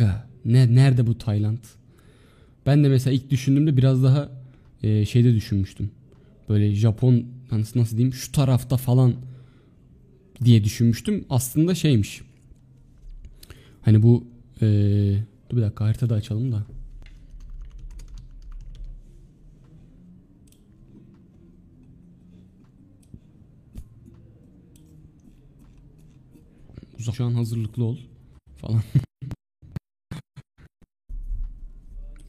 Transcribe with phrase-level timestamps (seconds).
[0.00, 1.58] aga ne nerede bu Tayland?
[2.66, 4.30] Ben de mesela ilk düşündüğümde biraz daha
[4.82, 5.90] e, şeyde düşünmüştüm.
[6.48, 9.14] Böyle Japon nasıl, nasıl diyeyim şu tarafta falan
[10.44, 11.24] diye düşünmüştüm.
[11.30, 12.22] Aslında şeymiş.
[13.82, 14.24] Hani bu
[14.62, 14.66] e,
[15.50, 16.66] dur bir dakika haritada açalım da.
[27.16, 27.98] Şu an hazırlıklı ol
[28.56, 28.82] falan.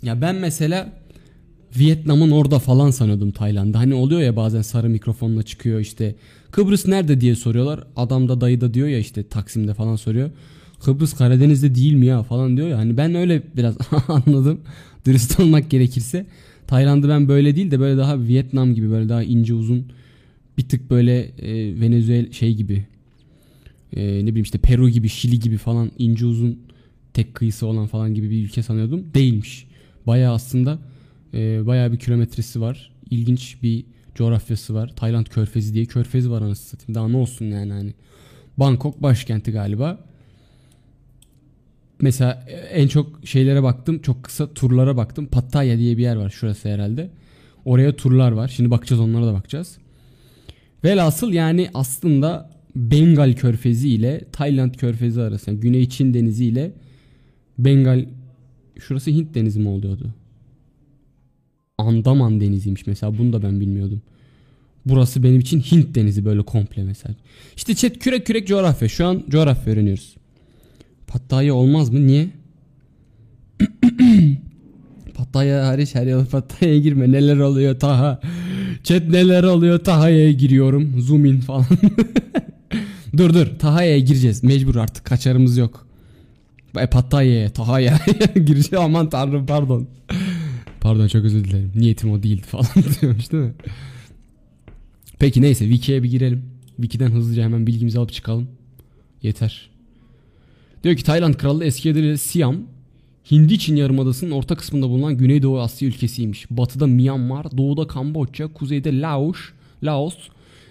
[0.04, 0.94] Ya ben mesela
[1.80, 3.80] Vietnam'ın orada falan sanıyordum Tayland'da.
[3.80, 6.16] Hani oluyor ya bazen sarı mikrofonla çıkıyor işte.
[6.52, 7.84] Kıbrıs nerede diye soruyorlar.
[7.96, 10.30] Adam da dayı da diyor ya işte Taksim'de falan soruyor.
[10.84, 12.78] Kıbrıs Karadeniz'de değil mi ya falan diyor ya.
[12.78, 14.62] Hani ben öyle biraz anladım.
[15.06, 16.26] Dürüst olmak gerekirse.
[16.68, 19.86] Tayland'ı ben böyle değil de böyle daha Vietnam gibi böyle daha ince uzun
[20.58, 22.86] bir tık böyle e, Venezuela şey gibi
[23.94, 26.60] e, ne bileyim işte Peru gibi Şili gibi falan ince uzun
[27.14, 29.06] tek kıyısı olan falan gibi bir ülke sanıyordum.
[29.14, 29.68] Değilmiş.
[30.08, 30.80] Baya aslında
[31.34, 32.92] e, baya bir kilometresi var.
[33.10, 33.86] İlginç bir
[34.16, 34.94] coğrafyası var.
[34.96, 36.96] Tayland Körfezi diye körfezi var anasını satayım.
[36.96, 37.94] Daha ne olsun yani hani.
[38.58, 40.00] Bangkok başkenti galiba.
[42.02, 44.00] Mesela en çok şeylere baktım.
[44.02, 45.26] Çok kısa turlara baktım.
[45.26, 47.10] Pattaya diye bir yer var şurası herhalde.
[47.66, 48.48] Oraya turlar var.
[48.48, 49.78] Şimdi bakacağız onlara da bakacağız.
[50.84, 56.72] Velhasıl yani aslında Bengal körfezi ile Tayland körfezi arasında Güney Çin denizi ile
[57.58, 58.06] Bengal
[58.80, 60.14] şurası Hint denizi mi oluyordu?
[61.78, 64.02] Andaman deniziymiş mesela bunu da ben bilmiyordum.
[64.86, 67.16] Burası benim için Hint denizi böyle komple mesela.
[67.56, 68.90] İşte chat kürek kürek coğrafya.
[68.90, 70.16] Şu an coğrafya öğreniyoruz.
[71.08, 72.08] Pattaya olmaz mı?
[72.08, 72.30] Niye?
[75.14, 77.12] Pattaya hariç her yıl Pattaya'ya girme.
[77.12, 78.22] Neler oluyor Taha?
[78.84, 81.02] Chat neler oluyor Taha'ya giriyorum.
[81.02, 81.66] Zoom in falan.
[83.18, 84.44] dur dur Taha'ya gireceğiz.
[84.44, 85.88] Mecbur artık kaçarımız yok.
[86.80, 88.00] E, Pattaya'ya Taha'ya
[88.36, 88.86] gireceğim.
[88.86, 89.88] Aman tanrım pardon.
[90.82, 91.72] Pardon çok özür dilerim.
[91.76, 92.66] Niyetim o değildi falan
[93.02, 93.54] diyormuş değil mi?
[95.20, 96.46] Peki neyse Wiki'ye bir girelim.
[96.76, 98.48] Wiki'den hızlıca hemen bilgimizi alıp çıkalım.
[99.22, 99.70] Yeter.
[100.84, 102.58] Diyor ki Tayland Krallığı eski adıyla Siam,
[103.32, 106.46] Hindi Çin Yarımadası'nın orta kısmında bulunan Güneydoğu Asya ülkesiymiş.
[106.52, 109.38] Batıda Myanmar, doğuda Kamboçya, kuzeyde Laos,
[109.84, 110.16] Laos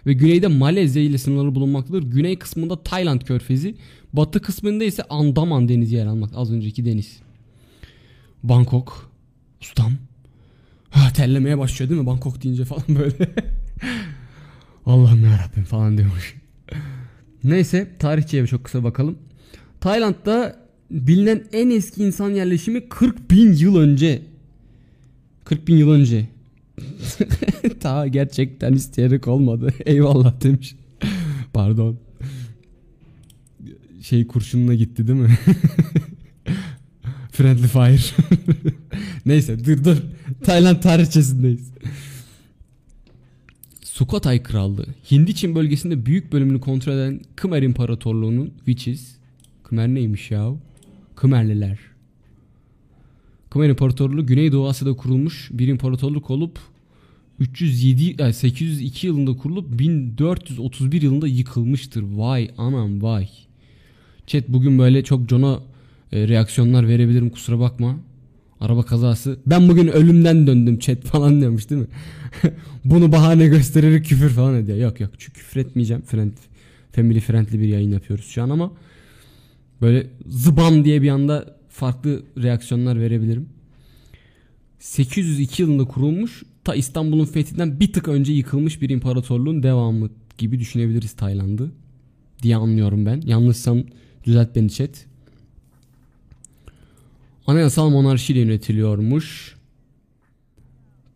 [0.06, 2.03] ve güneyde Malezya ile sınırları bulunmaktadır.
[2.03, 3.75] Güney kısmında Tayland körfezi,
[4.12, 6.31] batı kısmında ise Andaman denizi yer almak.
[6.34, 7.21] Az önceki deniz.
[8.43, 9.10] Bangkok.
[9.62, 9.93] Ustam.
[10.91, 12.06] Ha, terlemeye başlıyor değil mi?
[12.06, 13.31] Bangkok deyince falan böyle.
[14.87, 16.34] Allah'ım yarabbim falan diyormuş.
[17.44, 19.19] Neyse tarihçeye çok kısa bakalım.
[19.81, 20.56] Tayland'da
[20.91, 24.22] bilinen en eski insan yerleşimi 40 bin yıl önce.
[25.44, 26.28] 40 bin yıl önce.
[27.81, 29.73] Ta gerçekten isteyerek olmadı.
[29.87, 30.77] Eyvallah demiş.
[31.53, 31.99] Pardon.
[34.03, 35.29] Şey kurşununa gitti değil mi?
[37.33, 38.25] Friendly fire.
[39.27, 39.97] Neyse dur dur.
[40.45, 41.71] Tayland tarihçesindeyiz.
[43.85, 44.87] Sukhothai Krallığı.
[45.11, 49.17] Hindi Çin bölgesinde büyük bölümünü kontrol eden Khmer İmparatorluğu'nun which is
[49.65, 50.53] Khmer neymiş ya?
[51.17, 51.79] Khmerliler.
[53.51, 56.59] Khmer İmparatorluğu Güneydoğu Asya'da kurulmuş bir imparatorluk olup
[57.41, 62.03] 307 yani 802 yılında kurulup 1431 yılında yıkılmıştır.
[62.03, 63.28] Vay anam vay.
[64.27, 65.61] Chat bugün böyle çok cona
[66.12, 67.97] e, reaksiyonlar verebilirim kusura bakma.
[68.61, 69.39] Araba kazası.
[69.47, 71.89] Ben bugün ölümden döndüm chat falan diyormuş değil mi?
[72.84, 74.78] Bunu bahane göstererek küfür falan ediyor.
[74.78, 76.03] Yok yok çünkü küfür etmeyeceğim.
[76.03, 76.33] Friend,
[76.93, 78.72] family friendly bir yayın yapıyoruz şu an ama
[79.81, 83.49] böyle zıbam diye bir anda farklı reaksiyonlar verebilirim.
[84.78, 91.12] 802 yılında kurulmuş ta İstanbul'un fethinden bir tık önce yıkılmış bir imparatorluğun devamı gibi düşünebiliriz
[91.12, 91.71] Tayland'ı
[92.43, 93.21] diye anlıyorum ben.
[93.21, 93.82] Yanlışsam
[94.25, 95.06] düzelt beni chat.
[97.47, 99.56] Anayasal monarşiyle yönetiliyormuş.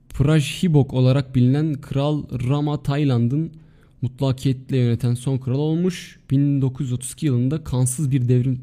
[0.08, 3.52] Prajhibok olarak bilinen Kral Rama Tayland'ın
[4.02, 6.18] mutlakiyetle yöneten son kral olmuş.
[6.30, 8.60] 1932 yılında kansız bir devrim...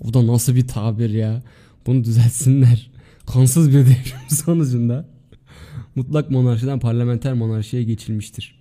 [0.00, 1.42] O da nasıl bir tabir ya.
[1.86, 2.90] Bunu düzeltsinler.
[3.26, 5.08] Kansız bir devrim sonucunda
[5.94, 8.60] mutlak monarşiden parlamenter monarşiye geçilmiştir.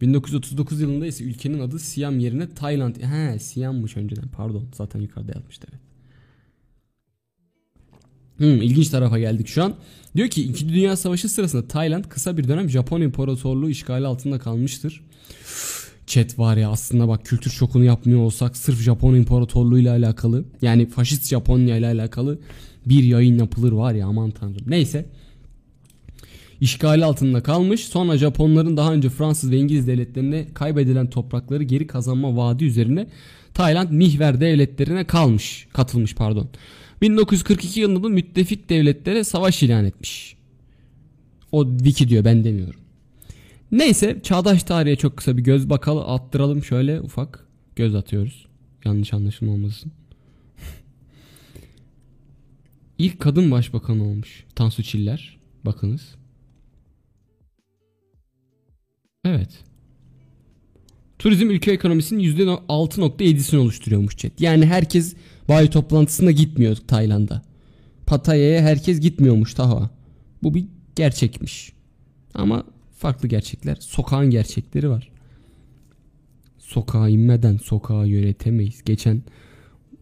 [0.00, 2.96] 1939 yılında ise ülkenin adı Siam yerine Tayland.
[2.96, 5.80] He Siam'mış önceden pardon zaten yukarıda yazmıştı evet.
[8.36, 9.74] Hmm, ilginç tarafa geldik şu an.
[10.16, 10.68] Diyor ki 2.
[10.68, 15.04] Dünya Savaşı sırasında Tayland kısa bir dönem Japon İmparatorluğu işgali altında kalmıştır.
[16.06, 20.86] Chat var ya aslında bak kültür şokunu yapmıyor olsak sırf Japon İmparatorluğu ile alakalı yani
[20.88, 22.38] faşist Japonya ile alakalı
[22.86, 24.64] bir yayın yapılır var ya aman tanrım.
[24.66, 25.06] Neyse
[26.60, 27.84] işgali altında kalmış.
[27.84, 33.06] Sonra Japonların daha önce Fransız ve İngiliz devletlerine kaybedilen toprakları geri kazanma vaadi üzerine
[33.54, 36.48] Tayland mihver devletlerine kalmış, katılmış pardon.
[37.02, 40.36] 1942 yılında müttefik devletlere savaş ilan etmiş.
[41.52, 42.80] O wiki diyor ben demiyorum.
[43.72, 47.46] Neyse çağdaş tarihe çok kısa bir göz bakalım attıralım şöyle ufak
[47.76, 48.46] göz atıyoruz.
[48.84, 49.92] Yanlış anlaşılma olmasın.
[52.98, 54.44] İlk kadın başbakan olmuş.
[54.54, 55.38] Tansu Çiller.
[55.64, 56.17] Bakınız.
[59.28, 59.48] Evet.
[61.18, 64.40] Turizm ülke ekonomisinin %6.7'sini oluşturuyormuş chat.
[64.40, 65.14] Yani herkes
[65.48, 67.42] bayi toplantısına gitmiyor Tayland'a.
[68.06, 69.90] Pattaya'ya herkes gitmiyormuş Taha.
[70.42, 70.64] Bu bir
[70.96, 71.72] gerçekmiş.
[72.34, 72.64] Ama
[72.98, 73.76] farklı gerçekler.
[73.80, 75.10] Sokağın gerçekleri var.
[76.58, 78.84] Sokağa inmeden sokağı yönetemeyiz.
[78.84, 79.22] Geçen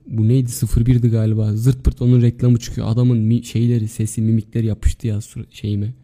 [0.06, 1.52] bu neydi 01'di galiba.
[1.52, 2.86] Zırt pırt onun reklamı çıkıyor.
[2.90, 5.18] Adamın mi, şeyleri, sesi, mimikleri yapıştı ya
[5.50, 5.94] şeyime.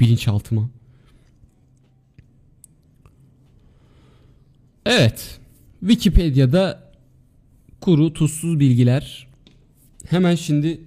[0.00, 0.70] Bilinçaltıma.
[4.86, 5.40] Evet.
[5.80, 6.92] Wikipedia'da
[7.80, 9.28] kuru tuzsuz bilgiler.
[10.06, 10.80] Hemen şimdi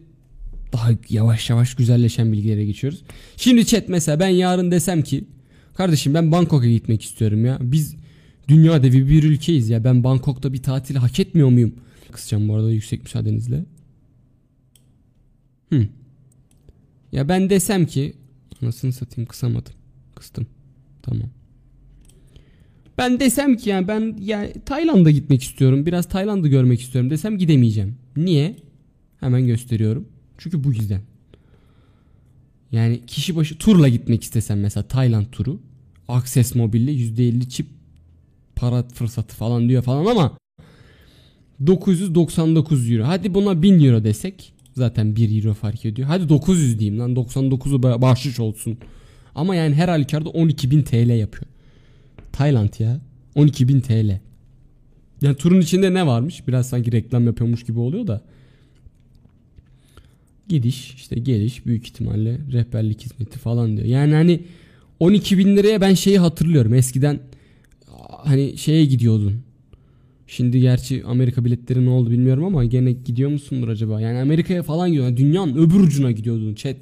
[0.73, 3.03] daha yavaş yavaş güzelleşen bilgilere geçiyoruz.
[3.37, 5.23] Şimdi chat mesela ben yarın desem ki
[5.73, 7.57] kardeşim ben Bangkok'a gitmek istiyorum ya.
[7.61, 7.95] Biz
[8.47, 9.83] dünya devi bir ülkeyiz ya.
[9.83, 11.75] Ben Bangkok'ta bir tatil hak etmiyor muyum?
[12.11, 13.65] Kısacağım bu arada yüksek müsaadenizle.
[15.73, 15.87] Hı.
[17.11, 18.13] Ya ben desem ki
[18.61, 19.73] anasını satayım kısamadım.
[20.15, 20.47] Kıstım.
[21.01, 21.29] Tamam.
[22.97, 25.85] Ben desem ki yani ben ya Tayland'a gitmek istiyorum.
[25.85, 27.95] Biraz Tayland'ı görmek istiyorum desem gidemeyeceğim.
[28.17, 28.55] Niye?
[29.19, 30.07] Hemen gösteriyorum.
[30.37, 31.01] Çünkü bu yüzden.
[32.71, 35.59] Yani kişi başı turla gitmek istesem mesela Tayland turu.
[36.07, 37.67] Access Mobil'le %50 çip
[38.55, 40.37] para fırsatı falan diyor falan ama
[41.67, 43.03] 999 euro.
[43.03, 46.07] Hadi buna 1000 euro desek zaten 1 euro fark ediyor.
[46.07, 48.77] Hadi 900 diyeyim lan 99'u bahşiş olsun.
[49.35, 51.54] Ama yani her halükarda 12.000 TL yapıyor.
[52.35, 52.99] Tayland ya.
[53.35, 54.19] 12.000 TL.
[55.21, 56.47] Yani turun içinde ne varmış?
[56.47, 58.21] Biraz sanki reklam yapıyormuş gibi oluyor da.
[60.47, 63.87] Gidiş işte geliş büyük ihtimalle rehberlik hizmeti falan diyor.
[63.87, 64.43] Yani hani
[64.99, 66.73] 12 bin liraya ben şeyi hatırlıyorum.
[66.73, 67.19] Eskiden
[68.23, 69.33] hani şeye gidiyordun.
[70.27, 74.01] Şimdi gerçi Amerika biletleri ne oldu bilmiyorum ama gene gidiyor musundur acaba?
[74.01, 75.17] Yani Amerika'ya falan gidiyor.
[75.17, 76.77] dünyanın öbür ucuna gidiyordun chat.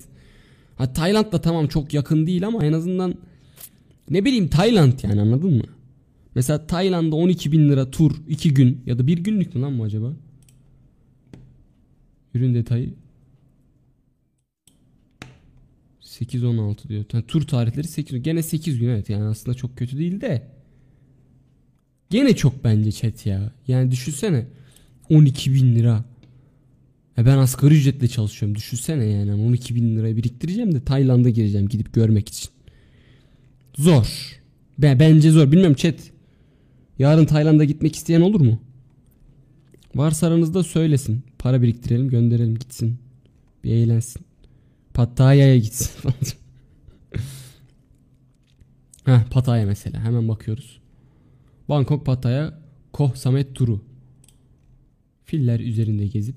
[0.75, 3.15] Ha Tayland da tamam çok yakın değil ama en azından
[4.09, 5.63] ne bileyim Tayland yani anladın mı?
[6.35, 9.83] Mesela Tayland'da 12 bin lira tur 2 gün ya da bir günlük mü lan bu
[9.83, 10.13] acaba?
[12.33, 12.93] Ürün detayı
[16.01, 17.05] 8-16 diyor.
[17.13, 20.47] Yani tur tarihleri 8 Gene 8 gün evet yani aslında çok kötü değil de.
[22.09, 23.51] Gene çok bence chat ya.
[23.67, 24.45] Yani düşünsene
[25.09, 26.05] 12 bin lira.
[27.17, 28.55] Ya ben asgari ücretle çalışıyorum.
[28.55, 32.52] Düşünsene yani 12 bin lira biriktireceğim de Tayland'a gireceğim gidip görmek için.
[33.77, 34.39] Zor.
[34.77, 35.51] Be bence zor.
[35.51, 35.95] Bilmiyorum chat.
[36.99, 38.59] Yarın Tayland'a gitmek isteyen olur mu?
[39.95, 41.23] Varsa aranızda söylesin.
[41.39, 42.97] Para biriktirelim gönderelim gitsin.
[43.63, 44.21] Bir eğlensin.
[44.93, 45.91] Pattaya'ya gitsin.
[49.05, 50.03] Heh, Pattaya mesela.
[50.03, 50.79] Hemen bakıyoruz.
[51.69, 52.59] Bangkok Pattaya
[52.91, 53.81] Koh Samet turu.
[55.25, 56.35] Filler üzerinde gezip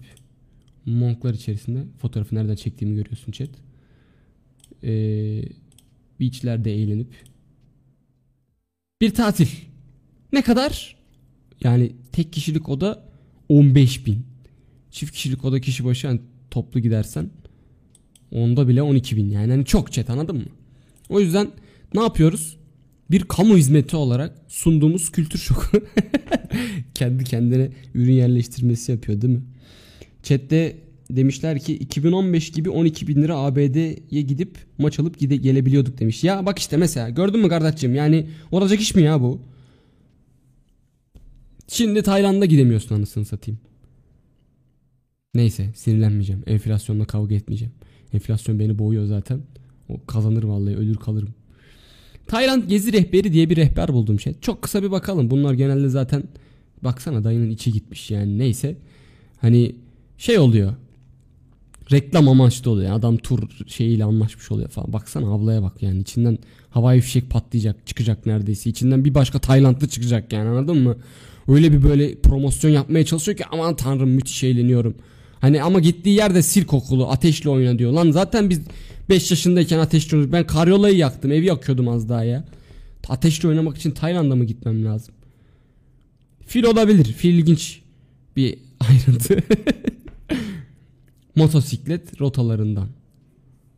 [0.86, 3.50] monklar içerisinde fotoğrafı nereden çektiğimi görüyorsun chat.
[4.84, 5.42] Ee,
[6.20, 7.08] beachlerde eğlenip
[9.00, 9.48] bir tatil.
[10.32, 10.96] Ne kadar?
[11.64, 13.04] Yani tek kişilik oda
[13.48, 14.26] 15 bin.
[14.90, 17.30] Çift kişilik oda kişi başı yani toplu gidersen
[18.32, 20.44] onda bile 12 bin yani hani çok chat anladın mı?
[21.08, 21.50] O yüzden
[21.94, 22.56] ne yapıyoruz?
[23.10, 25.80] Bir kamu hizmeti olarak sunduğumuz kültür şoku.
[26.94, 29.42] Kendi kendine ürün yerleştirmesi yapıyor değil mi?
[30.22, 30.76] Chat'te
[31.10, 36.24] demişler ki 2015 gibi 12 bin lira ABD'ye gidip maç alıp gide gelebiliyorduk demiş.
[36.24, 39.40] Ya bak işte mesela gördün mü kardeşim yani olacak iş mi ya bu?
[41.68, 43.60] Şimdi Tayland'a gidemiyorsun anasını satayım.
[45.34, 46.42] Neyse sinirlenmeyeceğim.
[46.46, 47.72] Enflasyonla kavga etmeyeceğim.
[48.12, 49.40] Enflasyon beni boğuyor zaten.
[49.88, 51.34] O kazanır vallahi ölür kalırım.
[52.26, 54.34] Tayland gezi rehberi diye bir rehber buldum şey.
[54.40, 55.30] Çok kısa bir bakalım.
[55.30, 56.22] Bunlar genelde zaten
[56.82, 58.76] baksana dayının içi gitmiş yani neyse.
[59.36, 59.76] Hani
[60.18, 60.74] şey oluyor.
[61.92, 62.86] Reklam amaçlı oluyor.
[62.86, 64.92] Yani adam tur şeyiyle anlaşmış oluyor falan.
[64.92, 66.38] Baksana ablaya bak yani içinden
[66.70, 68.70] havai fişek patlayacak çıkacak neredeyse.
[68.70, 70.96] İçinden bir başka Taylandlı çıkacak yani anladın mı?
[71.48, 74.94] Öyle bir böyle promosyon yapmaya çalışıyor ki aman tanrım müthiş eğleniyorum.
[75.40, 77.92] Hani ama gittiği yerde sirk okulu ateşle oyna diyor.
[77.92, 78.60] Lan zaten biz
[79.08, 80.32] 5 yaşındayken ateşle oynadık.
[80.32, 81.32] Ben karyolayı yaktım.
[81.32, 82.44] Evi yakıyordum az daha ya.
[83.08, 85.14] Ateşle oynamak için Tayland'a mı gitmem lazım?
[86.46, 87.04] Fil olabilir.
[87.04, 87.80] Fil ilginç
[88.36, 89.38] bir ayrıntı.
[91.36, 92.88] Motosiklet rotalarından.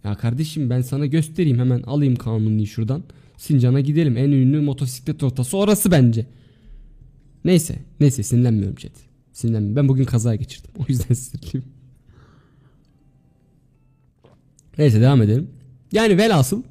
[0.05, 3.03] Ya kardeşim ben sana göstereyim hemen alayım kanuni şuradan.
[3.37, 4.17] Sincan'a gidelim.
[4.17, 6.27] En ünlü motosiklet rotası orası bence.
[7.45, 7.79] Neyse.
[8.01, 8.93] Neyse sinirlenmiyorum chat.
[9.33, 9.77] Sinirlenmiyorum.
[9.77, 10.71] Ben bugün kaza geçirdim.
[10.79, 11.65] O yüzden sinirliyim.
[14.79, 15.51] Neyse devam edelim.
[15.93, 16.63] Yani velhasıl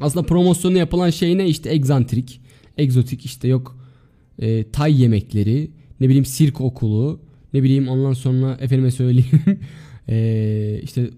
[0.00, 2.40] aslında promosyonu yapılan şey ne işte egzantrik,
[2.76, 3.76] egzotik işte yok
[4.38, 7.20] e, tay yemekleri, ne bileyim sirk okulu,
[7.52, 9.42] ne bileyim ondan sonra efendime söyleyeyim
[10.08, 11.10] e, işte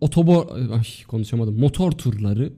[0.00, 2.52] otobor ay, konuşamadım motor turları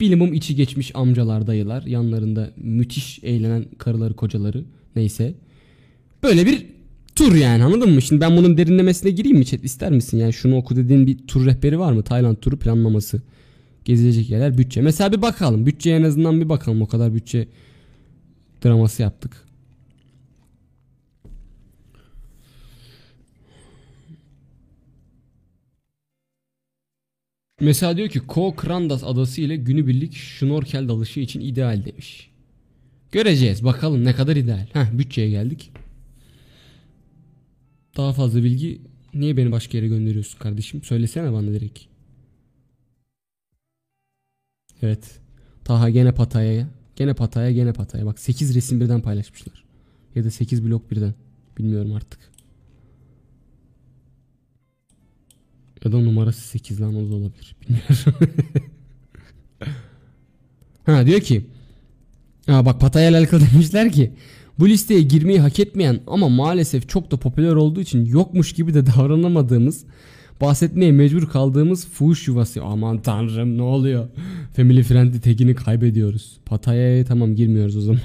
[0.00, 4.64] bilimum içi geçmiş amcalar dayılar yanlarında müthiş eğlenen karıları kocaları
[4.96, 5.34] neyse
[6.22, 6.66] böyle bir
[7.14, 8.02] tur yani anladın mı?
[8.02, 10.18] Şimdi ben bunun derinlemesine gireyim mi chat ister misin?
[10.18, 12.02] Yani şunu oku dediğin bir tur rehberi var mı?
[12.02, 13.22] Tayland turu planlaması.
[13.84, 14.80] Gezilecek yerler bütçe.
[14.80, 15.66] Mesela bir bakalım.
[15.66, 16.82] Bütçeye en azından bir bakalım.
[16.82, 17.48] O kadar bütçe
[18.64, 19.47] draması yaptık.
[27.60, 32.30] Mesela diyor ki Ko Krandas adası ile günübirlik şnorkel dalışı için ideal demiş.
[33.12, 34.66] Göreceğiz bakalım ne kadar ideal.
[34.72, 35.70] Heh bütçeye geldik.
[37.96, 38.80] Daha fazla bilgi
[39.14, 40.82] niye beni başka yere gönderiyorsun kardeşim?
[40.82, 41.80] Söylesene bana direkt.
[44.82, 45.20] Evet.
[45.64, 46.68] Taha gene Pataya'ya.
[46.96, 48.06] Gene Pataya gene Pataya.
[48.06, 49.64] Bak 8 resim birden paylaşmışlar.
[50.14, 51.14] Ya da 8 blok birden.
[51.58, 52.20] Bilmiyorum artık.
[55.84, 57.56] Ya da numarası 8 lan o da olabilir.
[57.62, 58.34] Bilmiyorum.
[60.86, 61.46] ha diyor ki.
[62.46, 64.12] Ha bak Pataya ile alakalı demişler ki.
[64.58, 68.86] Bu listeye girmeyi hak etmeyen ama maalesef çok da popüler olduğu için yokmuş gibi de
[68.96, 69.84] davranamadığımız
[70.40, 72.62] bahsetmeye mecbur kaldığımız fuhuş yuvası.
[72.62, 74.08] Aman tanrım ne oluyor?
[74.56, 76.36] Family friendly tekini kaybediyoruz.
[76.46, 78.00] Pataya'ya tamam girmiyoruz o zaman.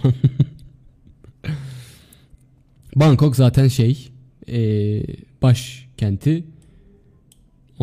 [2.95, 4.09] Bangkok zaten şey
[4.49, 5.03] ee,
[5.41, 6.43] başkenti.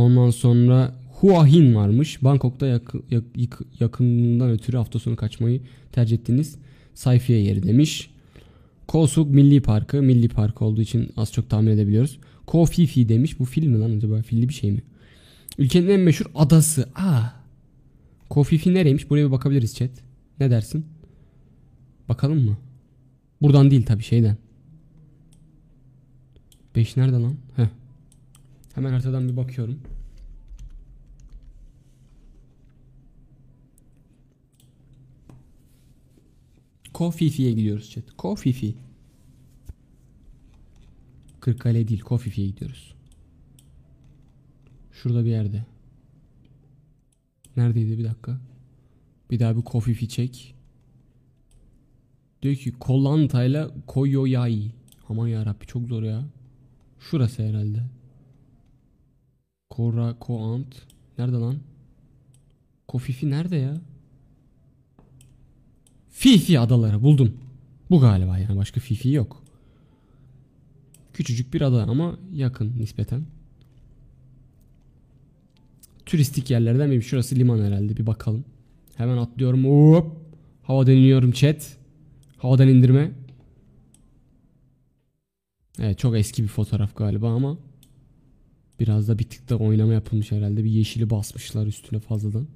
[0.00, 2.24] Ondan sonra Hua Hin varmış.
[2.24, 5.60] Bangkok'ta yakın, yak, yakınından ötürü hafta sonu kaçmayı
[5.92, 6.56] tercih ettiğiniz
[6.94, 8.10] sayfiye yeri demiş.
[8.88, 10.02] Kosuk Milli Parkı.
[10.02, 12.18] Milli Park olduğu için az çok tahmin edebiliyoruz.
[12.46, 13.38] Kofifi demiş.
[13.38, 14.22] Bu film mi lan acaba?
[14.22, 14.82] Filli bir şey mi?
[15.58, 16.88] Ülkenin en meşhur adası.
[16.94, 17.22] Aa.
[18.30, 19.10] Kofifi nereymiş?
[19.10, 19.90] Buraya bir bakabiliriz chat.
[20.40, 20.86] Ne dersin?
[22.08, 22.56] Bakalım mı?
[23.42, 24.36] Buradan değil tabi şeyden.
[26.76, 27.34] 5 nerede lan?
[27.56, 27.79] Heh.
[28.74, 29.80] Hemen haritadan bir bakıyorum.
[36.92, 38.04] Kofifi'ye gidiyoruz chat.
[38.16, 38.74] Kofifi.
[41.40, 42.94] Kırıkkale değil Kofifi'ye gidiyoruz.
[44.92, 45.64] Şurada bir yerde.
[47.56, 48.40] Neredeydi bir dakika.
[49.30, 50.54] Bir daha bir Kofifi çek.
[52.42, 54.72] Diyor ki Kollanta ile Koyoyai.
[55.08, 56.24] Aman yarabbi çok zor ya.
[56.98, 57.99] Şurası herhalde.
[59.70, 60.76] Kora Koant.
[61.18, 61.56] Nerede lan?
[62.88, 63.80] Kofifi nerede ya?
[66.10, 67.36] Fifi adaları buldum.
[67.90, 69.42] Bu galiba yani başka Fifi yok.
[71.12, 73.22] Küçücük bir ada ama yakın nispeten.
[76.06, 78.44] Turistik yerlerden bir şurası liman herhalde bir bakalım.
[78.96, 79.64] Hemen atlıyorum.
[79.64, 80.16] Hop.
[80.62, 81.76] Havadan iniyorum chat.
[82.36, 83.12] Havadan indirme.
[85.78, 87.58] Evet çok eski bir fotoğraf galiba ama
[88.80, 90.64] biraz da bir tık da oynama yapılmış herhalde.
[90.64, 92.46] Bir yeşili basmışlar üstüne fazladan.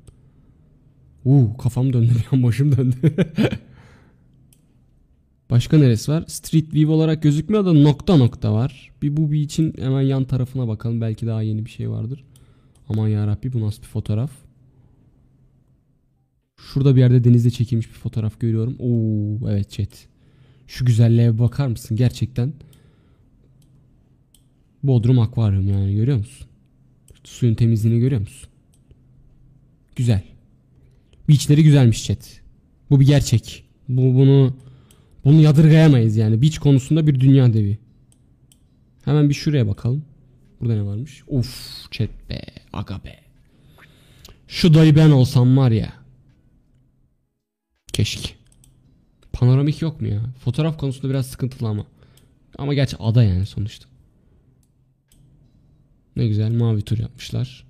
[1.24, 2.96] Uuu kafam döndü bir başım döndü.
[5.50, 6.24] Başka neresi var?
[6.26, 8.92] Street View olarak gözükmüyor da nokta nokta var.
[9.02, 11.00] Bir bu bir için hemen yan tarafına bakalım.
[11.00, 12.24] Belki daha yeni bir şey vardır.
[12.88, 14.30] Aman yarabbi bu nasıl bir fotoğraf?
[16.56, 18.76] Şurada bir yerde denizde çekilmiş bir fotoğraf görüyorum.
[18.78, 20.06] Oo evet chat.
[20.66, 22.52] Şu güzelliğe bakar mısın gerçekten?
[24.84, 26.46] Bodrum akvaryum yani görüyor musun?
[27.24, 28.48] Suyun temizliğini görüyor musun?
[29.96, 30.22] Güzel.
[31.28, 32.40] Beachleri güzelmiş chat.
[32.90, 33.64] Bu bir gerçek.
[33.88, 34.56] Bu bunu
[35.24, 36.42] bunu yadırgayamayız yani.
[36.42, 37.78] Beach konusunda bir dünya devi.
[39.04, 40.04] Hemen bir şuraya bakalım.
[40.60, 41.22] Burada ne varmış?
[41.26, 42.42] Uf chat be.
[42.72, 43.20] Aga be.
[44.48, 45.92] Şu dayı ben olsam var ya.
[47.92, 48.28] Keşke.
[49.32, 50.22] Panoramik yok mu ya?
[50.44, 51.86] Fotoğraf konusunda biraz sıkıntılı ama.
[52.58, 53.93] Ama gerçi ada yani sonuçta.
[56.16, 57.64] Ne güzel mavi tur yapmışlar.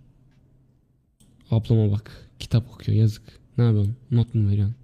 [1.50, 2.30] Ablama bak.
[2.38, 3.22] Kitap okuyor yazık.
[3.58, 3.96] Ne yapıyorsun?
[4.10, 4.76] Not mu veriyorsun?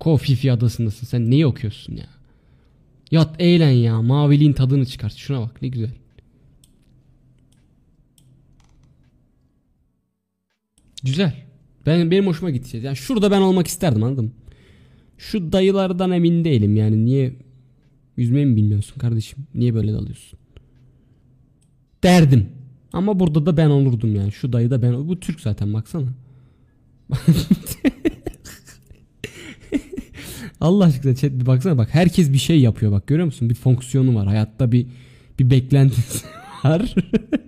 [0.00, 1.06] Kofifi adasındasın.
[1.06, 2.08] Sen neyi okuyorsun ya?
[3.10, 4.02] Yat eğlen ya.
[4.02, 5.14] Maviliğin tadını çıkart.
[5.14, 5.90] Şuna bak ne güzel.
[11.02, 11.34] Güzel.
[11.86, 12.80] Ben benim hoşuma gitti.
[12.82, 14.32] Yani şurada ben olmak isterdim anladın
[15.18, 17.32] Şu dayılardan emin değilim yani niye
[18.16, 19.38] yüzmeyi mi bilmiyorsun kardeşim?
[19.54, 20.38] Niye böyle dalıyorsun?
[22.02, 22.48] Derdim.
[22.92, 24.32] Ama burada da ben olurdum yani.
[24.32, 25.08] Şu dayı da ben.
[25.08, 26.08] Bu Türk zaten baksana.
[30.60, 33.50] Allah aşkına chat bir baksana bak herkes bir şey yapıyor bak görüyor musun?
[33.50, 34.26] Bir fonksiyonu var.
[34.26, 34.86] Hayatta bir
[35.38, 36.26] bir beklentisi
[36.64, 36.94] var.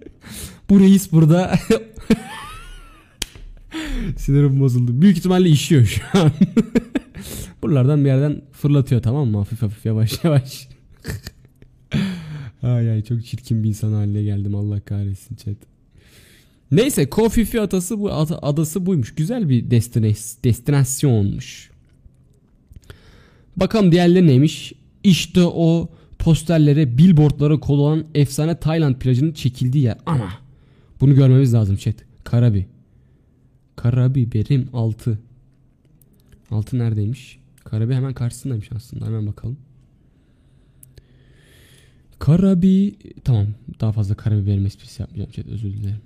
[0.70, 1.58] Bu reis burada
[4.16, 5.02] Sinirim bozuldu.
[5.02, 6.30] Büyük ihtimalle işiyor şu an.
[7.62, 9.38] Buralardan bir yerden fırlatıyor tamam mı?
[9.38, 10.68] Hafif hafif yavaş yavaş.
[12.64, 15.56] Ay ay çok çirkin bir insan haline geldim Allah kahretsin chat.
[16.70, 19.14] Neyse Kofifi atası bu ada- adası buymuş.
[19.14, 21.70] Güzel bir destinas destinasyonmuş.
[23.56, 24.72] Bakalım diğerleri neymiş?
[25.04, 29.98] İşte o posterlere, billboardlara konulan efsane Tayland plajının çekildiği yer.
[30.06, 30.28] Ama
[31.00, 31.94] bunu görmemiz lazım chat.
[32.24, 32.66] Karabi.
[33.76, 35.18] Karabiberim 6.
[36.50, 37.38] 6 neredeymiş?
[37.64, 39.06] Karabi hemen karşısındaymış aslında.
[39.06, 39.56] Hemen bakalım.
[42.24, 43.46] Karabi tamam
[43.80, 46.00] daha fazla karabiberim esprisi yapmayacağım chat özür dilerim.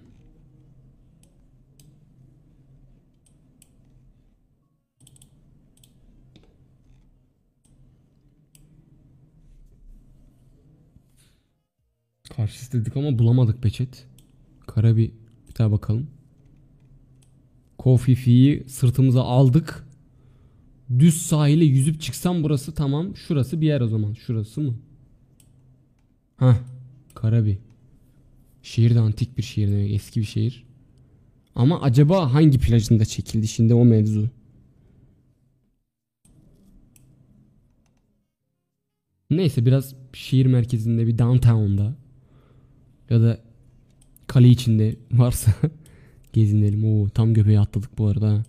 [12.37, 14.07] Karşısı dedik ama bulamadık peçet.
[14.67, 15.15] Karabi
[15.49, 16.07] bir daha bakalım.
[17.79, 19.87] Kofifi'yi sırtımıza aldık.
[20.99, 23.17] Düz sahile yüzüp çıksam burası tamam.
[23.17, 24.13] Şurası bir yer o zaman.
[24.13, 24.75] Şurası mı?
[26.39, 26.57] Hah.
[27.15, 27.59] Karabi.
[28.63, 29.93] Şehir de antik bir şehir demek.
[29.95, 30.65] Eski bir şehir.
[31.55, 34.31] Ama acaba hangi plajında çekildi şimdi o mevzu?
[39.31, 41.97] Neyse biraz şehir merkezinde bir downtown'da
[43.11, 43.41] ya da
[44.27, 45.53] kale içinde varsa
[46.33, 46.85] gezinelim.
[46.85, 48.45] Oo tam göbeğe atladık bu arada.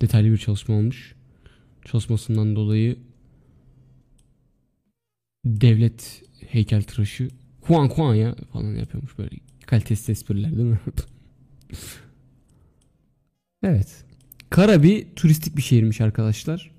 [0.00, 1.14] Detaylı bir çalışma olmuş.
[1.84, 2.96] Çalışmasından dolayı
[5.48, 7.28] devlet heykeltıraşı
[7.60, 9.30] Kuan Kuan ya falan yapıyormuş böyle
[9.66, 10.80] kalitesiz espriler değil mi?
[13.62, 14.04] evet.
[14.50, 16.70] Karabi turistik bir şehirmiş arkadaşlar.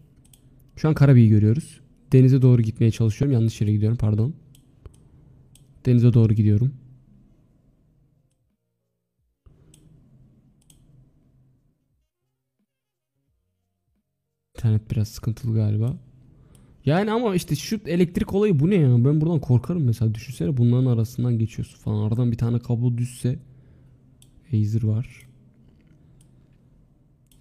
[0.75, 1.79] Şu an Karabi'yi görüyoruz.
[2.13, 3.33] Denize doğru gitmeye çalışıyorum.
[3.33, 4.33] Yanlış yere gidiyorum pardon.
[5.85, 6.73] Denize doğru gidiyorum.
[14.55, 16.08] İnternet biraz sıkıntılı galiba.
[16.85, 19.05] Yani ama işte şu elektrik olayı bu ne ya?
[19.05, 20.15] Ben buradan korkarım mesela.
[20.15, 22.07] Düşünsene bunların arasından geçiyorsun falan.
[22.07, 23.39] Aradan bir tane kablo düşse.
[24.53, 25.27] Acer var.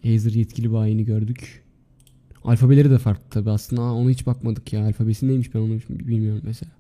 [0.05, 1.63] Acer yetkili bayini gördük.
[2.45, 6.43] Alfabeleri de farklı tabi aslında Aa, ona hiç bakmadık ya alfabesi neymiş ben onu bilmiyorum
[6.45, 6.73] mesela.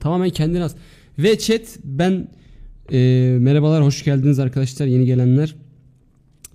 [0.00, 0.76] Tamamen kendine az.
[1.18, 2.28] Ve chat ben
[2.92, 2.98] e,
[3.40, 5.54] merhabalar hoş geldiniz arkadaşlar yeni gelenler.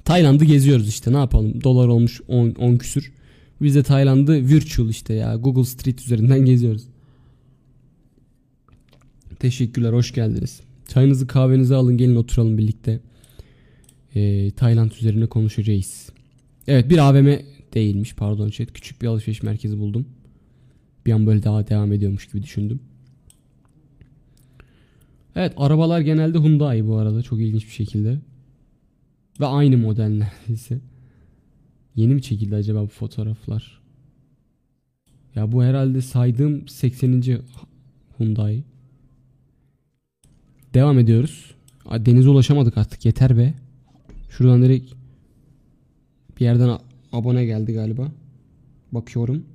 [0.05, 3.11] Tayland'ı geziyoruz işte ne yapalım dolar olmuş 10 küsür.
[3.61, 6.83] Biz de Tayland'ı virtual işte ya Google Street üzerinden geziyoruz.
[9.39, 10.61] Teşekkürler hoş geldiniz.
[10.87, 12.99] Çayınızı kahvenizi alın gelin oturalım birlikte.
[14.15, 16.09] E, Tayland üzerine konuşacağız.
[16.67, 17.39] Evet bir AVM
[17.73, 18.73] değilmiş pardon chat.
[18.73, 20.05] Küçük bir alışveriş merkezi buldum.
[21.05, 22.79] Bir an böyle daha devam ediyormuş gibi düşündüm.
[25.35, 28.19] Evet arabalar genelde Hyundai bu arada çok ilginç bir şekilde.
[29.39, 30.79] Ve aynı model neredeyse.
[31.95, 33.81] Yeni mi çekildi acaba bu fotoğraflar?
[35.35, 37.41] Ya bu herhalde saydığım 80.
[38.17, 38.63] Hyundai.
[40.73, 41.55] Devam ediyoruz.
[41.91, 43.53] Denize ulaşamadık artık yeter be.
[44.29, 44.93] Şuradan direkt
[46.39, 46.77] bir yerden
[47.11, 48.11] abone geldi galiba.
[48.91, 49.45] Bakıyorum.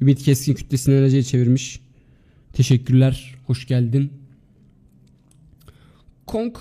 [0.00, 1.80] Ümit Keskin kütlesini enerjiye çevirmiş.
[2.52, 3.34] Teşekkürler.
[3.46, 4.12] Hoş geldin.
[6.26, 6.56] Kong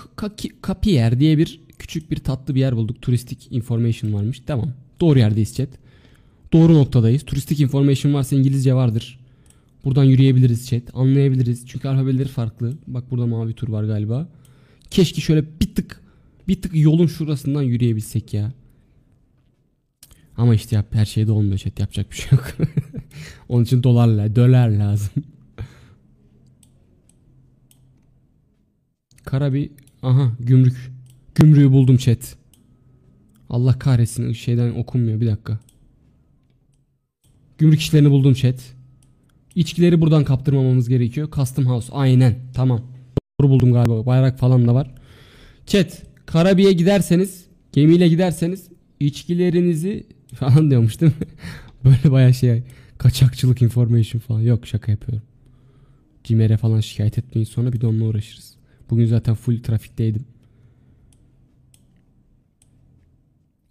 [0.62, 3.02] Kapier diye bir küçük bir tatlı bir yer bulduk.
[3.02, 4.42] Turistik information varmış.
[4.46, 4.74] Tamam.
[5.02, 5.70] Doğru yerdeyiz chat.
[6.54, 7.24] Doğru noktadayız.
[7.24, 9.20] Turistik information varsa İngilizce vardır.
[9.86, 10.84] Buradan yürüyebiliriz chat.
[10.94, 11.64] Anlayabiliriz.
[11.68, 12.78] Çünkü alfabeleri farklı.
[12.88, 14.28] Bak burada mavi tur var galiba.
[14.92, 16.02] Keşke şöyle bir tık
[16.48, 18.52] bir tık yolun şurasından yürüyebilsek ya.
[20.38, 21.80] Ama işte yap her şeyde olmuyor chat.
[21.80, 22.48] Yapacak bir şey yok.
[23.50, 25.24] Onun için dolarla, dolar lazım.
[29.26, 29.72] Karabi
[30.04, 30.92] aha gümrük.
[31.36, 32.41] Gümrüğü buldum chat.
[33.52, 35.60] Allah kahretsin şeyden okunmuyor bir dakika.
[37.58, 38.74] Gümrük işlerini buldum chat.
[39.56, 41.32] İçkileri buradan kaptırmamamız gerekiyor.
[41.32, 42.82] Custom House aynen tamam.
[43.40, 44.92] Doğru buldum galiba bayrak falan da var.
[45.66, 51.28] Chat Karabi'ye giderseniz gemiyle giderseniz içkilerinizi falan diyormuş değil mi?
[51.86, 52.64] Böyle bayağı şey
[52.98, 55.24] kaçakçılık information falan yok şaka yapıyorum.
[56.24, 58.56] Cimer'e falan şikayet etmeyin sonra bir de onunla uğraşırız.
[58.90, 60.26] Bugün zaten full trafikteydim.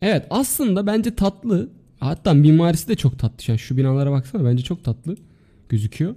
[0.02, 1.70] Evet aslında bence tatlı.
[2.00, 3.44] Hatta mimarisi de çok tatlı.
[3.46, 5.16] Yani şu binalara baksana bence çok tatlı
[5.68, 6.14] gözüküyor.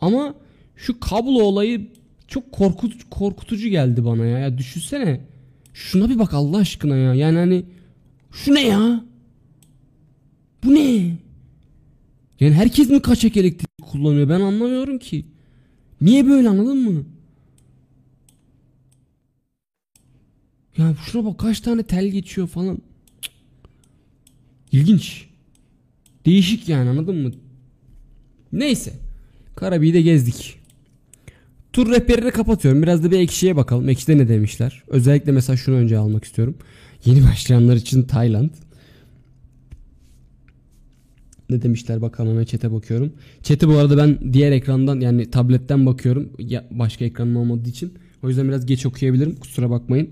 [0.00, 0.34] Ama
[0.76, 1.88] şu kablo olayı
[2.28, 4.38] çok korkutucu, korkutucu geldi bana ya.
[4.38, 4.58] ya.
[4.58, 5.20] Düşünsene.
[5.74, 7.14] Şuna bir bak Allah aşkına ya.
[7.14, 7.64] Yani hani
[8.32, 9.04] şu ne ya?
[10.64, 11.16] Bu ne?
[12.40, 14.28] Yani herkes mi kaçak elektrik kullanıyor?
[14.28, 15.26] Ben anlamıyorum ki.
[16.00, 17.04] Niye böyle anladın mı?
[20.78, 22.78] Ya şuna bak kaç tane tel geçiyor falan.
[24.72, 25.26] İlginç.
[26.26, 27.30] Değişik yani anladın mı?
[28.52, 28.92] Neyse.
[29.56, 30.58] Karabi'yi de gezdik.
[31.72, 32.82] Tur rehberini kapatıyorum.
[32.82, 33.88] Biraz da bir ekşiye bakalım.
[33.88, 34.82] Ekşide ne demişler?
[34.88, 36.54] Özellikle mesela şunu önce almak istiyorum.
[37.04, 38.50] Yeni başlayanlar için Tayland.
[41.50, 43.12] Ne demişler bakalım hemen chat'e bakıyorum.
[43.42, 46.32] Chat'i bu arada ben diğer ekrandan yani tabletten bakıyorum.
[46.38, 47.94] Ya başka ekranım olmadığı için.
[48.22, 49.36] O yüzden biraz geç okuyabilirim.
[49.36, 50.10] Kusura bakmayın.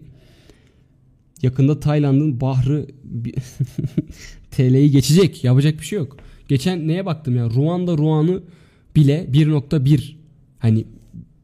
[1.42, 2.86] Yakında Tayland'ın bahrı
[4.50, 5.44] TL'yi geçecek.
[5.44, 6.16] Yapacak bir şey yok.
[6.48, 7.50] Geçen neye baktım ya?
[7.50, 8.42] Ruanda Ruan'ı
[8.96, 10.16] bile 1.1
[10.58, 10.84] hani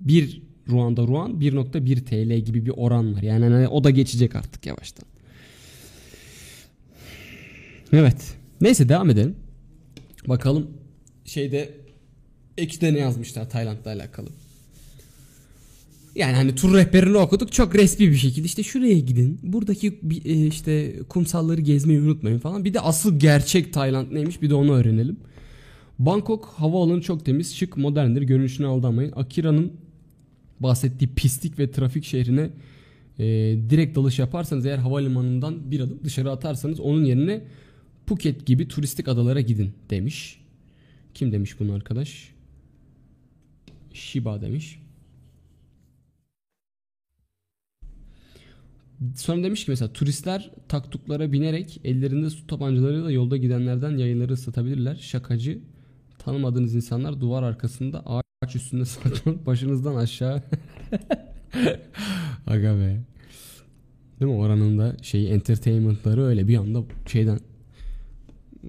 [0.01, 3.23] 1 Ruanda Ruan 1.1 TL gibi bir oran var.
[3.23, 5.07] Yani hani o da geçecek artık yavaştan.
[7.93, 8.35] Evet.
[8.61, 9.37] Neyse devam edelim.
[10.29, 10.71] Bakalım
[11.25, 11.75] şeyde
[12.59, 14.29] Ekşi'de ne yazmışlar Tayland'la alakalı.
[16.17, 19.41] Yani hani tur rehberini okuduk çok resmi bir şekilde işte şuraya gidin.
[19.43, 22.65] Buradaki e, işte kumsalları gezmeyi unutmayın falan.
[22.65, 25.17] Bir de asıl gerçek Tayland neymiş bir de onu öğrenelim.
[25.99, 28.23] Bangkok havaalanı çok temiz, şık, moderndir.
[28.23, 29.13] Görünüşüne aldanmayın.
[29.17, 29.73] Akira'nın
[30.61, 32.51] bahsettiği pislik ve trafik şehrine
[33.19, 33.25] e,
[33.71, 37.43] direkt dalış yaparsanız eğer havalimanından bir adım dışarı atarsanız onun yerine
[38.07, 40.41] Phuket gibi turistik adalara gidin demiş.
[41.15, 42.29] Kim demiş bunu arkadaş?
[43.93, 44.79] Shiba demiş.
[49.17, 54.97] Sonra demiş ki mesela turistler taktuklara binerek ellerinde su tabancalarıyla yolda gidenlerden yayları ısıtabilirler.
[54.97, 55.59] Şakacı
[56.19, 60.43] tanımadığınız insanlar duvar arkasında ağaç üstünde saklanıp başınızdan aşağı
[62.47, 63.01] Aga be.
[64.21, 67.39] Değil mi oranın da şey entertainmentları öyle bir anda şeyden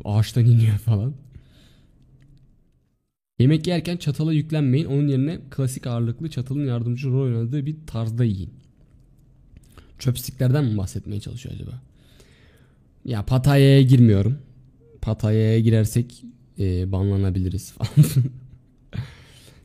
[0.04, 1.14] ağaçtan iniyor falan.
[3.40, 4.86] Yemek yerken çatala yüklenmeyin.
[4.86, 8.67] Onun yerine klasik ağırlıklı çatalın yardımcı rol oynadığı bir tarzda yiyin.
[10.00, 11.82] Chopstick'lerden mi bahsetmeye çalışıyor acaba?
[13.06, 14.38] Ya Pataya'ya girmiyorum.
[15.02, 16.24] Pataya'ya girersek
[16.60, 18.08] e, banlanabiliriz falan.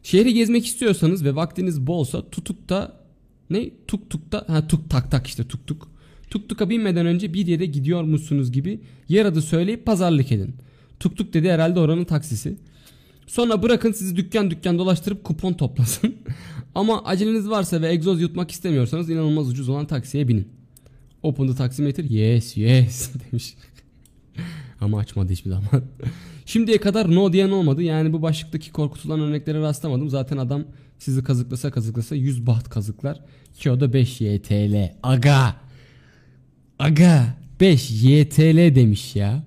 [0.02, 3.00] Şehri gezmek istiyorsanız ve vaktiniz bolsa tutukta
[3.50, 3.70] ne?
[3.86, 5.88] Tuk tukta ha tuk tak tak işte tuk tuk.
[6.30, 10.54] Tuk tuka binmeden önce bir yere gidiyor musunuz gibi yer adı söyleyip pazarlık edin.
[11.00, 12.56] Tuk tuk dedi herhalde oranın taksisi.
[13.32, 16.14] Sonra bırakın sizi dükkan dükkan dolaştırıp kupon toplasın.
[16.74, 20.48] Ama aceleniz varsa ve egzoz yutmak istemiyorsanız inanılmaz ucuz olan taksiye binin.
[21.22, 22.04] Open the taximeter.
[22.04, 23.54] Yes yes demiş.
[24.80, 25.68] Ama açmadı hiçbir zaman.
[26.46, 27.82] Şimdiye kadar no diyen olmadı.
[27.82, 30.08] Yani bu başlıktaki korkutulan örneklere rastlamadım.
[30.08, 30.64] Zaten adam
[30.98, 33.20] sizi kazıklasa kazıklasa 100 baht kazıklar.
[33.58, 34.92] Ki o da 5 YTL.
[35.02, 35.56] Aga.
[36.78, 37.36] Aga.
[37.60, 39.44] 5 YTL demiş ya.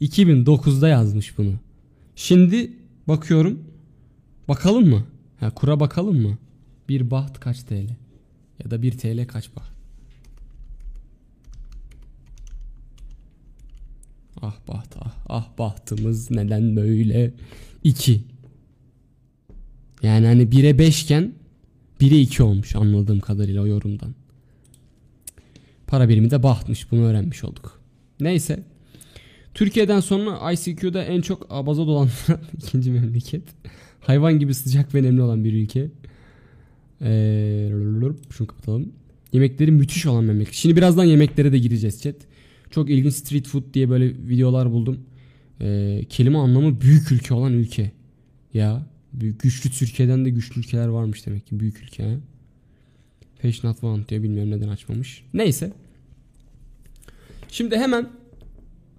[0.00, 1.52] 2009'da yazmış bunu.
[2.16, 3.64] Şimdi bakıyorum.
[4.48, 5.04] Bakalım mı?
[5.40, 6.38] Ha, kura bakalım mı?
[6.88, 7.88] Bir baht kaç TL?
[8.64, 9.72] Ya da 1 TL kaç baht?
[14.42, 17.32] Ah baht ah, ah bahtımız neden böyle?
[17.84, 18.24] 2.
[20.02, 21.32] Yani hani 1'e 5 iken
[22.00, 24.14] 1'e 2 olmuş anladığım kadarıyla o yorumdan.
[25.86, 27.80] Para birimi de bahtmış bunu öğrenmiş olduk.
[28.20, 28.62] Neyse.
[29.54, 33.42] Türkiye'den sonra ICQ'da en çok abaza dolandıran ikinci memleket.
[34.00, 35.90] Hayvan gibi sıcak ve nemli olan bir ülke.
[37.02, 37.68] Ee,
[38.30, 38.92] şunu kapatalım.
[39.32, 40.54] Yemekleri müthiş olan memleket.
[40.54, 42.16] Şimdi birazdan yemeklere de gireceğiz chat.
[42.70, 45.00] Çok ilginç street food diye böyle videolar buldum.
[45.60, 47.92] Ee, kelime anlamı büyük ülke olan ülke.
[48.54, 52.18] Ya güçlü Türkiye'den de güçlü ülkeler varmış demek ki büyük ülke.
[53.44, 55.24] Not want diyor bilmiyorum neden açmamış.
[55.34, 55.72] Neyse.
[57.48, 58.08] Şimdi hemen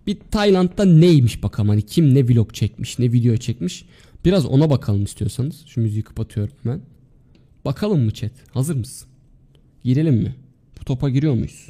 [0.07, 3.85] bir Tayland'da neymiş bakalım hani kim ne vlog çekmiş ne video çekmiş.
[4.25, 5.65] Biraz ona bakalım istiyorsanız.
[5.65, 6.81] Şu müziği kapatıyorum hemen.
[7.65, 8.31] Bakalım mı chat?
[8.51, 9.07] Hazır mısın?
[9.83, 10.35] Girelim mi?
[10.79, 11.69] Bu topa giriyor muyuz?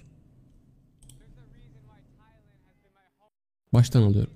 [3.73, 4.33] Baştan alıyorum.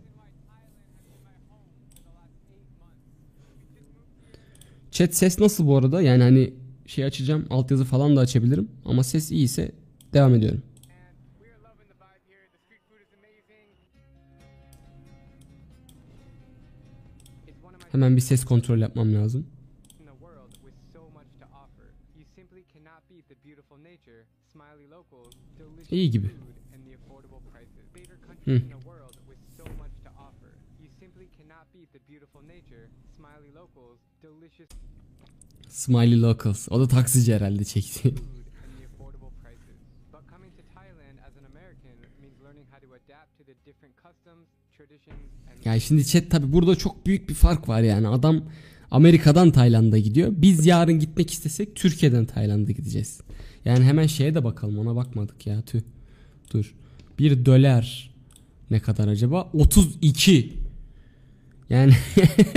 [4.91, 6.01] Chat ses nasıl bu arada?
[6.01, 6.53] Yani hani
[6.85, 9.71] şey açacağım, altyazı falan da açabilirim ama ses iyiyse
[10.13, 10.63] devam ediyorum.
[30.79, 34.69] You simply cannot beat the beautiful nature, smiley locals, delicious
[35.69, 36.67] Smiley Locals.
[36.71, 38.01] O da taksici herhalde çekti.
[38.15, 38.17] food,
[38.63, 39.77] and the affordable prices.
[40.11, 42.86] But coming to Thailand as an American means learning how to adapt to the different
[42.86, 42.86] customs, traditions, and
[45.65, 48.07] Yani şimdi chat tabi burada çok büyük bir fark var yani.
[48.07, 48.43] Adam
[48.91, 50.33] Amerika'dan Tayland'a gidiyor.
[50.37, 53.21] Biz yarın gitmek istesek Türkiye'den Tayland'a gideceğiz.
[53.65, 55.81] Yani hemen şeye de bakalım ona bakmadık ya tüh.
[56.53, 56.75] Dur.
[57.19, 58.15] 1 dolar
[58.69, 59.49] ne kadar acaba?
[59.53, 60.53] 32.
[61.69, 61.93] Yani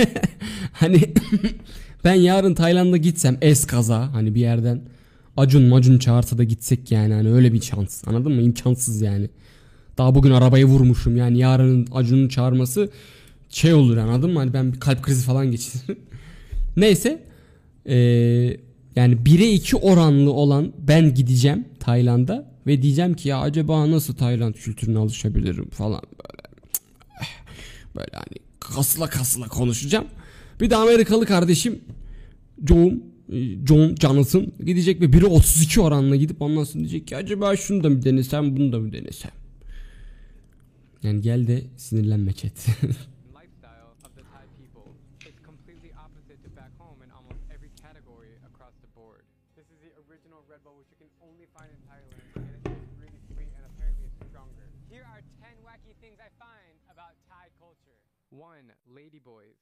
[0.71, 1.13] hani
[2.03, 4.81] ben yarın Tayland'a gitsem es kaza hani bir yerden
[5.37, 9.29] Acun macun çağırsa da gitsek yani hani öyle bir şans anladın mı imkansız yani
[10.01, 11.17] daha bugün arabayı vurmuşum.
[11.17, 12.89] Yani yarının Acun'un çağırması
[13.49, 14.39] şey olur anladın mı?
[14.39, 15.99] Hani ben bir kalp krizi falan geçiririm.
[16.77, 17.23] Neyse
[17.85, 17.95] ee,
[18.95, 24.53] yani 1'e 2 oranlı olan ben gideceğim Tayland'a ve diyeceğim ki ya acaba nasıl Tayland
[24.53, 25.69] kültürüne alışabilirim?
[25.69, 26.47] falan böyle.
[27.95, 30.05] Böyle hani kasla kasla konuşacağım.
[30.61, 31.81] Bir de Amerikalı kardeşim
[32.67, 37.55] John e, John Jonathan gidecek ve biri 32 oranla gidip ondan sonra diyecek ki acaba
[37.55, 39.31] şunu da mı denesem bunu da mı denesem.
[41.03, 42.57] Yani gel de sinirlenme chat.
[43.39, 44.87] lifestyle of the Thai people.
[45.29, 49.23] It's completely opposite to back home in almost every category across the board.
[49.57, 52.61] This is the original Red Bull, which you can only find in Thailand, and it
[52.69, 54.65] tastes really sweet and apparently it's stronger.
[54.93, 57.97] Here are 10 wacky things I find about Thai culture.
[58.29, 58.71] 1.
[58.95, 59.57] Ladyboys.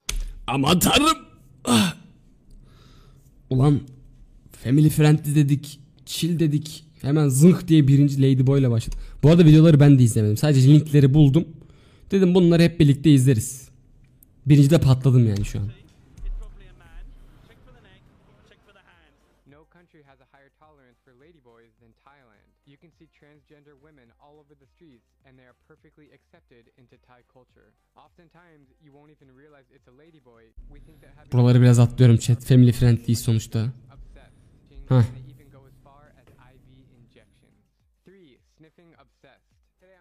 [0.47, 1.17] Aman tanrım.
[1.65, 1.97] Ah.
[3.49, 3.79] Ulan
[4.51, 5.79] family friendly dedik.
[6.05, 6.85] Chill dedik.
[7.01, 8.95] Hemen zınk diye birinci Ladyboy ile başladı.
[9.23, 10.37] Bu arada videoları ben de izlemedim.
[10.37, 11.47] Sadece linkleri buldum.
[12.11, 13.69] Dedim bunları hep birlikte izleriz.
[14.45, 15.69] Birinci de patladım yani şu an.
[23.19, 27.69] Transgender women all over the streets, and they are perfectly accepted into Thai culture.
[27.95, 30.43] Oftentimes, you won't even realize it's a ladyboy.
[30.73, 32.45] We think that having Buraları biraz atlıyorum chat.
[32.45, 33.71] Family friendly sonuçta.
[33.93, 35.28] obsessed,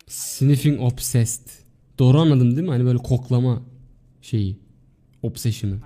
[0.09, 1.51] Sniffing obsessed.
[1.99, 2.71] Doğru anladım değil mi?
[2.71, 3.63] Hani böyle koklama
[4.23, 4.59] şeyi.
[5.23, 5.81] Obsession'ı.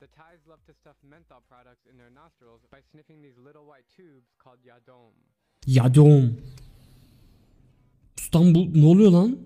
[0.00, 0.40] the Thais
[4.64, 5.12] yadom.
[5.66, 6.36] Yadom.
[8.18, 9.38] Ustam ne oluyor lan?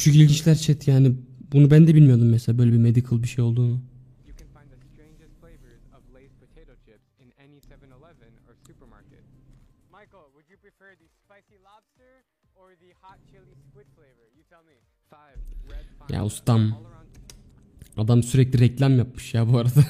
[0.00, 1.14] Küçük ilginçler chat yani.
[1.52, 3.80] Bunu ben de bilmiyordum mesela böyle bir medical bir şey olduğunu.
[4.28, 9.24] you can find the strangest flavors of Lay's potato chips in any 7-Eleven or supermarket.
[9.98, 12.12] Michael, would you prefer the spicy lobster
[12.60, 14.26] or the hot chili squid flavor?
[14.36, 14.76] You tell me.
[15.10, 15.38] Five,
[15.72, 16.14] red Fanta.
[16.14, 16.62] Ya ustam.
[17.96, 19.80] Adam sürekli reklam yapmış ya bu arada.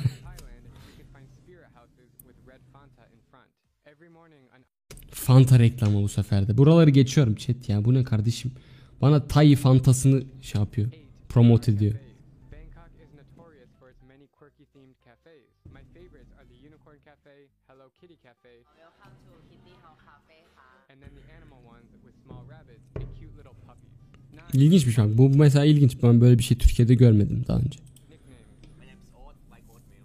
[5.10, 6.58] Fanta reklamı bu sefer de.
[6.58, 7.84] Buraları geçiyorum chat ya.
[7.84, 8.52] Bu ne kardeşim?
[9.00, 10.88] Bana Thai fantasını şey yapıyor.
[11.28, 11.92] Promote ediyor.
[11.92, 12.10] cafes.
[12.52, 15.46] Bangkok is notorious for its many quirky themed cafes.
[15.76, 17.34] My favorites are the Unicorn Cafe,
[17.68, 22.14] Hello Kitty Cafe, Welcome to Kitty House Cafe ค่ะ and then the animal ones with
[22.24, 23.94] small rabbits and cute little puppies.
[24.32, 25.08] Nine, İlginçmiş bak.
[25.18, 26.02] Bu mesela ilginç.
[26.02, 27.78] Ben böyle bir şey Türkiye'de görmedim daha önce.
[28.10, 28.48] nicknames.
[28.80, 30.02] My name's Oat, like oatmeal.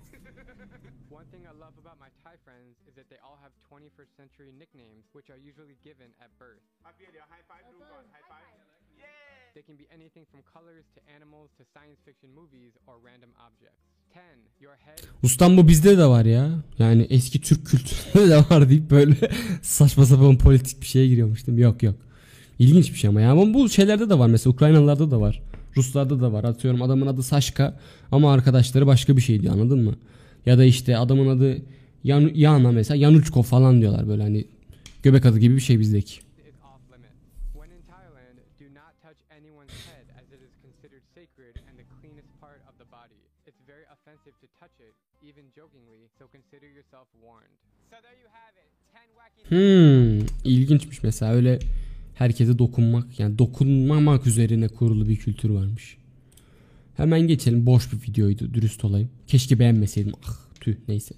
[1.19, 4.49] One thing I love about my Thai friends is that they all have 21st century
[4.63, 6.63] nicknames, which are usually given at birth.
[9.55, 13.79] They can be anything from colors to animals to science fiction movies or random objects.
[14.13, 14.21] 10.
[14.59, 16.49] Your head Ustam bu bizde de var ya.
[16.79, 19.15] Yani eski Türk kültüründe de var deyip böyle
[19.61, 21.57] saçma sapan politik bir şeye giriyormuştum.
[21.57, 21.95] Yok yok.
[22.59, 23.31] İlginç bir şey ama ya.
[23.31, 25.41] Ama bu şeylerde de var mesela Ukraynalılarda da var.
[25.77, 26.43] Ruslarda da var.
[26.43, 27.79] Atıyorum adamın adı Saşka
[28.11, 29.95] ama arkadaşları başka bir şey diyor anladın mı?
[30.45, 31.61] Ya da işte adamın adı
[32.03, 34.45] Yan Yana mesela Yanuçko falan diyorlar böyle hani
[35.03, 36.24] göbek adı gibi bir şey bizdeki.
[49.49, 51.59] Hmm, ilginçmiş mesela öyle
[52.15, 55.97] herkese dokunmak yani dokunmamak üzerine kurulu bir kültür varmış.
[56.97, 59.09] Hemen geçelim boş bir videoydu dürüst olayım.
[59.27, 60.13] Keşke beğenmeseydim.
[60.27, 61.15] Ah tüh neyse.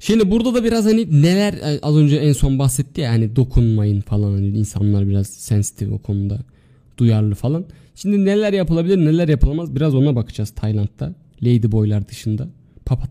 [0.00, 4.00] Şimdi burada da biraz hani neler e, az önce en son bahsetti ya hani dokunmayın
[4.00, 6.38] falan hani insanlar biraz sensitif o konuda
[6.98, 7.64] duyarlı falan.
[7.94, 11.14] Şimdi neler yapılabilir neler yapılamaz biraz ona bakacağız Tayland'da.
[11.42, 12.48] Ladyboylar dışında.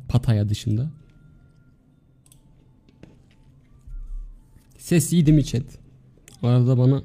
[0.10, 0.92] Pataya dışında.
[4.78, 5.64] Ses iyi değil mi chat?
[6.44, 7.04] Arada bana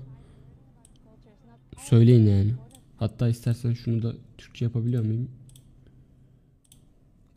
[1.78, 2.54] söyleyin yani.
[2.96, 5.30] Hatta istersen şunu da Türkçe yapabiliyor muyum?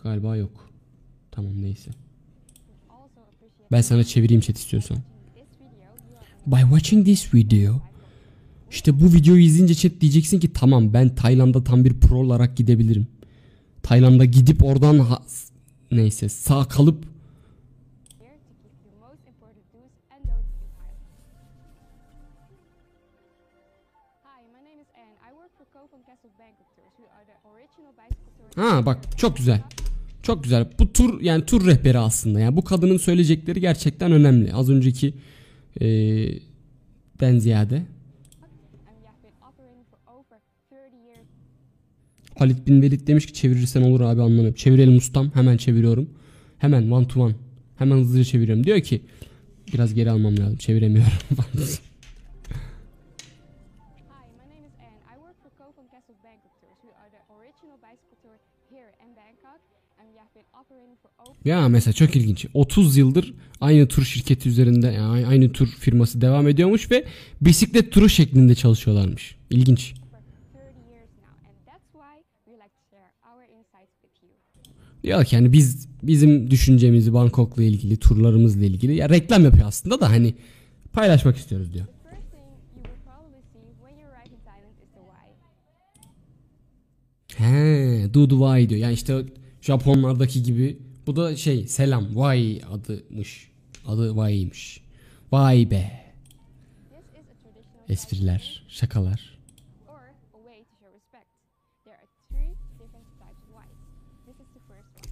[0.04, 0.70] Galiba yok.
[1.32, 1.92] Tamam neyse.
[3.72, 4.98] Ben sana çevireyim chat istiyorsan.
[6.48, 7.82] By watching this video
[8.72, 13.08] işte bu videoyu izleyince chat diyeceksin ki tamam ben Tayland'a tam bir pro olarak gidebilirim.
[13.84, 15.24] Tayland'a gidip oradan ha-
[15.92, 17.06] neyse sağ kalıp.
[28.56, 29.62] Ha bak çok güzel.
[30.24, 30.68] Çok güzel.
[30.80, 32.40] Bu tur yani tur rehberi aslında.
[32.40, 34.54] Yani bu kadının söyleyecekleri gerçekten önemli.
[34.54, 35.14] Az önceki
[35.80, 36.40] eee
[37.20, 37.86] den ziyade.
[42.40, 44.54] Halit bin Velid demiş ki çevirirsen olur abi anlamıyorum.
[44.54, 45.32] Çevirelim ustam.
[45.34, 46.10] Hemen çeviriyorum.
[46.58, 47.36] Hemen one to one.
[47.78, 48.64] Hemen hızlıca çeviriyorum.
[48.64, 49.02] Diyor ki
[49.74, 50.58] biraz geri almam lazım.
[50.58, 51.14] Çeviremiyorum.
[61.46, 62.46] Ya mesela çok ilginç.
[62.54, 67.06] 30 yıldır aynı tur şirketi üzerinde yani aynı tur firması devam ediyormuş ve
[67.42, 69.36] bisiklet turu şeklinde çalışıyorlarmış.
[69.50, 69.94] İlginç.
[69.94, 70.00] 30
[70.92, 71.36] years now.
[71.50, 74.32] And that's why we like to share our insights with you.
[75.04, 80.34] Ki yani biz bizim düşüncemizi Bangkok'la ilgili, turlarımızla ilgili ya reklam yapıyor aslında da hani
[80.94, 81.86] paylaşmak istiyoruz diyor.
[87.36, 88.82] He, do the why diyor.
[88.82, 89.26] Yani işte
[89.62, 93.50] Japonlardaki gibi bu da şey selam why adımış.
[93.88, 94.82] Adı why'ymiş.
[95.32, 95.92] Vay be.
[97.90, 99.39] Espriler, şakalar.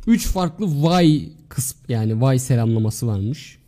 [0.07, 3.59] 3 farklı vay kısm yani vay selamlaması varmış.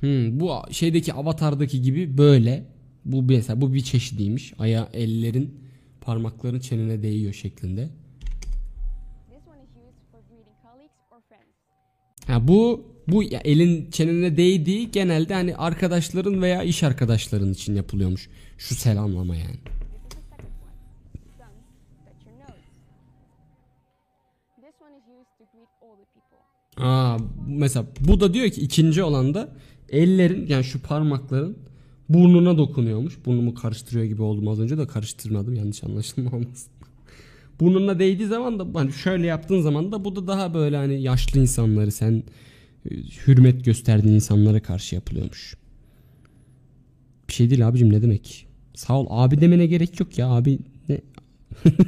[0.00, 2.66] Hmm, bu şeydeki avatardaki gibi böyle.
[3.04, 4.54] Bu mesela bu bir çeşidiymiş.
[4.58, 5.60] Aya ellerin
[6.00, 7.88] parmakların çenene değiyor şeklinde.
[12.26, 18.28] Ha bu bu ya elin çenene değdiği genelde hani arkadaşların veya iş arkadaşların için yapılıyormuş.
[18.58, 19.58] Şu selamlama yani.
[26.76, 29.48] Aa mesela bu da diyor ki ikinci olan da
[29.88, 31.56] ellerin yani şu parmakların
[32.08, 33.14] burnuna dokunuyormuş.
[33.26, 36.30] Burnumu karıştırıyor gibi oldum az önce de karıştırmadım yanlış anlaşılma.
[37.60, 41.40] Burnuna değdiği zaman da hani şöyle yaptığın zaman da bu da daha böyle hani yaşlı
[41.40, 42.22] insanları sen
[42.90, 42.94] e,
[43.26, 45.56] hürmet gösterdiğin insanlara karşı yapılıyormuş.
[47.28, 48.46] Bir şey değil abicim ne demek?
[48.74, 50.58] Sağ ol abi demene gerek yok ya abi
[50.88, 51.00] ne?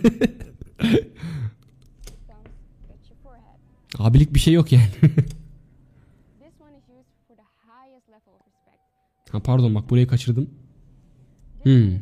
[3.99, 4.90] Abilik bir şey yok yani.
[9.33, 10.51] Ha pardon bak burayı kaçırdım.
[11.62, 11.99] Hmm.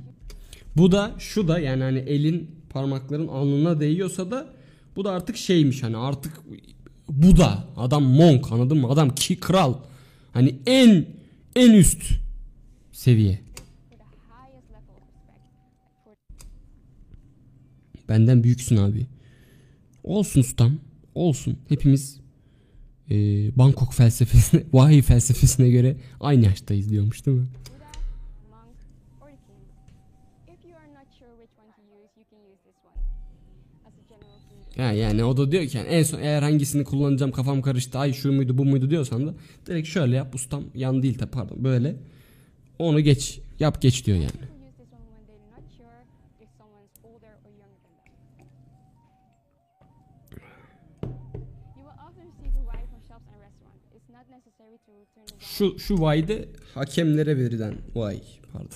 [0.76, 4.54] Bu da şu da yani hani elin parmakların alnına değiyorsa da
[4.96, 6.40] bu da artık şeymiş hani artık
[7.08, 8.88] bu da adam monk anladın mı?
[8.88, 9.74] Adam ki kral.
[10.32, 11.06] Hani en
[11.56, 12.02] en üst
[12.92, 13.40] seviye.
[18.08, 19.06] Benden büyüksün abi.
[20.04, 20.78] Olsun ustam.
[21.14, 21.56] Olsun.
[21.68, 22.20] Hepimiz
[23.10, 23.16] e,
[23.58, 27.46] Bangkok felsefesine, vahiy felsefesine göre aynı yaştayız diyormuş değil mi?
[27.46, 27.86] Buddha,
[28.50, 28.76] monk,
[29.20, 30.58] or the king.
[30.58, 33.00] If you are not sure which one to use, you can use this one.
[33.86, 34.78] As a general greeting.
[34.78, 38.32] Ya yani o da diyor ki en son eğer hangisini kullanacağım kafam karıştı ay şu
[38.32, 39.34] muydu bu muydu diyorsan da
[39.66, 41.96] direkt şöyle yap ustam yan değil tabi pardon böyle
[42.78, 44.53] onu geç yap geç diyor yani.
[55.58, 58.20] Şu şu vayde hakemlere verilen vay
[58.52, 58.68] pardon.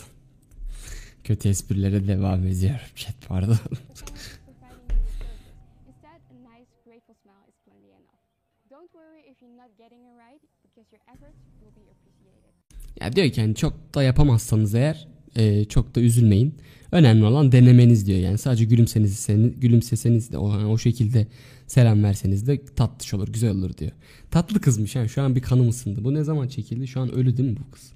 [1.24, 3.54] Kötü esprilere devam ediyorum chat pardon.
[3.54, 3.98] for someone
[4.46, 5.48] providing you with service.
[5.88, 8.22] Instead, a nice, grateful smile is plenty enough.
[8.70, 12.52] Don't worry if you're not getting it right, because your efforts will be appreciated.
[13.00, 16.54] ya diyor ki yani çok da yapamazsanız eğer e, çok da üzülmeyin.
[16.92, 21.26] Önemli olan denemeniz diyor yani sadece gülümseniz gülümseseniz de o, o şekilde
[21.66, 23.92] selam verseniz de tatlış olur güzel olur diyor.
[24.30, 26.04] Tatlı kızmış yani şu an bir kanım ısındı.
[26.04, 26.88] Bu ne zaman çekildi?
[26.88, 27.92] Şu an ölü değil mi bu kız?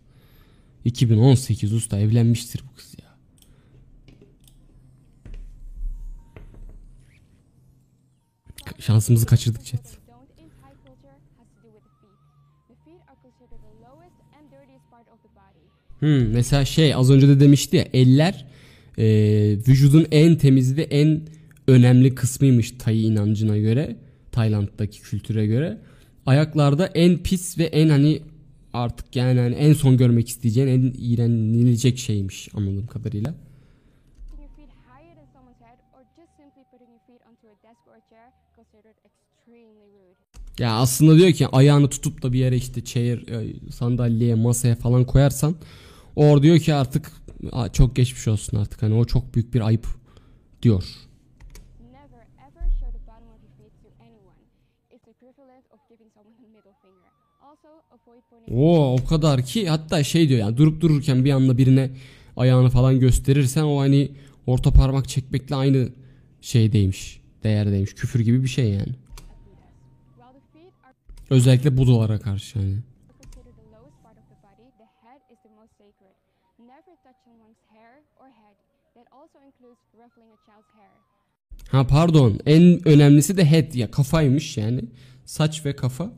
[0.85, 3.13] 2018 usta evlenmiştir bu kız ya.
[8.79, 9.99] Şansımızı kaçırdık chat.
[15.99, 18.47] Hmm, mesela şey az önce de demişti ya eller
[18.99, 19.05] e,
[19.69, 21.21] vücudun en temiz ve en
[21.69, 23.97] önemli kısmıymış Tay inancına göre
[24.33, 25.79] Tayland'daki kültüre göre
[26.27, 28.23] ayaklarda en pis ve en hani
[28.73, 33.35] artık yani hani en son görmek isteyeceğin en iğrenilecek şeymiş anladığım kadarıyla.
[34.33, 34.45] Or
[39.99, 40.17] or.
[40.59, 45.05] Ya aslında diyor ki ayağını tutup da bir yere işte chair, e, sandalyeye, masaya falan
[45.05, 45.55] koyarsan
[46.17, 47.13] o diyor ki artık
[47.73, 49.87] çok geçmiş olsun artık hani o çok büyük bir ayıp
[50.63, 50.85] diyor.
[58.51, 61.91] Oo o kadar ki hatta şey diyor yani durup dururken bir anda birine
[62.37, 64.13] ayağını falan gösterirsen o hani
[64.47, 65.89] orta parmak çekmekle aynı
[66.41, 67.23] şeydeymiş.
[67.43, 67.95] Değerdeymiş.
[67.95, 68.95] Küfür gibi bir şey yani.
[71.31, 72.79] Özellikle Budalara karşı yani.
[73.23, 76.15] considered the lowest part of the body, the head is the most sacred.
[76.59, 78.57] Never touch someone's hair or head.
[78.97, 80.97] That also includes ruffling a child's hair.
[81.73, 84.85] Ha pardon en önemlisi de head ya kafaymış yani.
[85.25, 86.13] Saç ve kafa.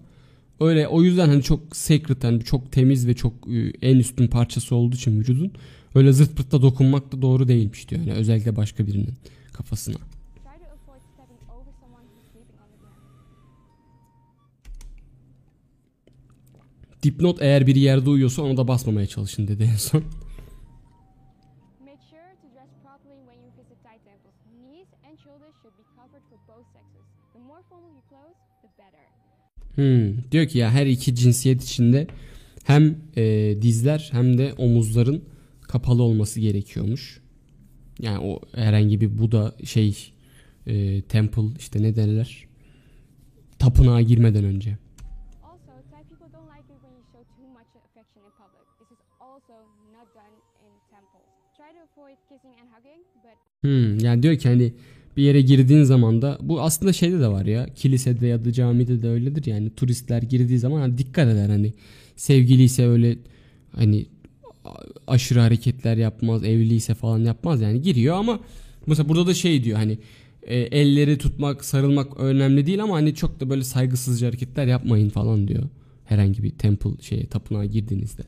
[0.60, 4.74] Öyle o yüzden hani çok sacred hani çok temiz ve çok e, en üstün parçası
[4.74, 5.52] olduğu için vücudun
[5.94, 8.02] öyle zırt pırtla dokunmak da doğru değilmiş diyor.
[8.02, 9.14] Yani özellikle başka birinin
[9.52, 9.96] kafasına.
[17.02, 20.04] Dipnot eğer biri yerde uyuyorsa ona da basmamaya çalışın dedi en son.
[29.74, 32.06] Hmm, diyor ki ya her iki cinsiyet içinde
[32.64, 35.24] hem e, dizler hem de omuzların
[35.62, 37.20] kapalı olması gerekiyormuş.
[38.00, 40.12] Yani o herhangi bir Buda şey
[40.66, 42.44] e, temple işte ne derler?
[43.58, 44.78] Tapınağa girmeden önce.
[53.60, 54.74] Hmm, yani diyor ki hani
[55.16, 59.02] bir yere girdiğin zaman da bu aslında şeyde de var ya kilisede ya da camide
[59.02, 61.72] de öyledir yani turistler girdiği zaman hani dikkat eder hani
[62.16, 63.18] sevgiliyse öyle
[63.72, 64.06] hani
[65.06, 68.40] aşırı hareketler yapmaz evliyse falan yapmaz yani giriyor ama
[68.86, 69.98] mesela burada da şey diyor hani
[70.42, 75.48] e, elleri tutmak sarılmak önemli değil ama hani çok da böyle saygısızca hareketler yapmayın falan
[75.48, 75.62] diyor
[76.04, 78.22] herhangi bir temple şeye tapınağa girdiğinizde.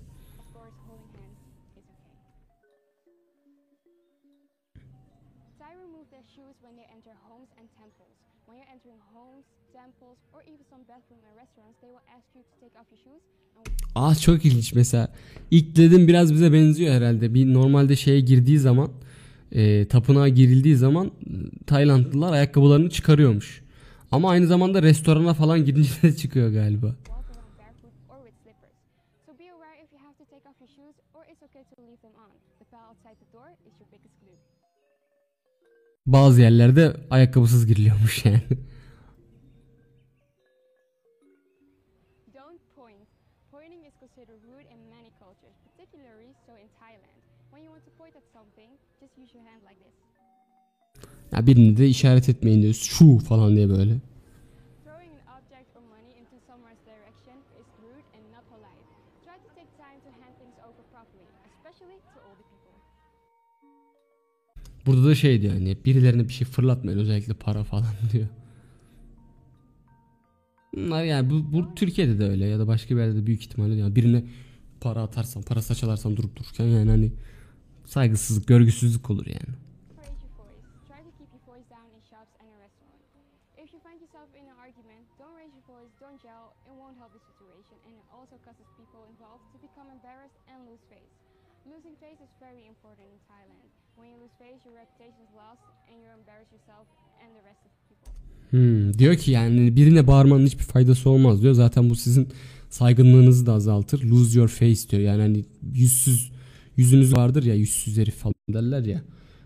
[13.97, 15.09] Aa çok ilginç mesela.
[15.51, 17.35] İlk dedim biraz bize benziyor herhalde.
[17.35, 18.91] Bir normalde şeye girdiği zaman
[19.53, 21.11] e, tapınağa girildiği zaman e,
[21.67, 23.63] Taylandlılar ayakkabılarını çıkarıyormuş.
[24.13, 26.87] Ama aynı zamanda restorana falan gidince de çıkıyor galiba.
[26.87, 28.37] walk around barefoot or with
[51.37, 52.75] Ya birini de işaret etmeyin diyor.
[52.75, 54.01] Şu falan diye böyle.
[64.87, 68.27] Burada da şey diyor hani birilerine bir şey fırlatmayın özellikle para falan diyor.
[70.77, 73.75] Bunlar yani bu, bu Türkiye'de de öyle ya da başka bir yerde de büyük ihtimalle
[73.75, 74.25] yani birine
[74.81, 77.13] para atarsan, para saçalarsan durup dururken yani hani
[77.85, 79.53] saygısızlık, görgüsüzlük olur yani.
[79.97, 80.63] Raise your voice.
[80.91, 83.07] Try to keep your voice down in shops and in restaurants.
[83.63, 86.97] If you find yourself in an argument, don't raise your voice, don't yell, it won't
[87.01, 91.15] help the situation, and it also causes people involved to become embarrassed and lose face.
[91.73, 93.69] Losing face is very important in Thailand.
[93.97, 96.05] When you lose face, your reputation is lost, and you embarrass yourself and the rest
[96.07, 96.36] of the people.
[98.51, 101.55] Hmm, diyor ki yani birine bağırmanın hiçbir faydası olmaz diyor.
[101.55, 102.29] Zaten bu sizin
[102.71, 104.03] saygınlığınızı da azaltır.
[104.03, 105.03] Lose your face diyor.
[105.03, 105.45] Yani hani
[105.75, 106.33] yüzsüz
[106.77, 109.03] yüzünüz vardır ya yüzsüz herif falan derler ya.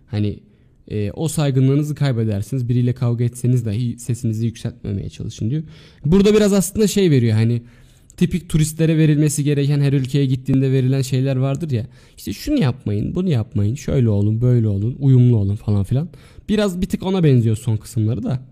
[0.07, 0.41] Hani
[0.89, 2.69] e, o saygınlığınızı kaybedersiniz.
[2.69, 5.63] Biriyle kavga etseniz dahi sesinizi yükseltmemeye çalışın diyor.
[6.05, 7.63] Burada biraz aslında şey veriyor hani
[8.21, 11.87] tipik turistlere verilmesi gereken her ülkeye gittiğinde verilen şeyler vardır ya.
[12.17, 16.09] İşte şunu yapmayın, bunu yapmayın, şöyle olun, böyle olun, uyumlu olun falan filan.
[16.49, 18.43] Biraz bir tık ona benziyor son kısımları da.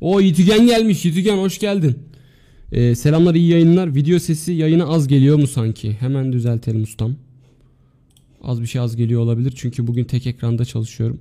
[0.00, 1.04] O Yitügen gelmiş.
[1.04, 1.98] Yitügen hoş geldin.
[2.72, 3.94] Ee, selamlar iyi yayınlar.
[3.94, 5.92] Video sesi yayına az geliyor mu sanki?
[5.92, 7.16] Hemen düzeltelim ustam.
[8.42, 9.52] Az bir şey az geliyor olabilir.
[9.56, 11.20] Çünkü bugün tek ekranda çalışıyorum.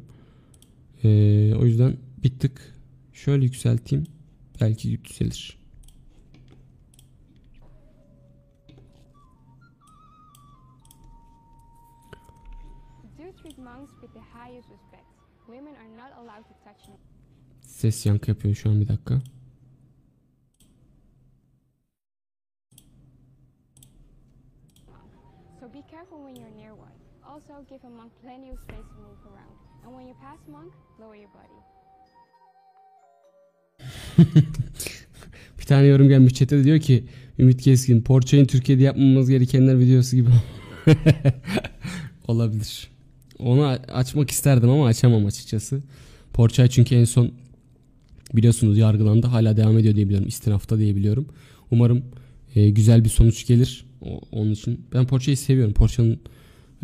[1.03, 1.93] Ee, o yüzden
[2.23, 2.75] bir tık
[3.13, 4.05] şöyle yükselteyim.
[4.61, 5.60] Belki düzelir.
[17.81, 19.21] Ses yankı yapıyor şu an bir dakika.
[25.59, 26.97] So be careful when you're near one.
[27.23, 29.55] Also, give a monk plenty of space to move around.
[29.85, 31.57] And when you pass monk, lower your body.
[35.59, 37.05] Bir tane yorum gelmiş chat'e diyor ki
[37.39, 40.29] Ümit Keskin Porçay'ın Türkiye'de yapmamamız gerekenler videosu gibi.
[42.27, 42.91] olabilir.
[43.39, 45.83] Onu açmak isterdim ama açamam açıkçası.
[46.33, 47.31] Porçay çünkü en son
[48.35, 49.27] biliyorsunuz yargılandı.
[49.27, 50.27] Hala devam ediyor diye biliyorum.
[50.27, 51.25] İstinafta diye biliyorum.
[51.71, 52.03] Umarım
[52.55, 53.85] e, güzel bir sonuç gelir.
[54.01, 55.73] O- onun için ben Porçay'ı seviyorum.
[55.73, 56.19] Porça'nın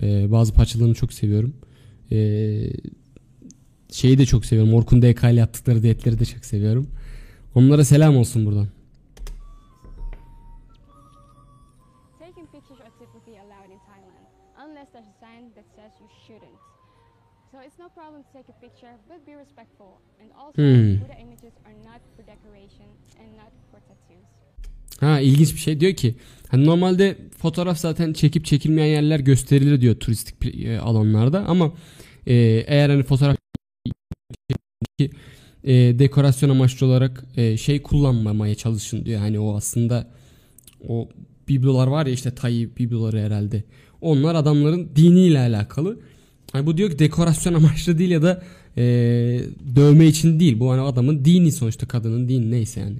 [0.01, 1.53] e, bazı parçalarını çok seviyorum.
[2.11, 2.17] E,
[3.91, 4.73] şeyi de çok seviyorum.
[4.73, 6.87] Orkun DK ile yaptıkları diyetleri de çok seviyorum.
[7.55, 8.67] Onlara selam olsun buradan.
[17.51, 19.91] So it's no problem to take a picture, but be respectful.
[20.21, 21.01] And also, Hmm.
[21.01, 22.87] Buddha images are not for decoration
[23.21, 24.27] and not for tattoos.
[24.99, 26.15] Ha ilginç bir şey diyor ki
[26.47, 31.73] hani normalde fotoğraf zaten çekip çekilmeyen yerler gösterilir diyor turistik e, alanlarda ama
[32.27, 32.33] e,
[32.67, 33.37] eğer hani fotoğraf
[35.63, 39.19] e, dekorasyon amaçlı olarak e, şey kullanmamaya çalışın diyor.
[39.19, 40.07] Hani o aslında
[40.87, 41.09] o
[41.47, 43.63] biblolar var ya işte Tay bibloları herhalde.
[44.01, 45.99] Onlar adamların diniyle alakalı.
[46.51, 48.43] Hani bu diyor ki dekorasyon amaçlı değil ya da
[48.77, 48.83] e,
[49.75, 50.59] dövme için değil.
[50.59, 52.97] Bu hani adamın dini sonuçta kadının dini neyse yani.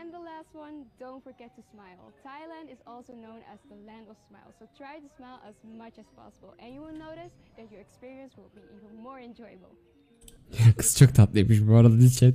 [0.00, 1.98] And the last one, don't forget to smile.
[2.22, 5.98] Thailand is also known as the land of smiles, so try to smile as much
[5.98, 9.74] as possible, and you will notice that your experience will be even more enjoyable.
[10.76, 12.34] Kız çok tatlıymış bu arada chat.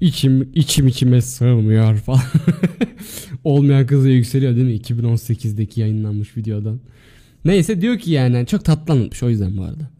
[0.00, 2.22] İçim içim içime sığmıyor falan.
[3.44, 4.76] Olmayan kızı yükseliyor değil mi?
[4.76, 6.80] 2018'deki yayınlanmış videodan.
[7.44, 9.90] Neyse diyor ki yani çok tatlı anlatmış o yüzden bu arada.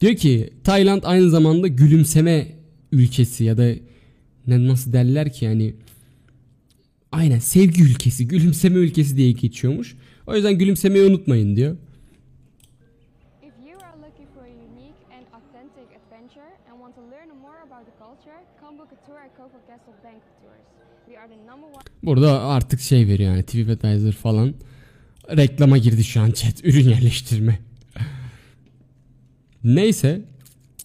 [0.00, 2.48] Diyor ki Tayland aynı zamanda gülümseme
[2.92, 3.72] ülkesi ya da
[4.46, 5.74] ne nasıl derler ki yani
[7.12, 9.96] aynen sevgi ülkesi, gülümseme ülkesi diye geçiyormuş.
[10.26, 11.76] O yüzden gülümsemeyi unutmayın diyor.
[13.42, 17.60] If you are looking for a unique and authentic adventure and want to learn more
[17.68, 20.66] about the culture, come book a tour at Koko Castle Bank Tours.
[21.06, 24.54] We are the number one Burada artık şey veriyor yani TripAdvisor falan.
[25.36, 26.64] Reklama girdi şu an chat.
[26.64, 27.58] Ürün yerleştirme.
[29.64, 30.24] Neyse.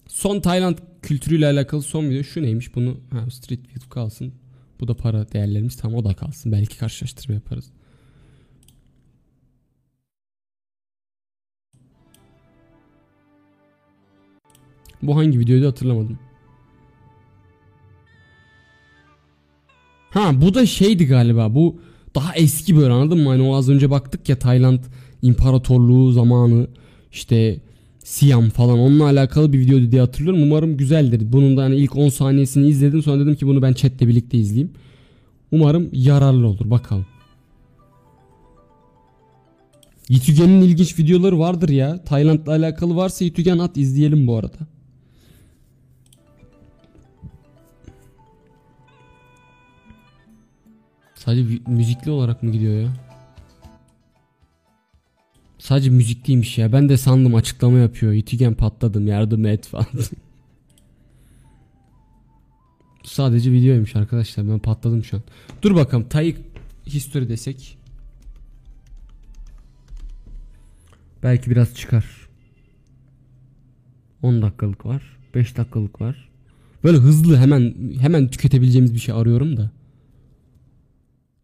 [0.07, 4.34] Son Tayland kültürüyle alakalı son video şu neymiş bunu ha, Street View kalsın.
[4.80, 6.51] Bu da para değerlerimiz tam o da kalsın.
[6.51, 7.72] Belki karşılaştırma yaparız.
[15.01, 16.20] Bu hangi videoydu hatırlamadım.
[20.18, 21.55] Ha bu da şeydi galiba.
[21.55, 21.80] Bu
[22.15, 23.30] daha eski böyle anladın mı?
[23.30, 24.80] Hani o az önce baktık ya Tayland
[25.22, 26.68] İmparatorluğu zamanı
[27.11, 27.59] işte
[28.03, 30.43] Siam falan onunla alakalı bir videoydu diye hatırlıyorum.
[30.43, 31.32] Umarım güzeldir.
[31.32, 34.72] Bunun da hani ilk 10 saniyesini izledim sonra dedim ki bunu ben chatle birlikte izleyeyim.
[35.51, 37.05] Umarım yararlı olur bakalım.
[40.09, 42.03] Yitügen'in ilginç videoları vardır ya.
[42.03, 44.76] Tayland'la alakalı varsa Yitügen at izleyelim bu arada.
[51.28, 52.93] Sadece müzikli olarak mı gidiyor ya?
[55.57, 56.71] Sadece müzikliymiş ya.
[56.71, 58.13] Ben de sandım açıklama yapıyor.
[58.13, 59.86] Yitigen patladım yardım et falan.
[63.03, 64.49] Sadece videoymuş arkadaşlar.
[64.49, 65.23] Ben patladım şu an.
[65.61, 66.09] Dur bakalım.
[66.09, 66.38] Tayik
[66.86, 67.78] history desek.
[71.23, 72.05] Belki biraz çıkar.
[74.21, 75.17] 10 dakikalık var.
[75.36, 76.30] 5 dakikalık var.
[76.84, 79.76] Böyle hızlı hemen hemen tüketebileceğimiz bir şey arıyorum da.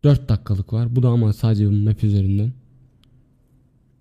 [0.03, 0.95] 4 dakikalık var.
[0.95, 2.53] Bu da ama sadece map üzerinden.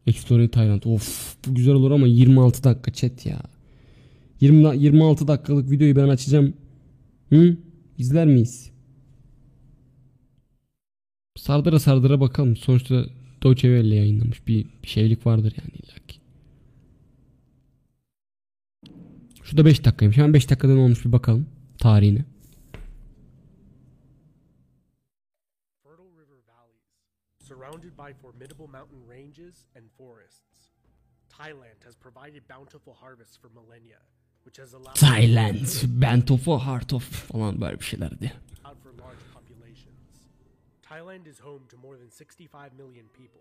[0.06, 0.82] Exploring Thailand.
[0.84, 3.40] Of bu güzel olur ama 26 dakika chat ya.
[4.40, 6.54] 20, da- 26 dakikalık videoyu ben açacağım.
[7.30, 7.56] Hı?
[7.98, 8.70] İzler miyiz?
[11.36, 12.56] Sardıra sardıra bakalım.
[12.56, 13.04] Sonuçta
[13.42, 14.46] Deutsche Welle yayınlamış.
[14.46, 16.18] Bir, bir şeylik vardır yani illaki.
[19.42, 20.16] Şurada 5 dakikaymış.
[20.16, 21.46] Hemen 5 dakikadan olmuş bir bakalım
[21.78, 22.24] tarihine.
[28.02, 30.56] By formidable mountain ranges and forests.
[31.40, 34.00] Thailand has provided bountiful harvests for millennia,
[34.46, 35.66] which has allowed Thailand,
[36.48, 38.32] a Heart of falan böyle bir şeylerdi.
[38.64, 40.02] out for large populations.
[40.82, 43.40] Thailand is home to more than 65 million people,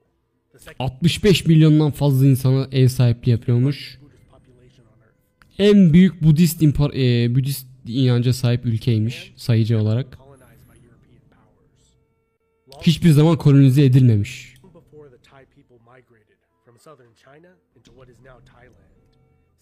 [0.51, 3.99] the second 65 milyondan fazla insana ev sahipliği yapıyormuş.
[4.01, 5.59] Buddhist population on Earth.
[5.59, 10.18] En büyük Budist impar e, Budist inanca sahip ülkeymiş sayıcı olarak.
[12.82, 14.56] Hiçbir zaman kolonize edilmemiş.
[14.64, 18.92] before the Thai people migrated from southern China into what is now Thailand,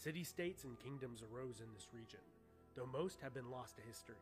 [0.06, 2.22] city states and kingdoms arose in this region,
[2.76, 4.22] though most have been lost to history.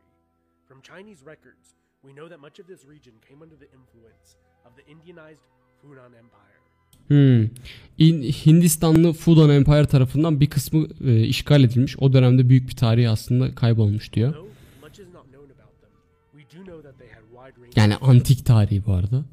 [0.68, 1.64] From Chinese records,
[2.06, 4.26] we know that much of this region came under the influence
[4.66, 5.44] of the Indianized
[5.80, 6.58] Funan Empire.
[7.08, 7.48] Hmm.
[7.98, 11.96] İn- Hindistanlı Fudan Empire tarafından bir kısmı e, işgal edilmiş.
[11.98, 14.34] O dönemde büyük bir tarihi aslında kaybolmuş diyor.
[17.76, 19.24] Yani antik tarihi bu arada.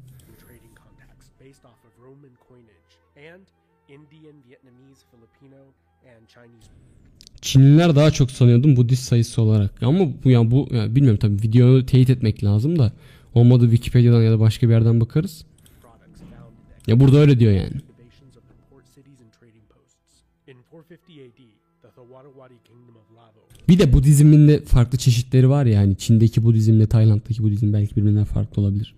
[7.40, 9.82] Çinliler daha çok sanıyordum Budist sayısı olarak.
[9.82, 12.92] Ama bu yani bu yani bilmiyorum tabii videoyu teyit etmek lazım da
[13.34, 15.44] olmadı Wikipedia'dan ya da başka bir yerden bakarız.
[16.86, 17.80] Ya burada öyle diyor yani.
[23.68, 28.24] Bir de Budizmin de farklı çeşitleri var ya hani Çin'deki Budizmle Tayland'daki Budizm belki birbirinden
[28.24, 28.94] farklı olabilir.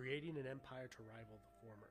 [0.00, 1.90] creating an empire to rival the former.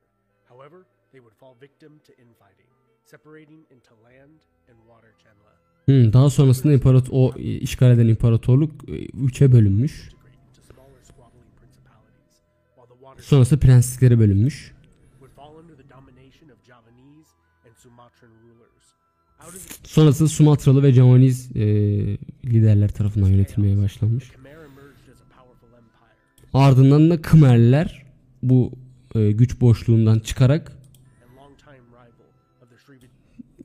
[0.51, 0.79] However,
[1.11, 2.69] they would fall victim to infighting,
[3.11, 5.51] separating into land and water Chenla,
[5.85, 9.91] Hmm, daha sonrasında imparator o işgal eden imparatorluk e, üçe bölünmüş.
[9.91, 11.03] integrate into smaller
[19.99, 21.61] Sonrasında Sumatralı ve Javaniz e,
[22.45, 24.31] liderler tarafından yönetilmeye başlanmış.
[26.53, 28.05] Ardından da Kımerliler
[28.43, 28.71] bu
[29.15, 30.71] e, güç boşluğundan çıkarak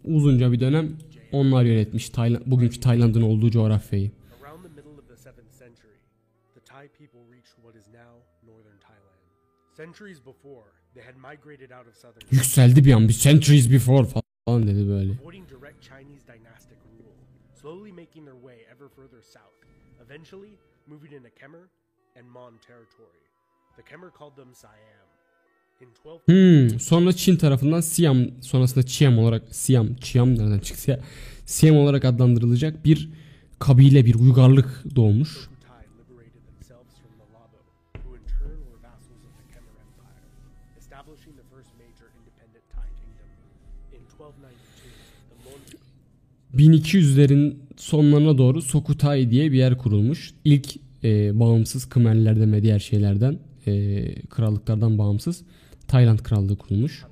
[0.05, 0.99] uzunca bir dönem
[1.32, 4.11] onlar yönetmiş Tayland, bugünkü Tayland'ın olduğu coğrafyayı.
[4.45, 5.97] Around the middle of the 7th century,
[6.55, 8.12] the Thai people reached what is now
[8.47, 9.20] northern Thailand.
[9.76, 10.64] Centuries before,
[10.95, 15.12] they had migrated out of southern Yükseldi bir an bir centuries before falan dedi böyle.
[15.91, 17.14] Chinese dynastic rule,
[17.61, 19.59] slowly making their way ever further south,
[20.05, 20.53] eventually
[20.87, 21.64] moving into Khmer
[22.16, 23.22] and Mon territory.
[23.76, 25.09] The Khmer called them Siam.
[25.80, 31.01] In 12 Hmm, sonra Çin tarafından Siam sonrasında Chiam olarak Siam, Chiam nereden çıktı ya?
[31.47, 33.09] Siam olarak adlandırılacak bir
[33.59, 35.49] kabile, bir uygarlık doğmuş.
[46.57, 50.35] 1200'lerin sonlarına doğru Sokutay diye bir yer kurulmuş.
[50.45, 55.43] İlk e, bağımsız Kımerlilerden ve diğer şeylerden, e, krallıklardan bağımsız
[55.89, 57.05] Tayland Krallığı kurulmuş.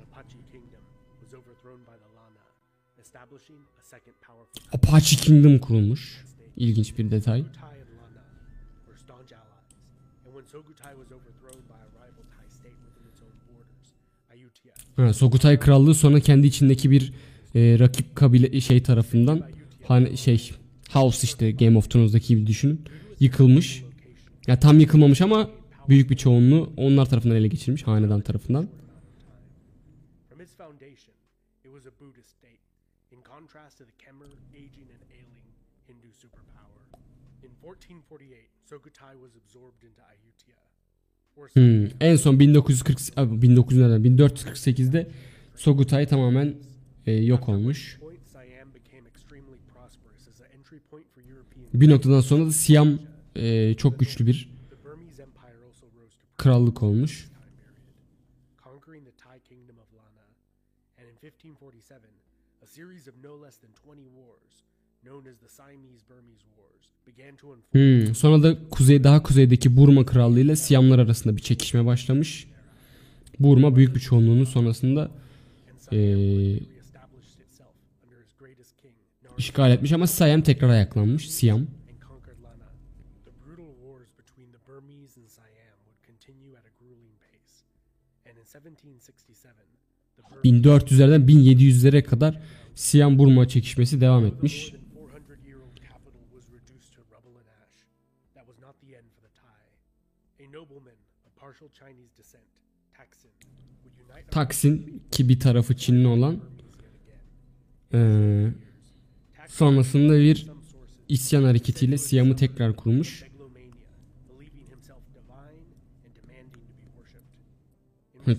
[4.73, 6.25] Apache Kingdom kurulmuş.
[6.57, 7.43] İlginç bir detay.
[14.95, 17.13] Ha, Sokutay Krallığı sonra kendi içindeki bir
[17.55, 19.49] e, rakip kabile şey tarafından
[19.87, 20.51] hani şey
[20.91, 22.81] House işte Game of Thrones'daki gibi düşünün.
[23.19, 23.83] Yıkılmış.
[24.47, 25.49] Ya tam yıkılmamış ama
[25.89, 27.83] büyük bir çoğunluğu onlar tarafından ele geçirilmiş.
[27.83, 28.67] Hanedan tarafından.
[30.29, 31.13] From its foundation,
[31.65, 32.59] it was a Buddhist state,
[33.11, 35.45] in contrast to the Khmer aging and ailing
[35.89, 36.83] Hindu superpower.
[37.43, 38.37] In 1448,
[38.69, 40.63] Sukhothai was absorbed into Ayutthaya.
[41.35, 45.07] Or Hmm, En son 1940 abi 1900 nereden 1448'de
[45.55, 46.55] Sokutay tamamen
[47.05, 47.99] e, yok olmuş.
[51.73, 52.99] Bir noktadan sonra da Siam
[53.35, 54.49] e, çok güçlü bir
[56.37, 57.11] krallık olmuş.
[57.17, 57.29] time
[57.65, 60.25] period, conquering the Thai kingdom of Lana.
[60.99, 61.99] And in 1547,
[62.63, 64.53] a series of no less than 20 wars,
[65.03, 67.73] known as the Siamese-Burmese Wars, began to unfold.
[68.07, 72.47] Hmm, sonra da kuzey daha kuzeydeki Burma Krallığı ile Siyamlar arasında bir çekişme başlamış.
[73.39, 75.11] Burma büyük bir çoğunluğunun sonrasında and
[75.79, 81.29] Siam Ee, reestablished itself under its greatest king, Narendra, işgal etmiş ama Siam tekrar ayaklanmış.
[81.31, 81.57] Siam.
[81.59, 81.67] and
[82.09, 82.69] conquered Lana.
[83.25, 87.55] The brutal wars between the Burmese and Siam would continue at a grueling pace.
[88.29, 89.53] And in 1767,
[90.17, 92.41] the Burmese 1400'lerden 1700'lere kadar
[92.75, 94.73] Siam Burma çekişmesi devam etmiş.
[94.73, 97.77] more than 400 year old capital was reduced to rubble and ash.
[98.35, 99.63] That was not the end for the Thai.
[100.45, 102.43] A nobleman of partial Chinese descent,
[104.31, 106.39] Taksin, ki bir tarafı Çinli olan
[107.93, 108.53] eee,
[109.53, 110.47] sonrasında bir
[111.09, 113.23] isyan hareketiyle Siam'ı tekrar kurmuş.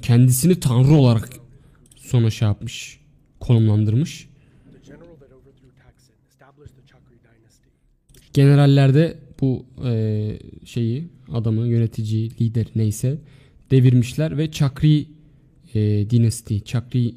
[0.03, 1.29] Kendisini tanrı olarak
[1.97, 3.01] sonra şey yapmış,
[3.41, 4.29] konumlandırmış.
[4.73, 7.69] The general that overthrew Taksin established the Chakri dynasty,
[8.33, 13.19] Generaller de bu eee, şeyi adamı yönetici lider neyse
[13.71, 15.07] devirmişler ve Çakri
[15.75, 17.15] eee dinasti Çakri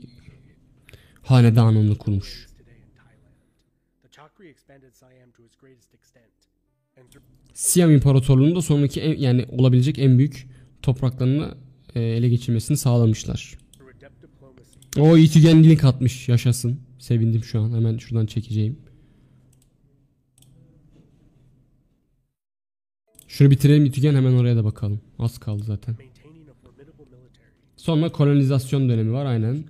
[1.21, 2.47] hanedanını kurmuş.
[2.57, 3.33] today in Thailand.
[4.03, 4.93] The Chakri expanded
[7.53, 10.47] Siam İmparatorluğu'nun da sonraki en- yani olabilecek en büyük
[10.81, 11.55] topraklarını
[11.95, 13.57] eee, ele geçirmesini sağlamışlar.
[14.99, 16.79] O İTÜGEN link atmış yaşasın.
[16.99, 18.77] Sevindim şu an hemen şuradan çekeceğim.
[23.27, 25.01] Şunu bitirelim İTÜGEN hemen oraya da bakalım.
[25.19, 25.95] Az kaldı zaten.
[27.77, 29.63] Sonra kolonizasyon dönemi var aynen.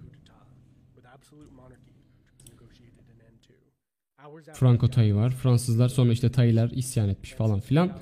[4.53, 5.31] Franco Tay var.
[5.31, 7.99] Fransızlar sonra işte Taylar isyan etmiş falan filan.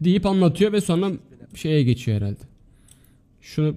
[0.00, 1.12] Deyip anlatıyor ve sonra
[1.54, 2.40] şeye geçiyor herhalde.
[3.40, 3.76] Şunu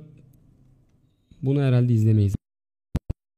[1.42, 2.36] bunu herhalde izlemeyiz.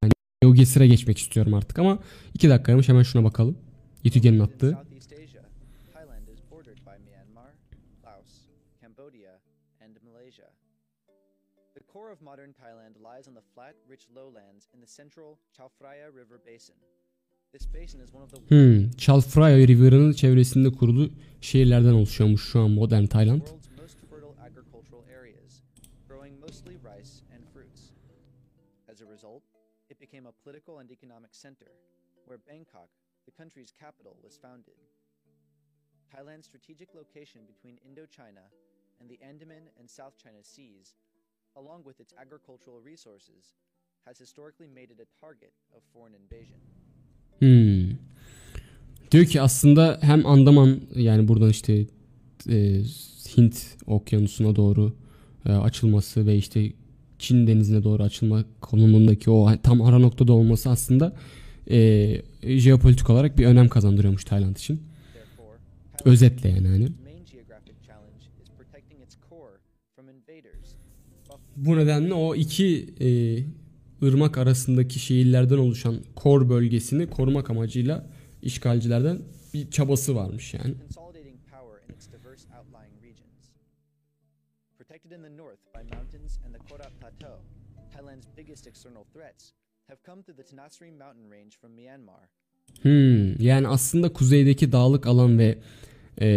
[0.03, 0.11] Yani
[0.41, 1.99] Geogesir'e geçmek istiyorum artık ama
[2.33, 3.57] 2 dakikaymış hemen şuna bakalım.
[4.03, 4.77] Yitügen'in In attığı.
[12.21, 16.75] Modern Thailand lies on the flat, rich lowlands in the central Chao Phraya River basin.
[17.53, 21.09] This basin is one of the Hmm, Chao Phraya River'ının çevresinde kurulu
[21.41, 23.41] şehirlerden oluşuyormuş şu an modern Tayland.
[23.81, 25.61] most fertile agricultural areas,
[26.07, 27.81] growing mostly rice and fruits.
[28.91, 29.43] As a result,
[29.89, 31.67] it became a political and economic center,
[32.25, 32.89] where Bangkok,
[33.25, 34.77] the country's capital, was founded.
[36.11, 38.45] Thailand's strategic location between Indochina
[38.99, 40.95] and the Andaman and South China Seas,
[41.55, 43.53] along with its agricultural resources,
[44.07, 46.59] has historically made it a target of foreign invasion.
[47.43, 47.97] Hmm.
[49.11, 51.85] Diyor ki aslında hem Andaman yani buradan işte
[52.49, 52.81] e,
[53.37, 53.55] Hint
[53.87, 54.93] okyanusuna doğru
[55.45, 56.73] e, açılması ve işte
[57.19, 61.15] Çin denizine doğru açılma konumundaki o tam ara noktada olması aslında
[61.69, 64.81] e, jeopolitik olarak bir önem kazandırıyormuş Tayland için.
[66.05, 66.87] Özetle yani hani.
[71.55, 73.07] Bu nedenle o iki e,
[74.03, 78.07] ırmak arasındaki şehirlerden oluşan Kor bölgesini korumak amacıyla
[78.41, 79.19] işgalcilerden
[79.53, 80.73] bir çabası varmış yani.
[84.77, 87.37] Protected in the north by mountains and the Korat Plateau,
[87.93, 89.51] Thailand's biggest external threats
[89.87, 92.29] have come through the Tenasserim mountain range from Myanmar.
[92.81, 95.57] Hmm, yani aslında kuzeydeki dağlık alan ve
[96.21, 96.27] e,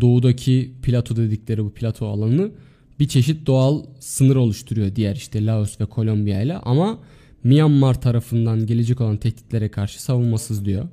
[0.00, 2.50] doğudaki plato dedikleri bu plato alanı
[2.98, 6.98] bir çeşit doğal sınır oluşturuyor diğer işte Laos ve Kolombiya ile ama
[7.44, 10.88] Myanmar tarafından gelecek olan tehditlere karşı savunmasız diyor.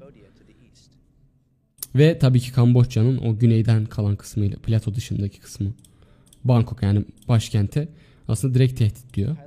[1.95, 5.73] Ve tabii ki Kamboçya'nın o güneyden kalan kısmıyla plato dışındaki kısmı
[6.43, 7.87] Bangkok yani başkente
[8.27, 9.37] aslında direkt tehdit diyor.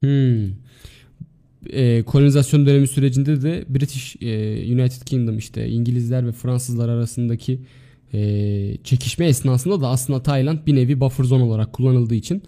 [0.00, 0.52] Hmm.
[1.72, 7.60] Ee, kolonizasyon dönemi sürecinde de British e, United Kingdom işte İngilizler ve Fransızlar arasındaki
[8.12, 12.42] e, çekişme esnasında da aslında Tayland bir nevi buffer zone olarak kullanıldığı için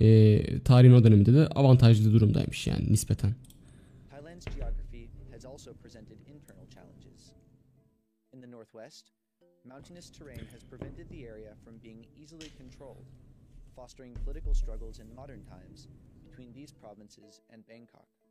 [0.00, 3.34] e, tarihin o döneminde de avantajlı durumdaymış yani nispeten.
[9.66, 13.06] Mountainous terrain has prevented the area from being easily controlled,
[13.74, 15.88] fostering political struggles in modern times
[16.24, 18.23] between these provinces and Bangkok.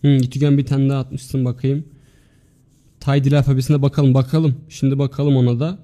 [0.00, 1.84] Hmm, Gitügen bir tane daha atmışsın bakayım.
[3.00, 4.56] Tay dil alfabesine bakalım bakalım.
[4.68, 5.78] Şimdi bakalım ona da.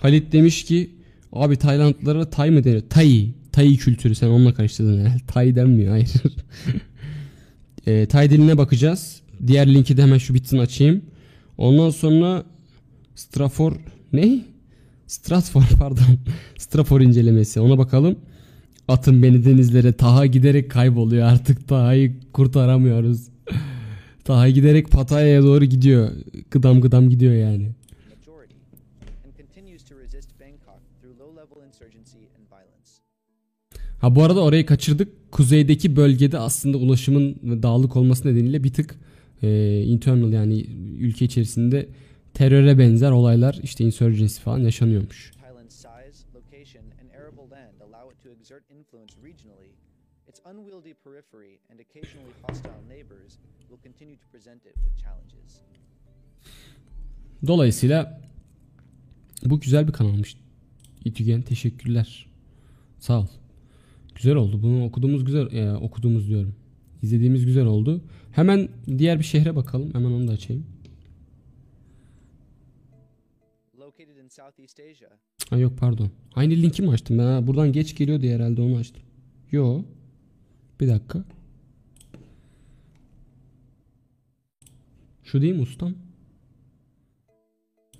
[0.00, 0.90] Halit demiş ki
[1.32, 2.82] abi Taylandlılara Tay mı deniyor?
[2.90, 3.30] Tay.
[3.52, 5.22] Tay kültürü sen onunla karıştırdın herhalde.
[5.26, 6.12] Tay denmiyor hayır.
[7.86, 9.20] e, Tay diline bakacağız.
[9.46, 11.02] Diğer linki de hemen şu bitsin açayım.
[11.58, 12.44] Ondan sonra
[13.14, 13.76] Strafor
[14.12, 14.44] ne?
[15.06, 16.18] Stratfor pardon.
[16.58, 18.16] Strafor incelemesi ona bakalım.
[18.88, 23.28] Atın beni denizlere Taha giderek kayboluyor artık Taha'yı kurtaramıyoruz.
[24.24, 26.10] Taha giderek Pataya'ya doğru gidiyor.
[26.50, 27.70] Gıdam gıdam gidiyor yani.
[34.00, 35.32] Ha bu arada orayı kaçırdık.
[35.32, 38.94] Kuzeydeki bölgede aslında ulaşımın dağlık olması nedeniyle bir tık
[39.42, 40.60] e, internal yani
[41.00, 41.88] ülke içerisinde
[42.34, 45.32] teröre benzer olaylar işte insurgency falan yaşanıyormuş.
[45.42, 49.72] Thailand's size, location, and arable land allow it to exert influence regionally.
[50.28, 53.38] Its unwieldy periphery and occasionally hostile neighbors
[53.68, 55.60] will continue to present it with challenges.
[57.46, 58.20] Dolayısıyla
[59.44, 60.36] bu güzel bir kanalmış.
[61.04, 62.26] İtügen teşekkürler.
[62.98, 63.26] Sağ ol.
[64.14, 64.62] Güzel oldu.
[64.62, 66.54] Bunu okuduğumuz güzel e, okuduğumuz diyorum.
[67.02, 68.04] İzlediğimiz güzel oldu.
[68.32, 69.94] Hemen diğer bir şehre bakalım.
[69.94, 70.66] Hemen onu da açayım.
[73.78, 75.08] Located in Southeast Asia,
[75.50, 76.10] Ha yok pardon.
[76.34, 77.18] Aynı linki mi açtım?
[77.18, 79.02] Ben ha, buradan geç geliyordu herhalde onu açtım.
[79.52, 79.82] Yo.
[80.80, 81.24] Bir dakika.
[85.24, 85.94] Şu değil mi ustam?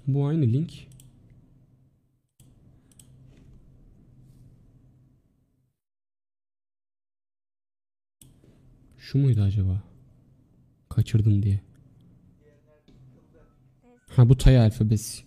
[0.07, 0.73] Bu aynı link.
[8.99, 9.83] Şu muydu acaba?
[10.89, 11.61] Kaçırdım diye.
[14.09, 15.23] Ha bu Tay alfabesi.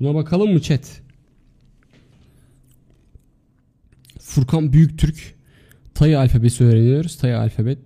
[0.00, 1.02] Buna bakalım mı chat?
[4.20, 5.39] Furkan Büyüktürk
[6.00, 7.16] Tay alfabesi öğreniyoruz.
[7.16, 7.78] Tay alfabet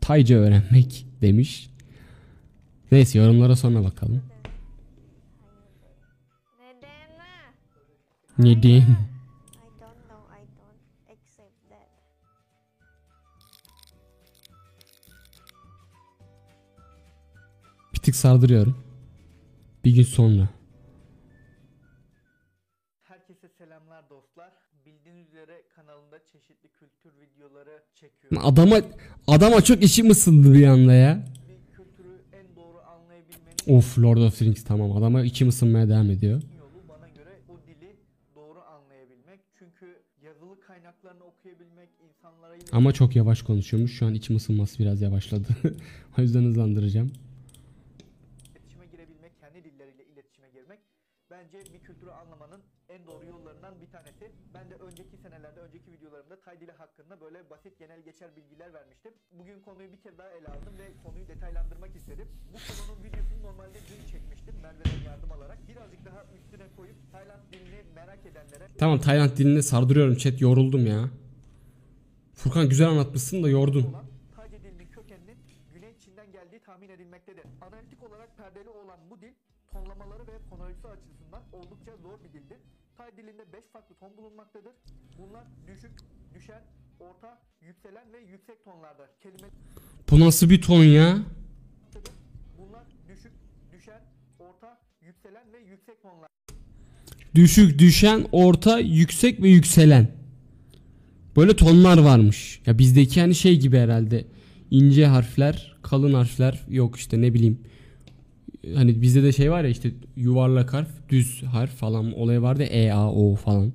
[0.00, 1.70] Tayca öğrenmek demiş.
[2.92, 4.22] Neyse yorumlara sonra bakalım.
[8.38, 8.62] Ne?
[17.94, 18.76] Bir tık sardırıyorum.
[19.84, 20.55] Bir gün sonra.
[27.56, 28.46] Videoları çekiyorum.
[28.48, 28.80] Adama
[29.26, 31.24] adama çok içim ısındı bir anda ya.
[33.68, 36.42] Of Lord of the Rings tamam adama içim ısınmaya devam ediyor.
[36.58, 37.96] yolu bana göre o dili
[38.34, 39.40] doğru anlayabilmek.
[39.58, 43.98] Çünkü yazılı kaynaklarını okuyabilmek, insanlara Ama çok yavaş konuşuyormuş.
[43.98, 45.46] Şu an içim ısınması biraz yavaşladı.
[46.18, 47.12] o yüzden hızlandıracağım.
[48.50, 50.80] iletişime girebilmek, kendi dilleriyle iletişime girmek
[51.30, 54.32] bence bir kültürü anlamanın en doğru yollarından bir tanesi.
[54.54, 55.90] Ben de önceki senelerde, önceki
[56.46, 59.12] videolarımda Tay dili hakkında böyle basit genel geçer bilgiler vermiştim.
[59.32, 62.28] Bugün konuyu bir kere daha ele aldım ve konuyu detaylandırmak istedim.
[62.52, 65.58] Bu konunun videosunu normalde dün çekmiştim Merve'den yardım alarak.
[65.68, 71.10] Birazcık daha üstüne koyup Tayland dilini merak edenlere Tamam Tayland dilini sardırıyorum chat yoruldum ya.
[72.34, 73.96] Furkan güzel anlatmışsın da yordun.
[74.36, 75.38] Tayce dilinin kökeninin
[75.74, 77.44] Güney Çin'den geldiği tahmin edilmektedir.
[77.60, 79.34] Analitik olarak perdeli olan bu dil
[79.72, 82.58] tonlamaları ve fonolojisi açısından oldukça zor bir dildir.
[82.96, 84.72] Tay dilinde 5 farklı ton bulunmaktadır.
[85.18, 85.92] Bunlar düşük,
[86.34, 86.62] düşen,
[87.00, 89.06] orta, yükselen ve yüksek tonlardır.
[89.22, 89.48] Kelime
[90.10, 91.18] Bu nasıl bir ton ya?
[92.58, 93.32] bunlar düşük,
[93.72, 94.00] düşen,
[94.38, 96.28] orta, yükselen ve yüksek tonlar.
[97.34, 100.10] Düşük, düşen, orta, yüksek ve yükselen.
[101.36, 102.60] Böyle tonlar varmış.
[102.66, 104.24] Ya bizdeki hani şey gibi herhalde.
[104.70, 107.60] İnce harfler, kalın harfler yok işte ne bileyim.
[108.74, 112.92] Hani bizde de şey var ya işte yuvarlak harf, düz harf falan olayı vardı E,
[112.92, 113.72] A, O falan.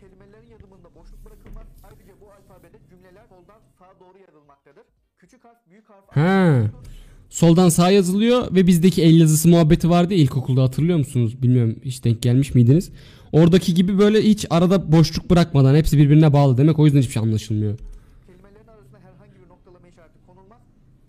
[0.00, 1.66] Kelimelerin yazımında boşluk bırakılmaz.
[1.82, 4.82] Ayrıca bu alfabede cümleler soldan sağa doğru yazılmaktadır.
[5.18, 6.70] Küçük harf, büyük harf Ha.
[7.30, 11.42] Soldan sağa yazılıyor ve bizdeki el yazısı muhabbeti vardı ya ilkokulda hatırlıyor musunuz?
[11.42, 12.90] Bilmiyorum hiç denk gelmiş miydiniz?
[13.32, 17.22] Oradaki gibi böyle hiç arada boşluk bırakmadan hepsi birbirine bağlı demek o yüzden hiçbir şey
[17.22, 17.78] anlaşılmıyor.
[18.26, 20.60] Kelimelerin arasına herhangi bir noktalama işareti konulmaz.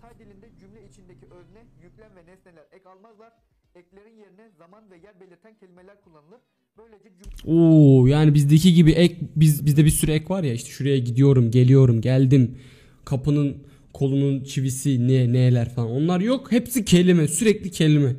[0.02, 3.32] Tay dilinde cümle içindeki özne, yüklem ve nesneler ek almazlar.
[3.74, 6.40] Eklerin yerine zaman ve yer belirten kelimeler kullanılır.
[6.78, 7.08] Böylece
[7.46, 11.50] Oo yani bizdeki gibi ek biz bizde bir sürü ek var ya işte şuraya gidiyorum,
[11.50, 12.58] geliyorum, geldim.
[13.04, 15.90] Kapının kolunun çivisi ne neler falan.
[15.90, 16.52] Onlar yok.
[16.52, 18.16] Hepsi kelime, sürekli kelime.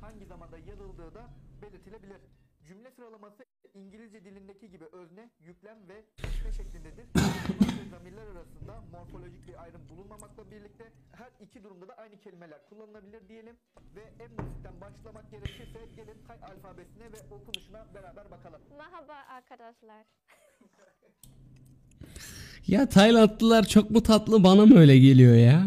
[0.00, 1.22] hangi zamanda yazıldığı da
[1.62, 2.20] belirtilebilir.
[2.68, 7.04] Cümle sıralaması İngilizce dilindeki gibi özne, yüklem ve nesne şeklindedir.
[7.90, 13.56] Zamirler arasında morfolojik bir ayrım bulunmamakla birlikte her iki durumda da aynı kelimeler kullanılabilir diyelim.
[13.96, 18.60] Ve en basitten başlamak gerekirse gelin Tay alfabesine ve okunuşuna beraber bakalım.
[18.78, 20.04] Merhaba arkadaşlar.
[22.66, 25.66] Ya Taylandlılar çok mu tatlı bana mı öyle geliyor ya?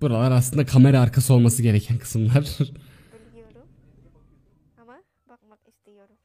[0.00, 2.44] Buralar aslında kamera arkası olması gereken kısımlar.
[3.32, 3.68] Biliyorum.
[4.82, 6.16] Ama bakmak istiyorum.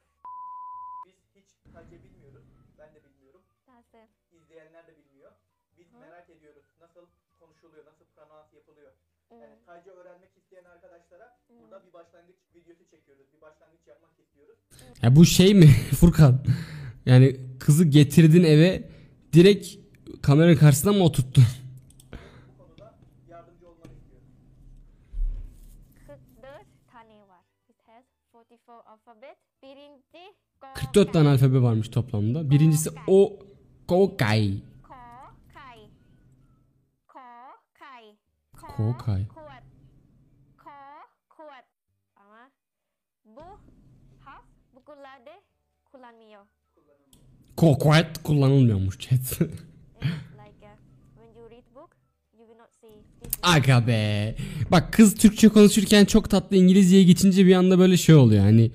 [1.06, 2.44] Biz hiç Tayca bilmiyoruz.
[2.78, 3.40] Ben de bilmiyorum.
[3.68, 3.98] Nasıl?
[4.36, 5.32] İzleyenler de bilmiyor.
[5.78, 7.06] Biz merak ediyoruz nasıl
[7.40, 8.92] konuşuluyor, nasıl pronouns yapılıyor.
[9.30, 9.54] Yani.
[9.66, 13.26] Tayca öğrenmek isteyen arkadaşlara burada bir başlangıç videosu çekiyoruz.
[13.36, 14.58] Bir başlangıç yapmak istiyoruz.
[15.02, 15.66] ya bu şey mi
[16.00, 16.44] Furkan?
[17.06, 18.88] Yani kızı getirdin eve
[19.32, 19.66] direkt
[20.22, 21.44] kameranın karşısına mı oturttun?
[22.52, 22.94] Bu konuda
[23.30, 24.28] yardımcı olmanı istiyoruz.
[26.06, 27.44] 44 tane var.
[27.68, 29.36] It has 44 alphabet.
[29.62, 32.50] Birinci ko 44 tane alfabe varmış toplamda.
[32.50, 33.38] Birincisi o
[33.86, 34.50] Kokay.
[34.82, 34.94] Ko
[35.54, 35.80] kai.
[37.06, 37.20] Ko
[37.78, 38.06] kai.
[38.76, 39.26] Ko kai.
[39.28, 39.64] Kuat.
[40.58, 40.70] Ko
[41.36, 41.64] kuat.
[42.16, 42.50] Ama
[43.24, 43.40] bu
[44.24, 44.44] harf
[44.76, 45.34] bukularda
[45.92, 46.42] kullanmıyor.
[47.56, 49.38] Kokwet kullanılmıyormuş chat.
[53.42, 54.34] Aga be.
[54.70, 58.70] Bak kız Türkçe konuşurken çok tatlı İngilizceye geçince bir anda böyle şey oluyor hani.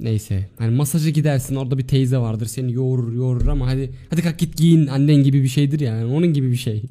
[0.00, 0.48] Neyse.
[0.58, 4.56] Hani masaja gidersin orada bir teyze vardır seni yoğurur yoğurur ama hadi hadi kalk git
[4.56, 6.82] giyin annen gibi bir şeydir yani onun gibi bir şey.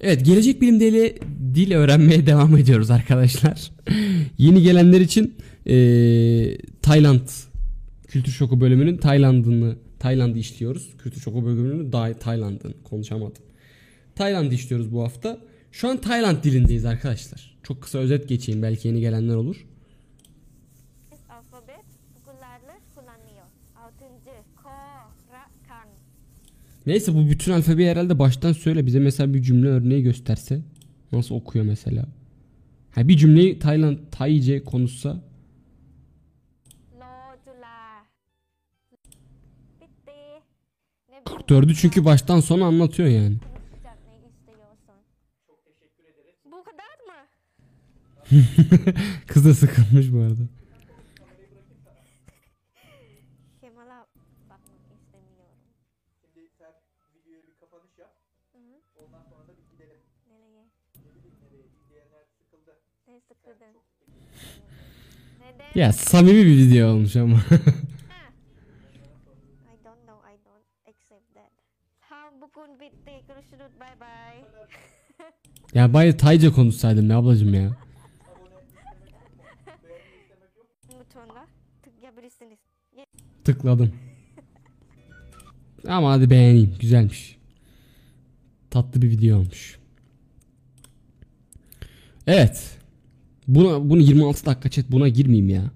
[0.00, 1.18] Evet gelecek bilimde
[1.54, 3.70] dil öğrenmeye devam ediyoruz arkadaşlar.
[4.38, 5.34] Yeni gelenler için
[5.66, 7.28] eee, Tayland
[8.08, 10.96] Kültür Şoku bölümünün Tayland'ını Tayland'ı işliyoruz.
[10.98, 13.42] Kültür Şoku bölümünü da Tayland'ın konuşamadım.
[14.14, 15.38] Tayland'ı işliyoruz bu hafta.
[15.72, 17.58] Şu an Tayland dilindeyiz arkadaşlar.
[17.62, 19.66] Çok kısa özet geçeyim belki yeni gelenler olur.
[21.30, 21.84] Alfabet
[26.86, 28.86] Neyse bu bütün alfabeyi herhalde baştan söyle.
[28.86, 30.60] Bize mesela bir cümle örneği gösterse.
[31.12, 32.06] Nasıl okuyor mesela.
[32.90, 35.27] Ha bir cümleyi Tayland Tayce konuşsa
[41.28, 43.36] 44'ü çünkü baştan sona anlatıyor yani.
[46.44, 47.26] Bu kadar mı?
[49.26, 50.42] Kız da sıkılmış bu arada.
[65.74, 67.36] Ya samimi bir video olmuş ama.
[75.74, 77.76] ya bari Tayca konuşsaydım ya ablacım ya.
[81.82, 82.58] Tıklayabilirsiniz.
[83.44, 83.92] Tıkladım.
[85.88, 86.74] Ama hadi beğeneyim.
[86.80, 87.36] Güzelmiş.
[88.70, 89.78] Tatlı bir video olmuş.
[92.26, 92.78] Evet.
[93.48, 95.70] Buna, bunu 26 dakika chat buna girmeyeyim ya.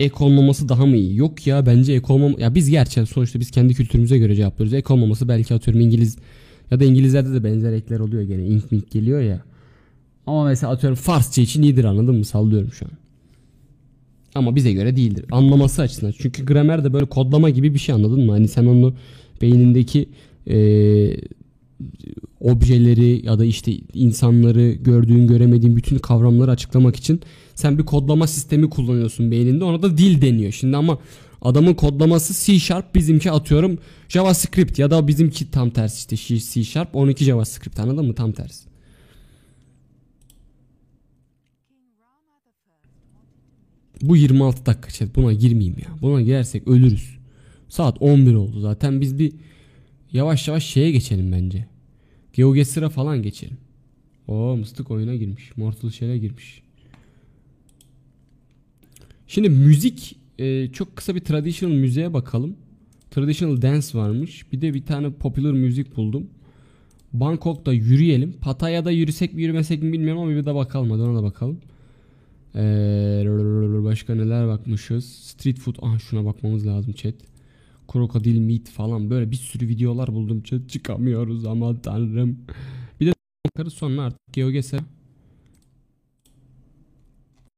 [0.00, 1.16] Ek olmaması daha mı iyi?
[1.16, 2.34] Yok ya bence ek olmam...
[2.38, 4.74] Ya biz gerçekten sonuçta biz kendi kültürümüze göre cevaplıyoruz.
[4.74, 6.18] Ek olmaması belki atıyorum İngiliz...
[6.70, 8.46] Ya da İngilizlerde de benzer ekler oluyor gene.
[8.46, 9.40] Ink mink geliyor ya.
[10.26, 12.24] Ama mesela atıyorum Farsça için iyidir anladın mı?
[12.24, 12.90] Sallıyorum şu an.
[14.34, 15.24] Ama bize göre değildir.
[15.30, 16.14] Anlaması açısından.
[16.18, 18.32] Çünkü gramer de böyle kodlama gibi bir şey anladın mı?
[18.32, 18.94] Hani sen onu
[19.42, 20.08] beynindeki
[20.46, 21.20] eee,
[22.40, 27.20] objeleri ya da işte insanları gördüğün göremediğin bütün kavramları açıklamak için
[27.54, 29.64] sen bir kodlama sistemi kullanıyorsun beyninde.
[29.64, 30.52] Ona da dil deniyor.
[30.52, 30.98] Şimdi ama
[31.42, 33.78] adamın kodlaması C Sharp bizimki atıyorum
[34.08, 38.14] JavaScript ya da bizimki tam tersi işte C Sharp 12 JavaScript anladın mı?
[38.14, 38.68] Tam tersi.
[44.02, 45.88] Bu 26 dakika chat buna girmeyeyim ya.
[46.02, 47.18] Buna girersek ölürüz.
[47.68, 49.32] Saat 11 oldu zaten biz bir
[50.12, 51.66] yavaş yavaş şeye geçelim bence.
[52.32, 53.56] GeoGuessr'a falan geçelim.
[54.28, 55.56] Oo mıstık oyuna girmiş.
[55.56, 56.62] Mortal Shell'e girmiş.
[59.26, 62.56] Şimdi müzik e, çok kısa bir traditional müziğe bakalım.
[63.10, 64.52] Traditional dance varmış.
[64.52, 66.26] Bir de bir tane popular müzik buldum.
[67.12, 68.32] Bangkok'ta yürüyelim.
[68.32, 71.60] Pattaya'da yürüsek mi yürümesek mi bilmiyorum ama bir de bakalım hadi ona da bakalım.
[72.54, 73.24] Ee,
[73.84, 75.04] başka neler bakmışız?
[75.04, 75.74] Street food.
[75.82, 77.14] Ah şuna bakmamız lazım chat.
[77.92, 80.68] Krokodil meat falan böyle bir sürü videolar buldum chat.
[80.68, 82.38] Çıkamıyoruz ama tanrım.
[83.00, 83.12] Bir de
[83.46, 84.80] bakarız sonra artık GeoGuessr.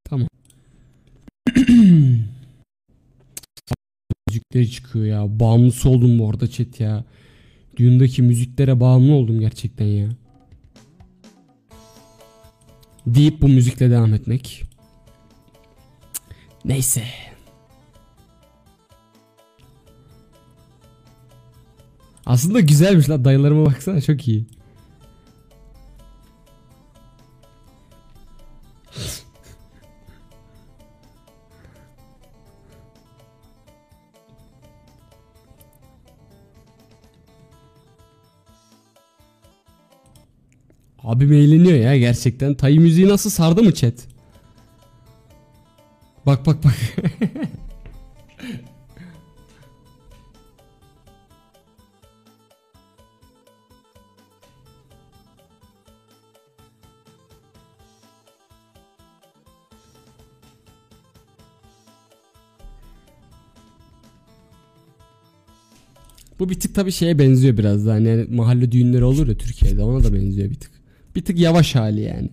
[0.05, 0.29] Tamam.
[4.31, 5.41] Müzikleri çıkıyor ya.
[5.41, 7.05] Bağımlısı oldum bu arada chat ya.
[7.77, 10.09] Düğündeki müziklere bağımlı oldum gerçekten ya.
[13.07, 14.63] Deyip bu müzikle devam etmek.
[16.65, 17.05] Neyse.
[22.27, 24.47] Aslında güzelmiş la dayılarıma baksana çok iyi.
[41.11, 42.55] Abim eğleniyor ya gerçekten.
[42.55, 43.95] Tayı müziği nasıl sardı mı chat?
[46.27, 46.75] Bak bak bak.
[66.39, 67.93] Bu bir tık tabii şeye benziyor biraz da.
[67.93, 70.70] Hani yani mahalle düğünleri olur ya Türkiye'de ona da benziyor bir tık.
[71.17, 72.31] Bir tık yavaş hali yani.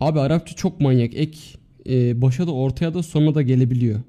[0.00, 1.14] Abi Arapça çok manyak.
[1.14, 1.38] Ek
[1.88, 4.00] e, başa da ortaya da sonuna da gelebiliyor.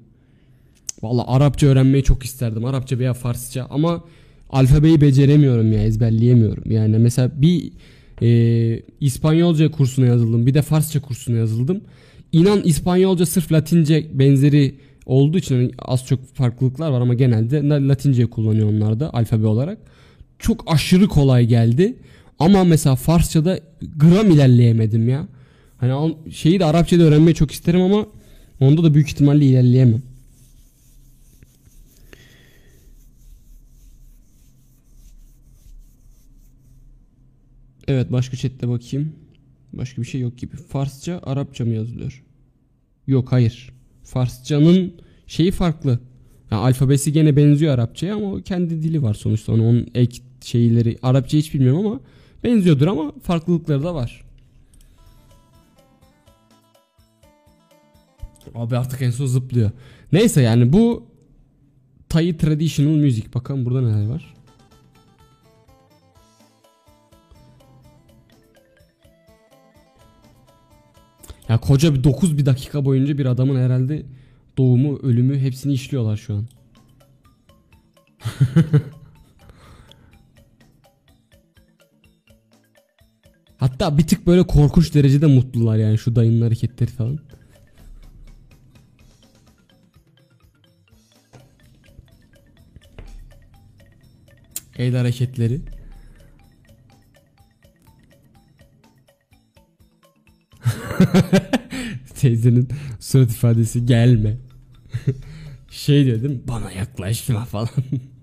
[1.02, 2.64] Valla Arapça öğrenmeyi çok isterdim.
[2.64, 4.04] Arapça veya Farsça ama
[4.50, 6.70] alfabeyi beceremiyorum ya ezberleyemiyorum.
[6.70, 7.72] Yani mesela bir
[8.22, 10.46] e, İspanyolca kursuna yazıldım.
[10.46, 11.80] Bir de Farsça kursuna yazıldım.
[12.32, 14.74] İnan İspanyolca sırf Latince benzeri
[15.06, 19.78] olduğu için hani az çok farklılıklar var ama genelde Latince kullanıyor onlar da alfabe olarak.
[20.38, 21.96] Çok aşırı kolay geldi.
[22.38, 23.60] Ama mesela Farsça'da
[23.96, 25.28] gram ilerleyemedim ya.
[25.78, 28.06] Hani şeyi de Arapça'da öğrenmeyi çok isterim ama
[28.60, 30.02] onda da büyük ihtimalle ilerleyemem.
[37.88, 39.12] Evet başka chatte bakayım.
[39.72, 40.56] Başka bir şey yok gibi.
[40.56, 42.24] Farsça, Arapça mı yazılıyor?
[43.06, 43.70] Yok hayır.
[44.04, 44.92] Farsçanın
[45.26, 46.00] şeyi farklı.
[46.50, 49.52] Yani alfabesi gene benziyor Arapçaya ama o kendi dili var sonuçta.
[49.52, 52.00] Onun, onun ek şeyleri Arapça hiç bilmiyorum ama
[52.44, 54.24] Benziyordur ama farklılıkları da var.
[58.54, 59.70] Abi artık en son zıplıyor.
[60.12, 61.06] Neyse yani bu
[62.08, 63.34] Thai Traditional Music.
[63.34, 64.34] Bakalım burada neler var.
[71.48, 74.06] Ya koca bir 9 bir dakika boyunca bir adamın herhalde
[74.58, 76.46] doğumu, ölümü hepsini işliyorlar şu an.
[83.66, 87.18] Hatta bir tık böyle korkunç derecede mutlular yani şu dayının hareketleri falan.
[94.78, 95.60] El hareketleri.
[102.14, 102.68] Teyzenin
[103.00, 104.36] surat ifadesi gelme.
[105.70, 106.40] şey diyor değil mi?
[106.48, 107.68] Bana yaklaşma falan.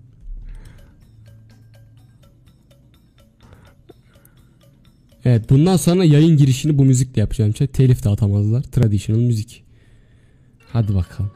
[5.24, 7.54] evet bundan sonra yayın girişini bu müzikle yapacağım.
[7.56, 8.62] Şey, telif de atamazlar.
[8.62, 9.64] Traditional müzik.
[10.72, 11.32] Hadi bakalım.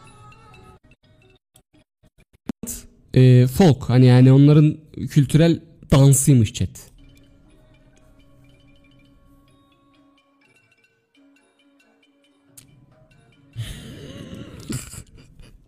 [3.14, 4.76] Ee, folk hani yani onların
[5.10, 5.60] kültürel
[5.90, 6.70] dansıymış chat.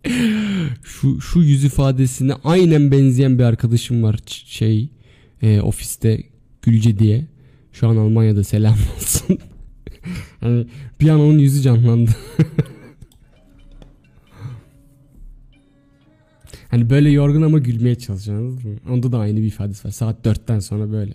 [0.85, 4.89] şu şu yüz ifadesine aynen benzeyen bir arkadaşım var şey
[5.43, 6.23] e, ofiste
[6.62, 7.27] Gülce diye.
[7.73, 9.39] Şu an Almanya'da selam olsun.
[10.41, 10.66] hani
[11.01, 12.11] bir an onun yüzü canlandı.
[16.68, 18.81] hani böyle yorgun ama gülmeye çalışıyorsunuz?
[18.91, 19.93] Onda da aynı bir ifadesi var.
[19.93, 21.14] Saat 4'ten sonra böyle.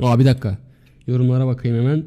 [0.00, 0.58] Aa bir dakika.
[1.06, 2.04] Yorumlara bakayım hemen.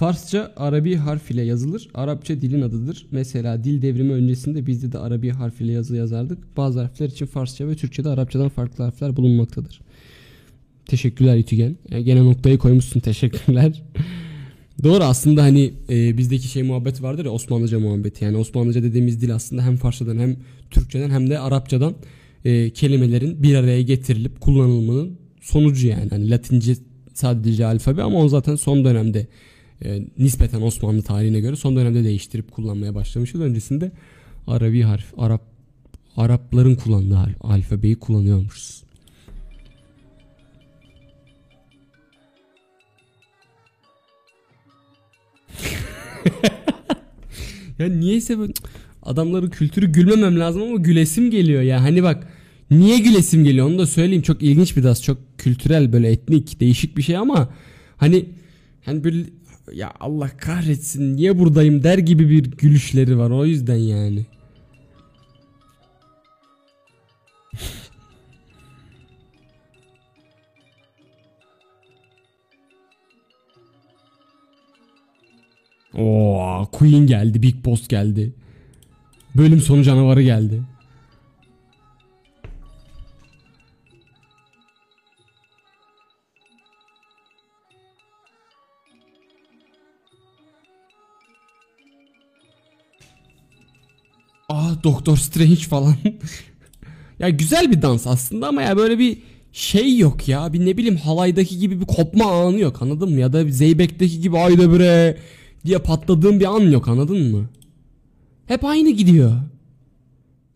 [0.00, 1.88] Farsça Arabi harf ile yazılır.
[1.94, 3.06] Arapça dilin adıdır.
[3.10, 6.56] Mesela dil devrimi öncesinde bizde de Arabi harf ile yazı yazardık.
[6.56, 9.80] Bazı harfler için Farsça ve Türkçe'de Arapçadan farklı harfler bulunmaktadır.
[10.86, 11.76] Teşekkürler İtügen.
[11.90, 13.82] E, gene noktayı koymuşsun teşekkürler.
[14.82, 18.24] Doğru aslında hani e, bizdeki şey muhabbet vardır ya Osmanlıca muhabbeti.
[18.24, 20.36] Yani Osmanlıca dediğimiz dil aslında hem Farsçadan hem
[20.70, 21.94] Türkçeden hem de Arapçadan
[22.44, 26.10] e, kelimelerin bir araya getirilip kullanılmanın sonucu yani.
[26.10, 26.74] Hani Latince
[27.14, 29.26] sadece alfabe ama o zaten son dönemde
[29.84, 33.40] e, nispeten Osmanlı tarihine göre son dönemde değiştirip kullanmaya başlamışız.
[33.40, 33.92] Öncesinde
[34.46, 35.42] Arabi harf, Arap
[36.16, 38.82] Arapların kullandığı al- alfabeyi kullanıyormuşuz.
[47.78, 48.52] ya niyeyse böyle
[49.02, 51.82] adamların kültürü gülmemem lazım ama gülesim geliyor ya.
[51.82, 52.28] Hani bak
[52.70, 54.22] niye gülesim geliyor onu da söyleyeyim.
[54.22, 55.02] Çok ilginç bir das.
[55.02, 57.54] Çok kültürel böyle etnik değişik bir şey ama
[57.96, 58.26] hani
[58.84, 59.24] hani böyle
[59.74, 64.26] ya Allah kahretsin niye buradayım der gibi bir gülüşleri var o yüzden yani.
[75.94, 78.32] Oo, Queen geldi, Big Boss geldi.
[79.34, 80.62] Bölüm sonu canavarı geldi.
[94.50, 95.94] Aa Doktor Strange falan.
[97.18, 99.18] ya güzel bir dans aslında ama ya böyle bir
[99.52, 100.52] şey yok ya.
[100.52, 103.20] Bir ne bileyim halaydaki gibi bir kopma anı yok anladın mı?
[103.20, 105.18] Ya da Zeybek'teki gibi ayda bre
[105.64, 107.48] diye patladığım bir an yok anladın mı?
[108.46, 109.32] Hep aynı gidiyor.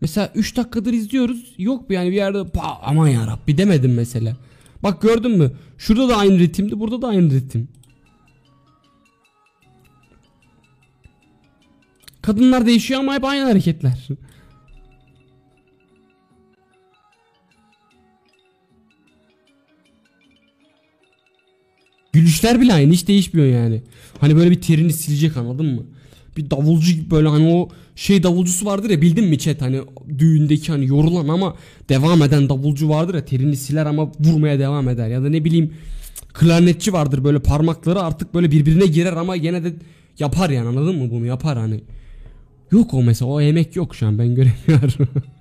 [0.01, 1.53] Mesela 3 dakikadır izliyoruz.
[1.57, 4.37] Yok bir yani bir yerde pa aman yarabbi demedim mesela.
[4.83, 5.51] Bak gördün mü?
[5.77, 7.67] Şurada da aynı ritimdi, burada da aynı ritim.
[12.25, 14.07] Kadınlar değişiyor ama hep aynı hareketler.
[22.13, 23.81] Gülüşler bile aynı hiç değişmiyor yani.
[24.19, 25.83] Hani böyle bir terini silecek anladın mı?
[26.37, 29.81] Bir davulcu gibi böyle hani o şey davulcusu vardır ya bildin mi chat hani
[30.19, 31.55] düğündeki hani yorulan ama
[31.89, 35.73] devam eden davulcu vardır ya terini siler ama vurmaya devam eder ya da ne bileyim
[36.33, 39.73] klarnetçi vardır böyle parmakları artık böyle birbirine girer ama gene de
[40.19, 41.81] yapar yani anladın mı bunu yapar hani.
[42.71, 45.07] Yok o mesela o emek yok şu an ben göremiyorum.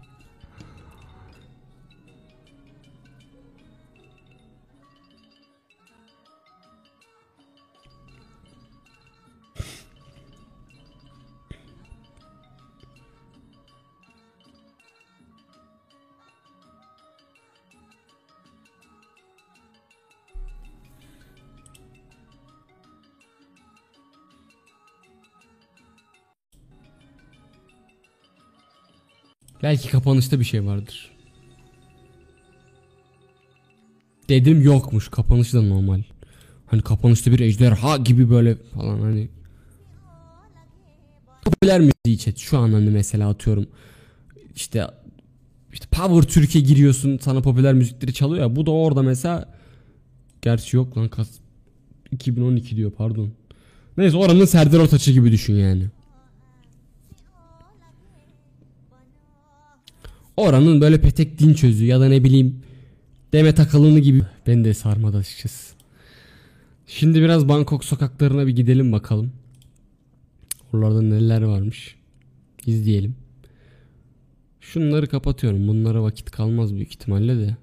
[29.65, 31.11] Belki kapanışta bir şey vardır.
[34.29, 35.09] Dedim yokmuş.
[35.09, 36.03] Kapanışı da normal.
[36.67, 39.29] Hani kapanışta bir ejderha gibi böyle falan hani.
[41.45, 42.39] Popüler müziği chat.
[42.39, 43.67] Şu an hani mesela atıyorum.
[44.57, 44.87] işte
[45.73, 48.57] işte Power Türkiye giriyorsun sana popüler müzikleri çalıyor ya.
[48.57, 49.55] Bu da orada mesela
[50.43, 51.29] gerçi yok lan kas
[52.11, 53.33] 2012 diyor pardon.
[53.97, 55.85] Neyse oranın Serdar Ortaç'ı gibi düşün yani.
[60.37, 62.63] Oranın böyle petek din çözü ya da ne bileyim
[63.33, 64.23] Demet Akalın'ı gibi.
[64.47, 65.75] Ben de sarmadı açıkçası.
[66.87, 69.33] Şimdi biraz Bangkok sokaklarına bir gidelim bakalım.
[70.73, 71.97] Oralarda neler varmış.
[72.67, 73.17] İzleyelim.
[74.61, 75.69] Şunları kapatıyorum.
[75.69, 77.57] Bunlara vakit kalmaz büyük ihtimalle de.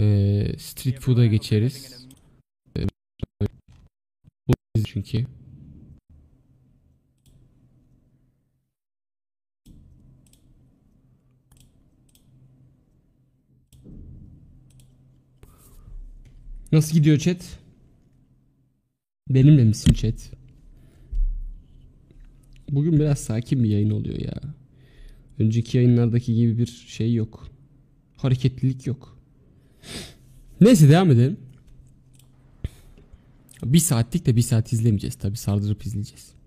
[0.00, 2.06] Ee, street food'a geçeriz.
[2.76, 2.86] Ee,
[4.86, 5.26] çünkü.
[16.72, 17.58] Nasıl gidiyor chat?
[19.30, 20.30] Benimle misin chat?
[22.70, 24.40] Bugün biraz sakin bir yayın oluyor ya.
[25.38, 27.48] Önceki yayınlardaki gibi bir şey yok.
[28.16, 29.18] Hareketlilik yok.
[30.60, 31.36] Neyse devam edelim.
[33.64, 36.37] Bir saatlik de bir saat izlemeyeceğiz tabi sardırıp izleyeceğiz.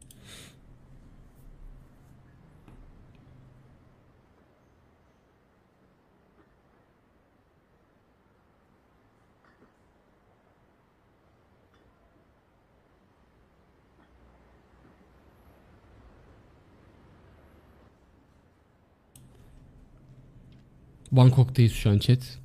[21.11, 22.39] Bangkok'tayız şu an chat.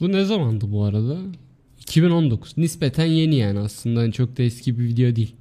[0.00, 1.18] Bu ne zamandı bu arada?
[1.80, 2.58] 2019.
[2.58, 5.36] Nispeten yeni yani aslında hani çok da eski bir video değil.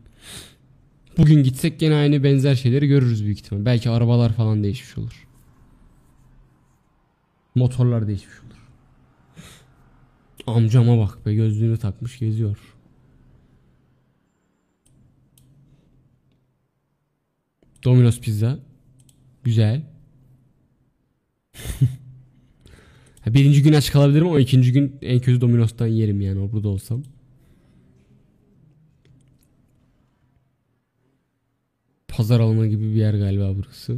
[1.18, 3.66] Bugün gitsek gene aynı benzer şeyleri görürüz büyük ihtimal.
[3.66, 5.28] Belki arabalar falan değişmiş olur.
[7.56, 8.68] Motorlar değişmiş olur.
[10.48, 12.58] Amcama bak be gözlüğünü takmış geziyor.
[17.84, 18.60] Domino's pizza.
[19.44, 19.82] Güzel.
[23.28, 27.04] Birinci gün aç kalabilirim ama ikinci gün en kötü Domino's'tan yerim yani burada olsam.
[32.08, 33.98] Pazar alanı gibi bir yer galiba burası.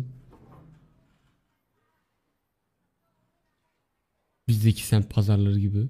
[4.48, 5.88] Bizdeki semt pazarları gibi.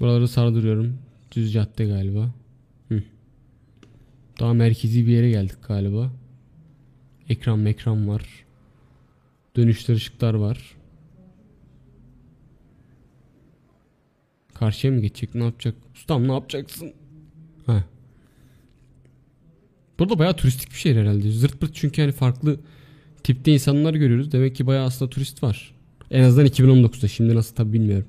[0.00, 0.98] Buraları sardırıyorum.
[1.32, 2.34] Düz cadde galiba.
[2.88, 3.02] Hı.
[4.40, 6.12] Daha merkezi bir yere geldik galiba.
[7.28, 8.22] Ekran mekran var.
[9.56, 10.76] Dönüşler ışıklar var.
[14.54, 15.34] Karşıya mı geçecek?
[15.34, 15.74] Ne yapacak?
[15.94, 16.92] Ustam ne yapacaksın?
[17.66, 17.84] Ha.
[19.98, 21.30] Burada bayağı turistik bir şehir herhalde.
[21.30, 22.60] Zırt pırt çünkü hani farklı
[23.22, 24.32] tipte insanlar görüyoruz.
[24.32, 25.74] Demek ki bayağı aslında turist var.
[26.10, 27.08] En azından 2019'da.
[27.08, 28.08] Şimdi nasıl tabi bilmiyorum.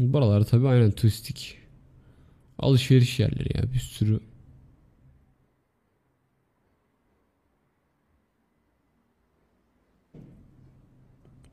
[0.00, 1.58] Buralar tabi aynen turistik.
[2.58, 4.20] Alışveriş yerleri ya bir sürü.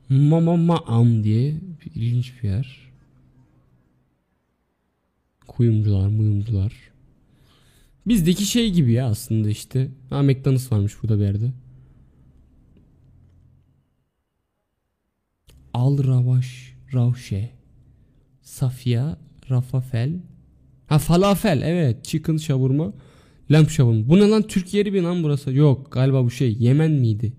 [0.08, 2.90] Mama Maam diye bir ilginç bir yer.
[5.46, 6.72] Kuyumcular, muyumcular.
[8.06, 9.90] Bizdeki şey gibi ya aslında işte.
[10.10, 11.52] Ha McDonald's varmış burada bir yerde.
[15.74, 17.57] Al Ravaş Ravşe.
[18.58, 19.16] Safia
[19.50, 20.12] Rafafel.
[20.86, 22.04] Ha falafel evet.
[22.04, 22.92] Chicken şavurma.
[23.50, 24.08] Lamp şavurma.
[24.08, 25.52] Bu ne lan Türk yeri mi lan burası?
[25.52, 27.32] Yok galiba bu şey Yemen miydi?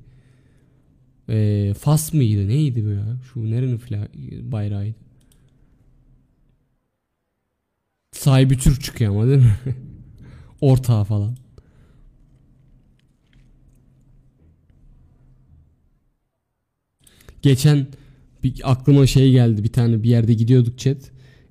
[1.30, 2.48] Ee, Fas mıydı?
[2.48, 3.18] Neydi bu ya?
[3.34, 3.82] Şu nerenin
[4.52, 4.96] bayrağıydı?
[8.12, 9.56] Sahibi Türk çıkıyor ama değil mi?
[10.62, 11.36] Ortağı falan.
[17.42, 17.88] Geçen
[18.44, 20.98] bir aklıma şey geldi bir tane bir yerde gidiyorduk chat.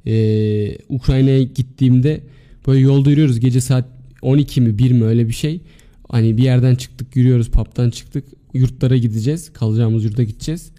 [0.07, 2.21] Ee, Ukrayna'ya gittiğimde
[2.67, 3.85] böyle yolda yürüyoruz gece saat
[4.23, 5.61] 12 mi 1 mi öyle bir şey.
[6.09, 8.25] Hani bir yerden çıktık yürüyoruz pub'dan çıktık
[8.55, 10.71] yurtlara gideceğiz kalacağımız yurda gideceğiz.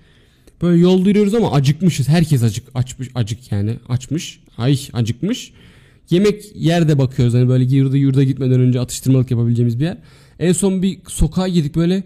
[0.62, 5.54] Böyle yolda yürüyoruz ama acıkmışız herkes acık açmış acık yani açmış ay acıkmış.
[6.10, 9.98] Yemek yerde bakıyoruz hani böyle yurda yurda gitmeden önce atıştırmalık yapabileceğimiz bir yer.
[10.40, 12.04] En son bir sokağa girdik böyle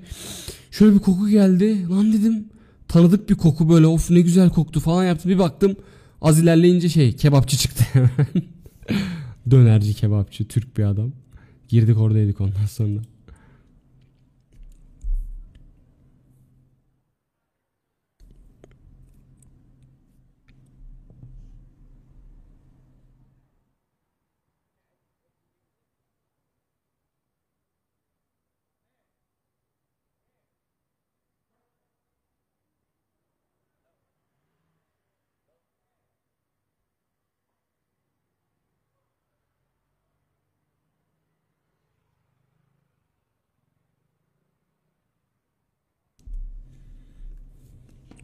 [0.72, 2.46] şöyle bir koku geldi lan dedim
[2.94, 5.32] tanıdık bir koku böyle of ne güzel koktu falan yaptım.
[5.32, 5.76] Bir baktım
[6.22, 8.12] az ilerleyince şey kebapçı çıktı hemen.
[9.52, 11.12] Dönerci kebapçı Türk bir adam.
[11.68, 13.02] Girdik oradaydık ondan sonra.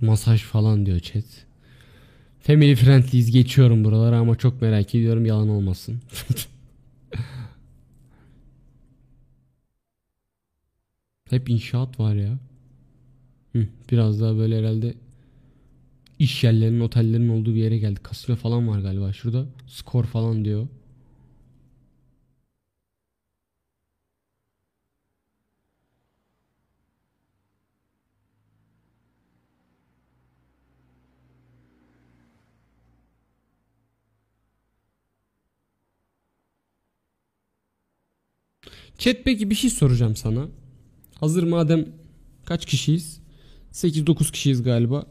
[0.02, 1.24] Masaj falan diyor chat.
[2.40, 6.02] Family friendliyiz geçiyorum buralara ama çok merak ediyorum yalan olmasın.
[11.30, 12.40] Hep inşaat var ya.
[13.54, 14.94] Hı, biraz daha böyle herhalde
[16.20, 18.04] iş yerlerinin, otellerin olduğu bir yere geldik.
[18.04, 19.46] Kasino falan var galiba şurada.
[19.68, 20.68] Skor falan diyor.
[39.00, 40.48] Chat peki bir şey soracağım sana.
[41.16, 41.86] Hazır madem
[42.46, 43.20] kaç kişiyiz?
[43.74, 45.06] 8-9 kişiyiz galiba.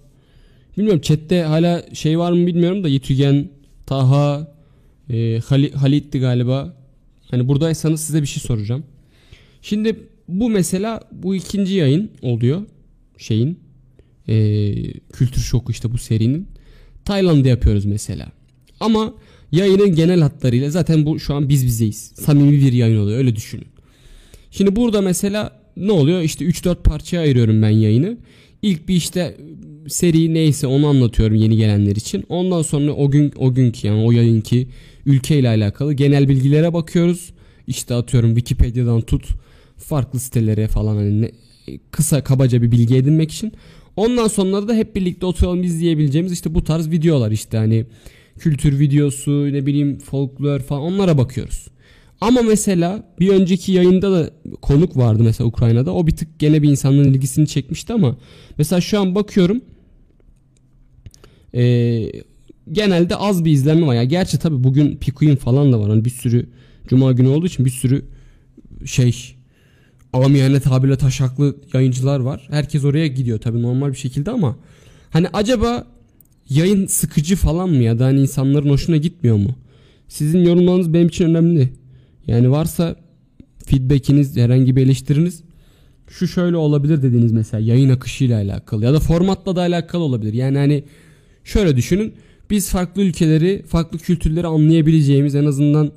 [0.77, 3.49] Bilmiyorum chatte hala şey var mı bilmiyorum da Yetügen,
[3.87, 4.55] Taha,
[5.11, 6.77] e, Hali, Halit'ti galiba.
[7.31, 8.85] Hani buradaysanız size bir şey soracağım.
[9.63, 12.63] Şimdi bu mesela bu ikinci yayın oluyor
[13.19, 13.61] şeyin
[14.29, 14.35] e,
[15.13, 16.49] kültür şoku işte bu serinin.
[17.05, 18.33] Tayland'da yapıyoruz mesela.
[18.81, 19.15] Ama
[19.53, 22.13] yayının genel hatlarıyla zaten bu şu an biz bizeyiz.
[22.15, 23.78] Samimi bir yayın oluyor öyle düşünün.
[24.51, 26.23] Şimdi burada mesela ne oluyor?
[26.23, 28.17] İşte 3-4 parçaya ayırıyorum ben yayını.
[28.63, 29.37] İlk bir işte
[29.89, 32.25] seri neyse onu anlatıyorum yeni gelenler için.
[32.29, 34.69] Ondan sonra o gün o günkü yani o yayınki
[35.07, 37.31] ülkeyle alakalı genel bilgilere bakıyoruz.
[37.67, 39.29] İşte atıyorum Wikipedia'dan tut
[39.77, 41.31] farklı sitelere falan hani ne-
[41.91, 43.53] kısa kabaca bir bilgi edinmek için.
[43.97, 47.85] Ondan sonra da hep birlikte oturalım izleyebileceğimiz işte bu tarz videolar işte hani
[48.39, 51.67] kültür videosu ne bileyim folklor falan onlara bakıyoruz.
[52.21, 54.31] Ama mesela bir önceki yayında da
[54.63, 55.95] konuk vardı mesela Ukrayna'da.
[55.95, 58.17] O bir tık gene bir insanların ilgisini çekmişti ama
[58.59, 59.61] mesela şu an bakıyorum
[61.55, 62.13] ee,
[62.73, 63.95] genelde az bir izlenme var.
[63.95, 65.91] Ya gerçi tabii bugün Pikuin falan da var.
[65.91, 66.47] Hani bir sürü
[66.89, 68.05] cuma günü olduğu için bir sürü
[68.85, 69.35] şey
[70.13, 72.49] amiyane tabirle taşaklı yayıncılar var.
[72.51, 74.57] Herkes oraya gidiyor tabii normal bir şekilde ama
[75.11, 75.87] hani acaba
[76.49, 79.55] yayın sıkıcı falan mı ya da hani insanların hoşuna gitmiyor mu?
[80.09, 81.69] Sizin yorumlarınız benim için önemli.
[82.29, 82.97] Yani varsa
[83.67, 85.43] feedbackiniz, herhangi bir eleştiriniz
[86.11, 90.33] şu şöyle olabilir dediğiniz mesela yayın akışıyla alakalı ya da formatla da alakalı olabilir.
[90.33, 90.85] Yani hani
[91.45, 92.15] şöyle düşünün.
[92.51, 95.93] Biz farklı ülkeleri, farklı kültürleri anlayabileceğimiz en azından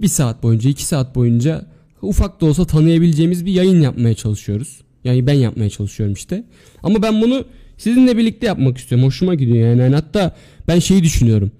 [0.00, 1.66] bir saat boyunca, iki saat boyunca
[2.02, 4.80] ufak da olsa tanıyabileceğimiz bir yayın yapmaya çalışıyoruz.
[5.04, 6.44] Yani ben yapmaya çalışıyorum işte.
[6.82, 7.44] Ama ben bunu
[7.76, 9.06] sizinle birlikte yapmak istiyorum.
[9.06, 9.80] Hoşuma gidiyor yani.
[9.80, 10.36] yani hatta
[10.68, 11.50] ben şeyi düşünüyorum.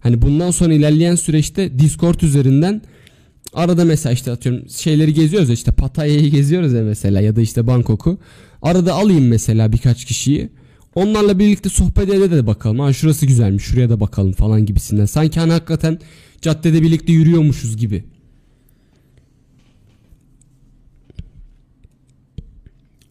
[0.00, 2.82] Hani bundan sonra ilerleyen süreçte Discord üzerinden
[3.52, 7.66] arada mesela işte atıyorum şeyleri geziyoruz ya işte Pattaya'yı geziyoruz ya mesela ya da işte
[7.66, 8.18] Bangkok'u.
[8.62, 10.50] Arada alayım mesela birkaç kişiyi.
[10.94, 12.78] Onlarla birlikte sohbet ede de bakalım.
[12.78, 15.06] Ha şurası güzelmiş şuraya da bakalım falan gibisinden.
[15.06, 15.98] Sanki hani hakikaten
[16.42, 18.04] caddede birlikte yürüyormuşuz gibi.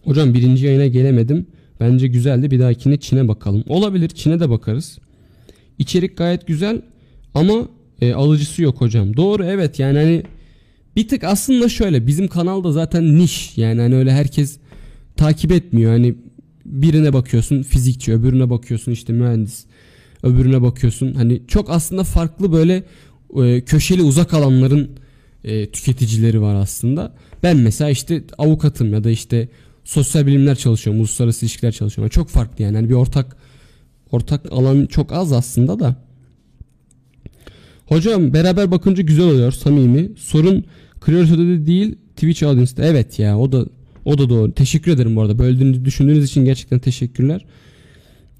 [0.04, 1.48] Hocam birinci yayına gelemedim.
[1.80, 2.52] Bence güzeldi.
[2.52, 3.64] Bir dahakine Çin'e bakalım.
[3.68, 5.00] Olabilir Çin'e de bakarız.
[5.80, 6.82] İçerik gayet güzel
[7.34, 7.68] ama
[8.02, 9.18] e, alıcısı yok hocam.
[9.18, 10.24] Doğru evet yani hani
[10.96, 14.58] bir tık aslında şöyle bizim kanalda zaten niş yani hani öyle herkes
[15.16, 15.92] takip etmiyor.
[15.92, 16.16] Hani
[16.66, 19.66] birine bakıyorsun fizikçi, öbürüne bakıyorsun işte mühendis,
[20.24, 21.14] öbürüne bakıyorsun.
[21.14, 22.84] Hani çok aslında farklı böyle
[23.44, 24.90] e, köşeli uzak alanların
[25.44, 27.14] e, tüketicileri var aslında.
[27.44, 29.50] Ben mesela işte avukatım ya da işte
[29.84, 32.10] sosyal bilimler çalışıyorum, uluslararası ilişkiler çalışıyorum.
[32.10, 32.76] Çok farklı yani.
[32.76, 33.38] Hani bir ortak
[34.12, 36.05] ortak alan çok az aslında da.
[37.86, 40.10] Hocam beraber bakınca güzel oluyor samimi.
[40.18, 40.66] Sorun
[41.02, 42.86] kreatöde de değil Twitch audience'da.
[42.86, 43.66] Evet ya o da
[44.06, 44.52] o da doğru.
[44.52, 45.40] Teşekkür ederim bu arada.
[45.40, 47.46] Böldüğünüz düşündüğünüz için gerçekten teşekkürler.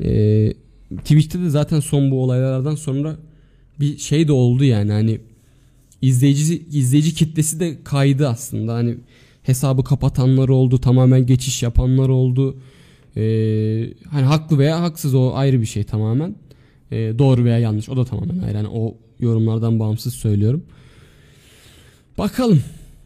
[0.04, 0.54] Ee,
[0.98, 3.16] Twitch'te de zaten son bu olaylardan sonra
[3.80, 5.20] bir şey de oldu yani hani
[6.02, 8.74] izleyici izleyici kitlesi de kaydı aslında.
[8.74, 8.96] Hani
[9.44, 12.58] hesabı kapatanlar oldu, tamamen geçiş yapanlar oldu.
[13.18, 16.36] Ee, hani haklı veya haksız o ayrı bir şey tamamen.
[16.92, 18.58] Ee, doğru veya yanlış o da tamamen ayrı.
[18.58, 20.64] Yani o yorumlardan bağımsız söylüyorum.
[22.18, 22.62] Bakalım.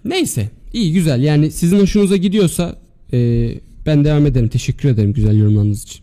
[0.06, 0.50] Neyse.
[0.74, 1.22] iyi güzel.
[1.22, 2.76] Yani sizin hoşunuza gidiyorsa
[3.14, 3.52] e,
[3.86, 4.48] ben devam ederim.
[4.50, 6.02] Teşekkür ederim güzel yorumlarınız için.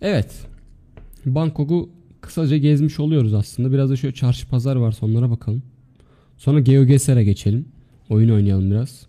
[0.00, 0.32] Evet.
[1.26, 1.90] Bangkok'u
[2.20, 3.72] kısaca gezmiş oluyoruz aslında.
[3.72, 5.62] Biraz da şöyle çarşı pazar varsa onlara bakalım.
[6.36, 7.68] Sonra GeoGuessr'a geçelim.
[8.08, 9.06] Oyun oynayalım biraz.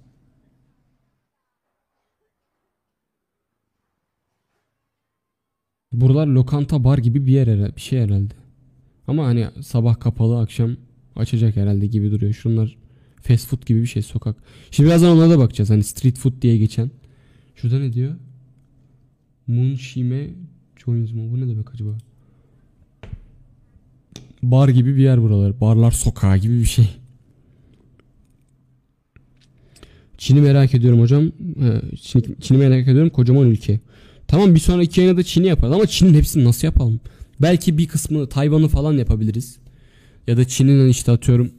[5.94, 8.34] Buralar lokanta bar gibi bir yer herhalde, bir şey herhalde.
[9.08, 10.78] Ama hani sabah kapalı akşam
[11.16, 12.34] açacak herhalde gibi duruyor.
[12.34, 12.78] Şunlar
[13.22, 14.36] fast food gibi bir şey sokak.
[14.72, 15.70] Şimdi birazdan onlara da bakacağız.
[15.70, 16.92] Hani street food diye geçen.
[17.56, 18.16] Şurada ne diyor?
[19.48, 20.28] Munshime
[20.76, 21.32] Joins mu?
[21.32, 21.90] Bu ne demek acaba?
[24.44, 25.62] Bar gibi bir yer buralar.
[25.62, 26.90] Barlar sokağı gibi bir şey.
[30.18, 31.24] Çin'i merak ediyorum hocam.
[31.62, 33.10] Ee, Çin- Çin'i merak ediyorum.
[33.10, 33.80] Kocaman ülke.
[34.28, 37.00] Tamam bir sonraki yayına da Çin'i yaparız ama Çin'in hepsini nasıl yapalım?
[37.42, 39.58] Belki bir kısmı Tayvan'ı falan yapabiliriz.
[40.28, 41.52] Ya da Çin'in işte atıyorum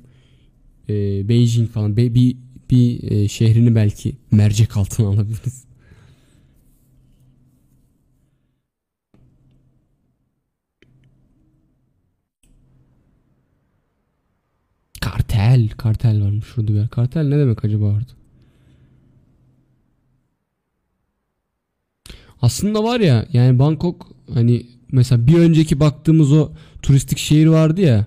[0.88, 2.36] e, Beijing falan Be- bir
[2.70, 5.64] bir e, şehrini belki mercek altına alabiliriz.
[15.00, 16.88] Kartel, kartel varmış şurada bir.
[16.88, 18.17] Kartel ne demek acaba orada?
[22.42, 26.52] Aslında var ya yani Bangkok hani mesela bir önceki baktığımız o
[26.82, 28.06] turistik şehir vardı ya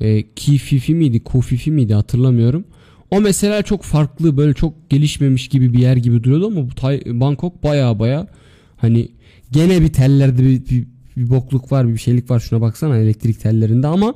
[0.00, 2.64] e, Kififi miydi Kofifi miydi hatırlamıyorum.
[3.10, 7.20] O mesela çok farklı böyle çok gelişmemiş gibi bir yer gibi duruyordu ama bu Tay-
[7.20, 8.26] Bangkok baya baya
[8.76, 9.08] hani
[9.52, 10.86] gene bir tellerde bir, bir,
[11.16, 14.14] bir bokluk var bir şeylik var şuna baksana elektrik tellerinde ama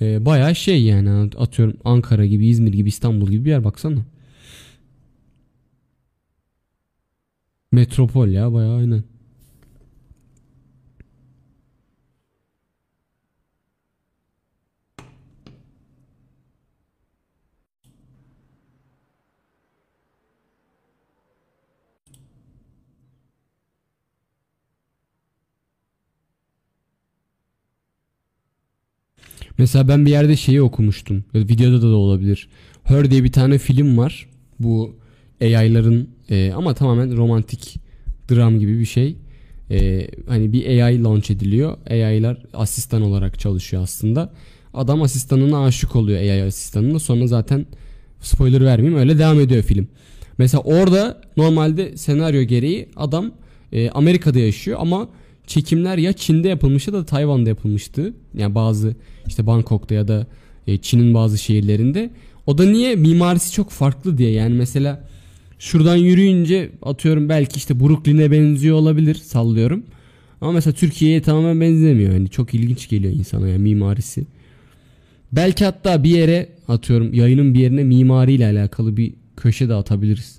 [0.00, 4.00] e, baya şey yani atıyorum Ankara gibi İzmir gibi İstanbul gibi bir yer baksana.
[7.74, 9.02] Metropol ya bayağı aynen.
[29.58, 31.24] Mesela ben bir yerde şeyi okumuştum.
[31.34, 32.48] Videoda da, da olabilir.
[32.84, 34.28] Her diye bir tane film var.
[34.60, 35.03] Bu
[35.40, 37.76] AI'ların e, ama tamamen romantik
[38.30, 39.16] dram gibi bir şey.
[39.70, 41.76] E, hani bir AI launch ediliyor.
[41.90, 44.32] AI'lar asistan olarak çalışıyor aslında.
[44.74, 46.98] Adam asistanına aşık oluyor AI asistanına.
[46.98, 47.66] Sonra zaten
[48.20, 49.88] spoiler vermeyeyim öyle devam ediyor film.
[50.38, 53.32] Mesela orada normalde senaryo gereği adam
[53.72, 55.08] e, Amerika'da yaşıyor ama
[55.46, 58.14] çekimler ya Çin'de yapılmıştı da Tayvan'da yapılmıştı.
[58.34, 58.94] Yani bazı
[59.26, 60.26] işte Bangkok'ta ya da
[60.66, 62.10] e, Çin'in bazı şehirlerinde.
[62.46, 64.30] O da niye mimarisi çok farklı diye.
[64.30, 65.04] Yani mesela
[65.58, 69.84] şuradan yürüyünce atıyorum belki işte Brooklyn'e benziyor olabilir sallıyorum.
[70.40, 72.12] Ama mesela Türkiye'ye tamamen benzemiyor.
[72.12, 74.26] Yani çok ilginç geliyor insana yani mimarisi.
[75.32, 80.38] Belki hatta bir yere atıyorum yayının bir yerine mimariyle alakalı bir köşe de atabiliriz.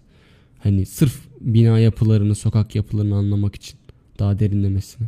[0.60, 3.80] Hani sırf bina yapılarını, sokak yapılarını anlamak için
[4.20, 5.08] daha derinlemesine.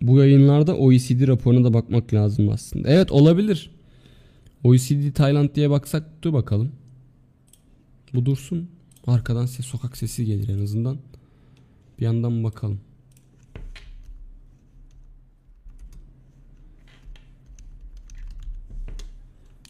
[0.00, 2.88] Bu yayınlarda OECD raporuna da bakmak lazım aslında.
[2.88, 3.70] Evet olabilir.
[4.64, 6.72] OECD Tayland diye baksak dur bakalım.
[8.14, 8.68] Bu dursun.
[9.06, 10.98] Arkadan ses, sokak sesi gelir en azından.
[11.98, 12.80] Bir yandan bakalım.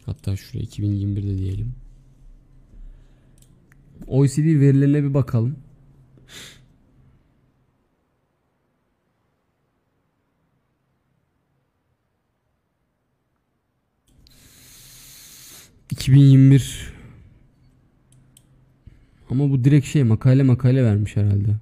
[0.07, 1.75] Hatta şuraya 2021'de diyelim.
[4.07, 5.57] OECD verilerine bir bakalım.
[15.97, 16.93] ...2021...
[19.31, 21.57] Ama bu direkt şey makale makale vermiş herhalde.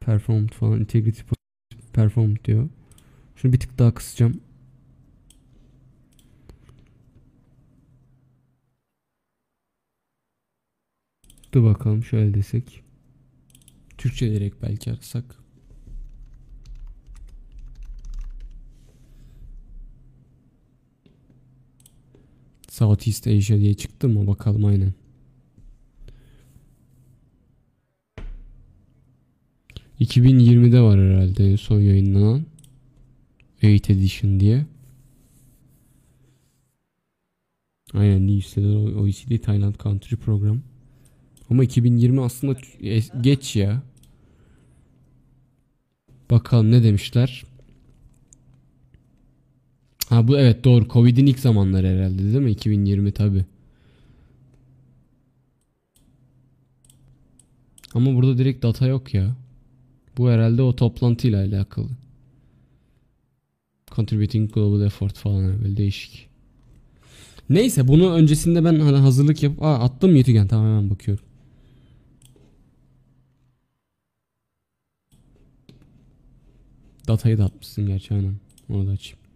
[0.00, 1.22] Performed falan integrity
[1.92, 2.68] performed diyor.
[3.36, 4.40] Şunu bir tık daha kısacağım.
[11.52, 12.82] Dur bakalım şöyle desek.
[13.98, 15.47] Türkçe direkt belki arasak.
[22.78, 24.92] Southeast Asia diye çıktı mı bakalım aynen.
[30.00, 32.44] ...2020'de var herhalde son yayınlanan...
[33.62, 34.66] ...8 Edition diye.
[37.94, 40.60] Aynen listeler OECD Thailand Country Program.
[41.50, 42.56] Ama 2020 aslında
[43.20, 43.82] geç ya.
[46.30, 47.44] Bakalım ne demişler.
[50.08, 50.88] Ha bu evet doğru.
[50.88, 52.50] Covid'in ilk zamanları herhalde değil mi?
[52.50, 53.44] 2020 tabi.
[57.94, 59.36] Ama burada direkt data yok ya.
[60.18, 61.88] Bu herhalde o toplantıyla alakalı.
[63.94, 66.28] Contributing Global Effort falan böyle değişik.
[67.50, 71.24] Neyse bunu öncesinde ben hani hazırlık yapıp Aa, attım Yetigen tamam hemen bakıyorum.
[77.08, 78.34] Datayı da atmışsın gerçi aynen.
[78.68, 79.27] Onu da açayım.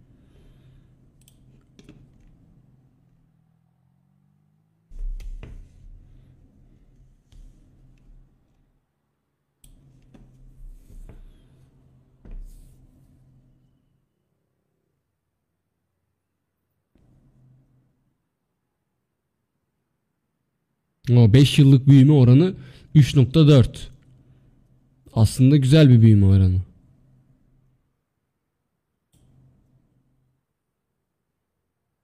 [21.11, 22.55] O 5 yıllık büyüme oranı
[22.95, 23.79] 3.4.
[25.13, 26.61] Aslında güzel bir büyüme oranı.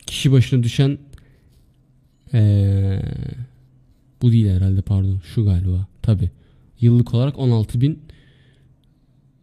[0.07, 0.99] Kişi başına düşen
[2.35, 3.03] ee,
[4.23, 5.87] bu değil herhalde pardon şu galiba.
[6.03, 6.31] Tabi
[6.81, 7.97] yıllık olarak 16.000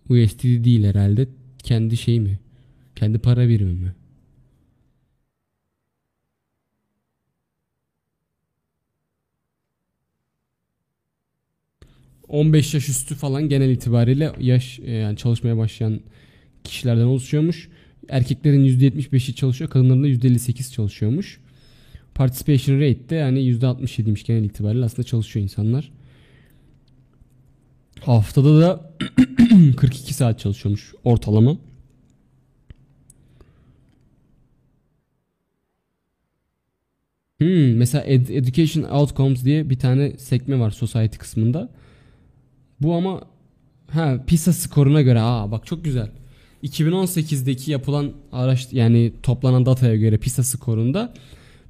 [0.09, 1.27] USD değil herhalde.
[1.63, 2.39] Kendi şey mi?
[2.95, 3.95] Kendi para birimi mi
[12.35, 15.99] 15 yaş üstü falan genel itibariyle yaş e, yani çalışmaya başlayan
[16.63, 17.69] kişilerden oluşuyormuş.
[18.09, 21.39] Erkeklerin %75'i çalışıyor, kadınların da %58 çalışıyormuş.
[22.15, 25.91] Participation rate de yani %67'ymiş genel itibariyle aslında çalışıyor insanlar.
[28.01, 28.93] Haftada da
[29.77, 31.57] 42 saat çalışıyormuş ortalama.
[37.39, 41.69] Hmm, mesela Ed- Education Outcomes diye bir tane sekme var Society kısmında.
[42.81, 43.21] Bu ama
[43.87, 46.11] ha PISA skoruna göre aa bak çok güzel.
[46.63, 51.13] 2018'deki yapılan araç yani toplanan dataya göre PISA skorunda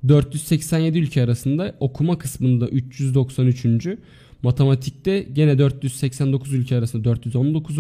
[0.08, 3.88] 487 ülke arasında okuma kısmında 393.
[4.44, 7.78] Matematikte gene 489 ülke arasında 419.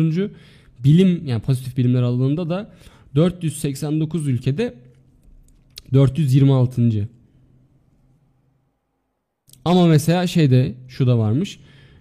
[0.83, 2.71] Bilim yani pozitif bilimler alanında da
[3.15, 4.73] 489 ülkede
[5.93, 7.09] 426.
[9.65, 11.59] Ama mesela şeyde şu da varmış.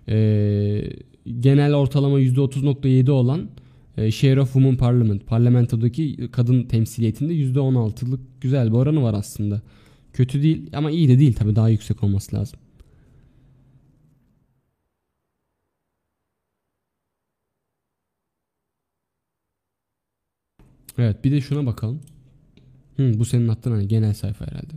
[0.08, 0.82] Ee,
[1.40, 3.48] genel ortalama %30.7 olan
[3.96, 9.62] e, Share of Women Parliament parlamentodaki kadın temsiliyetinde %16'lık güzel bir oranı var aslında.
[10.12, 12.58] Kötü değil ama iyi de değil tabii daha yüksek olması lazım.
[20.98, 22.00] Evet bir de şuna bakalım.
[22.96, 24.74] Hı, bu senin attığın hani genel sayfa herhalde.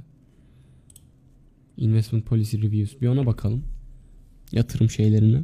[1.77, 3.01] Investment Policy Reviews.
[3.01, 3.63] Bir ona bakalım.
[4.51, 5.43] Yatırım şeylerine.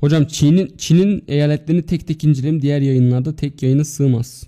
[0.00, 2.62] Hocam Çin'in Çin'in eyaletlerini tek tek inceleyelim.
[2.62, 4.46] Diğer yayınlarda tek yayına sığmaz.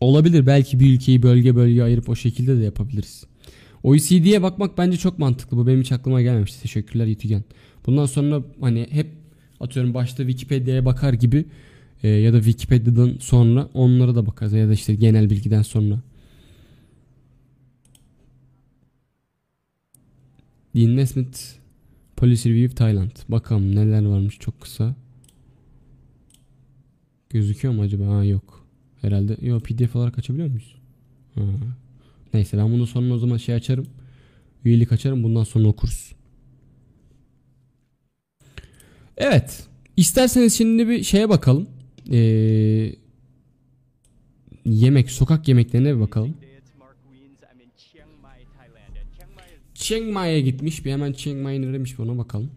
[0.00, 0.46] Olabilir.
[0.46, 3.24] Belki bir ülkeyi bölge bölge ayırıp o şekilde de yapabiliriz.
[3.82, 5.56] OECD'ye bakmak bence çok mantıklı.
[5.56, 6.62] Bu benim hiç aklıma gelmemişti.
[6.62, 7.44] Teşekkürler Yitigen.
[7.86, 9.06] Bundan sonra hani hep
[9.60, 11.44] atıyorum başta Wikipedia'ya bakar gibi
[12.02, 16.02] e, ya da Wikipedia'dan sonra onlara da bakarız ya da işte genel bilgiden sonra.
[20.74, 21.59] The Investment
[22.20, 23.10] Policy Review Thailand.
[23.28, 24.94] Bakalım neler varmış çok kısa.
[27.30, 28.06] Gözüküyor mu acaba?
[28.06, 28.66] Ha yok.
[29.00, 29.36] Herhalde.
[29.46, 30.74] Yok PDF olarak açabiliyor muyuz?
[31.34, 31.42] Ha.
[32.34, 33.86] Neyse ben bunu sonra o zaman şey açarım.
[34.64, 35.22] Üyelik açarım.
[35.22, 36.12] Bundan sonra okuruz.
[39.16, 39.66] Evet.
[39.96, 41.68] İsterseniz şimdi bir şeye bakalım.
[42.10, 42.92] Ee,
[44.64, 46.34] yemek, sokak yemeklerine bir bakalım.
[49.90, 50.84] Chiang Mai'ye gitmiş.
[50.84, 52.50] Bir hemen Chiang Mai neremiş ona bakalım.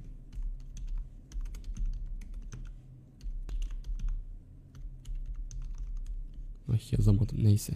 [6.71, 7.73] Ay yazamadım neyse.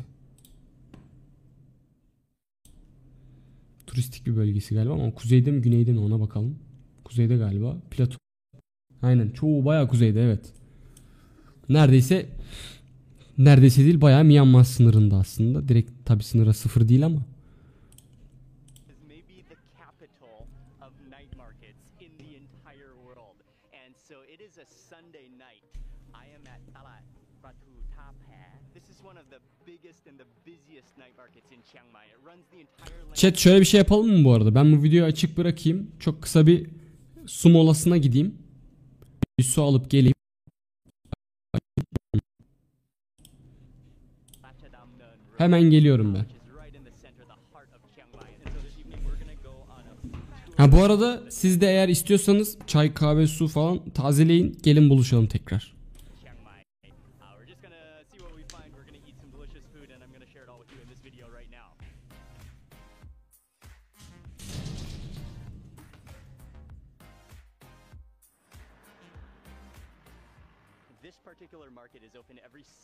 [3.87, 6.59] Turistik bir bölgesi galiba ama kuzeyde mi güneyde mi ona bakalım.
[7.03, 7.77] Kuzeyde galiba.
[7.91, 8.17] Plato.
[9.01, 10.53] Aynen çoğu bayağı kuzeyde evet.
[11.69, 12.29] Neredeyse
[13.37, 15.67] neredeyse değil bayağı Myanmar sınırında aslında.
[15.67, 17.36] Direkt tabi sınıra sıfır değil ama.
[33.17, 34.55] Chat şöyle bir şey yapalım mı bu arada?
[34.55, 35.91] Ben bu videoyu açık bırakayım.
[35.99, 36.67] Çok kısa bir
[37.25, 38.35] su molasına gideyim.
[39.39, 40.13] Bir su alıp geleyim.
[45.37, 46.25] Hemen geliyorum ben.
[50.57, 54.57] Ha bu arada siz de eğer istiyorsanız çay, kahve, su falan tazeleyin.
[54.63, 55.76] Gelin buluşalım tekrar.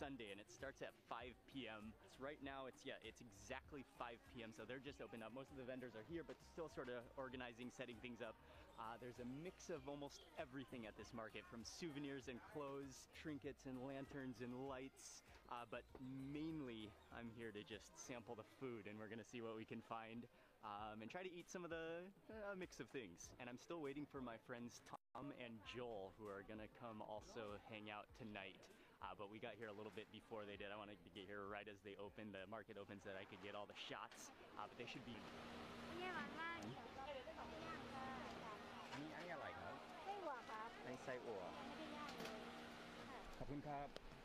[0.04, 1.96] Sunday and it starts at 5 p.m.
[2.04, 4.52] It's right now it's yeah, it's exactly 5 p.m.
[4.52, 5.32] So they're just opened up.
[5.32, 8.36] Most of the vendors are here but still sort of organizing, setting things up.
[8.76, 13.64] Uh, there's a mix of almost everything at this market from souvenirs and clothes, trinkets
[13.64, 15.24] and lanterns and lights.
[15.48, 19.56] Uh, but mainly, I'm here to just sample the food, and we're gonna see what
[19.56, 20.28] we can find,
[20.68, 23.32] um, and try to eat some of the uh, mix of things.
[23.40, 27.56] And I'm still waiting for my friends Tom and Joel, who are gonna come also
[27.72, 28.60] hang out tonight
[29.04, 30.72] uh, but we got here a little bit before they did.
[30.72, 33.28] I wanted to get here right as they open The market opens so that I
[33.28, 35.16] could get all the shots, uh, but they should be.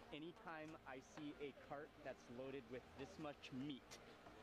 [0.09, 3.85] Anytime I see a cart that's loaded with this much meat,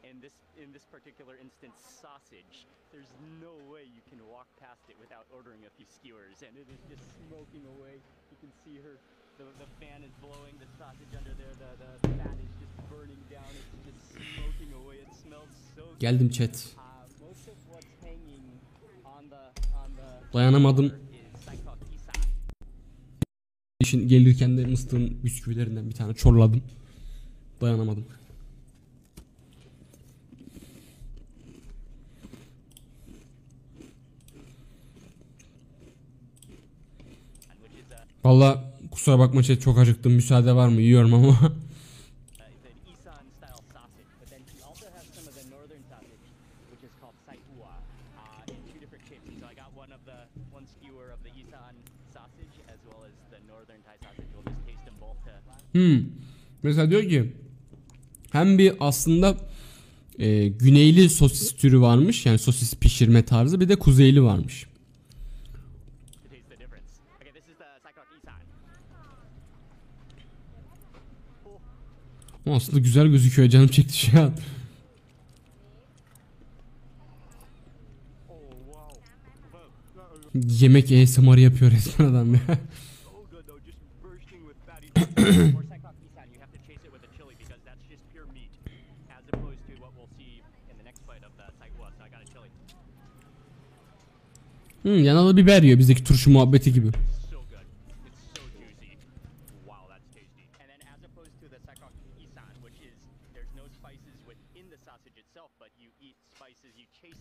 [0.05, 3.09] and this in this particular instance sausage there's
[3.41, 6.81] no way you can walk past it without ordering a few skewers and it is
[6.85, 7.97] just smoking away
[8.29, 9.01] you can see her
[9.37, 11.51] The, the fan is blowing the sausage under there.
[11.59, 11.69] The,
[12.07, 13.51] the fat is just burning down.
[13.89, 14.95] It's just smoking away.
[15.03, 15.99] It smells so good.
[15.99, 16.55] Geldim chat.
[16.55, 18.45] Uh, most of what's hanging
[19.03, 19.43] on the
[19.81, 20.93] on the Dayanamadım.
[23.79, 26.63] İşin gelirken de mıstığın bisküvilerinden bir tane çorladım.
[27.61, 28.05] Dayanamadım.
[38.23, 40.13] Valla kusura bakma chat çok acıktım.
[40.13, 40.81] Müsaade var mı?
[40.81, 41.39] Yiyorum ama.
[55.71, 56.01] Hmm.
[56.63, 57.33] Mesela diyor ki
[58.31, 59.37] hem bir aslında
[60.19, 62.25] e, güneyli sosis türü varmış.
[62.25, 63.59] Yani sosis pişirme tarzı.
[63.59, 64.65] Bir de kuzeyli varmış.
[66.25, 66.89] to taste the difference.
[67.15, 68.41] Okay, this is the Saikok Isan.
[71.45, 71.59] Ama
[72.53, 73.49] aslında güzel gözüküyor.
[73.49, 74.33] Canım çekti şu an.
[80.49, 82.41] Yemek ASMR yapıyor resmen adam ya.
[83.03, 85.51] So good though, just bursting with fatty.
[85.51, 85.65] For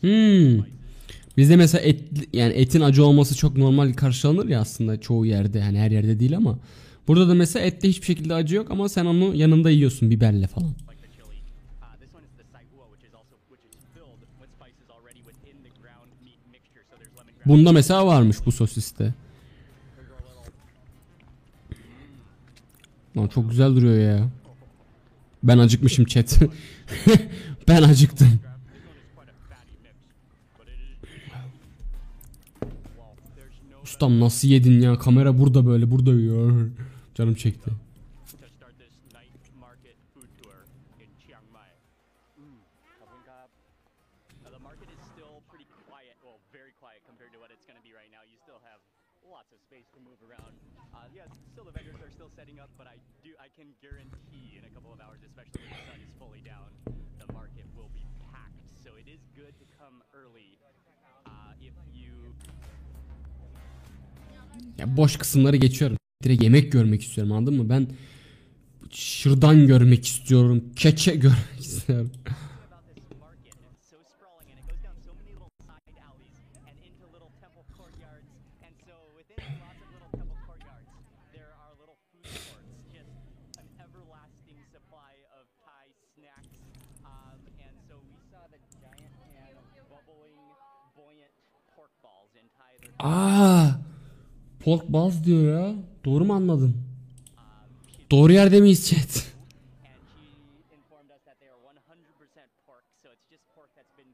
[0.04, 0.64] Hmm.
[1.36, 2.00] Bizde mesela et
[2.32, 6.36] yani etin acı olması çok normal karşılanır ya aslında çoğu yerde yani her yerde değil
[6.36, 6.58] ama
[7.08, 10.74] burada da mesela ette hiçbir şekilde acı yok ama sen onu yanında yiyorsun biberle falan.
[17.46, 19.14] Bunda mesela varmış bu sosiste.
[23.16, 24.28] Lan çok güzel duruyor ya.
[25.42, 26.38] Ben acıkmışım chat.
[27.68, 28.40] ben acıktım.
[33.94, 34.98] Ustam nasıl yedin ya?
[34.98, 36.70] Kamera burada böyle burada yiyor.
[37.14, 37.70] Canım çekti.
[59.84, 60.58] come early
[61.26, 62.34] uh, if you
[64.78, 65.96] Ya boş kısımları geçiyorum.
[66.24, 67.68] Direkt yemek görmek istiyorum anladın mı?
[67.68, 67.88] Ben
[68.90, 70.64] şırdan görmek istiyorum.
[70.76, 72.10] Keçe görmek istiyorum.
[93.04, 93.93] about
[94.64, 95.74] pork balls diyor ya.
[96.04, 96.74] Doğru mu anladım?
[98.10, 99.00] Doğru yerde miyiz chat?
[99.00, 104.10] and she informed us that they are 100% pork, so it's just pork that's been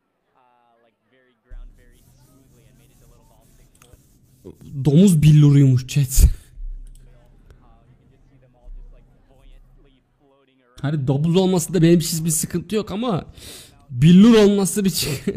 [0.85, 4.85] like very ground very smoothly and made into little balls, big bullets.
[4.85, 6.25] Domuz billuruymuş chat.
[10.83, 13.25] Hani domuz olması da benim için bir sıkıntı yok ama
[13.91, 15.13] billur olması bir şey.
[15.13, 15.37] He puts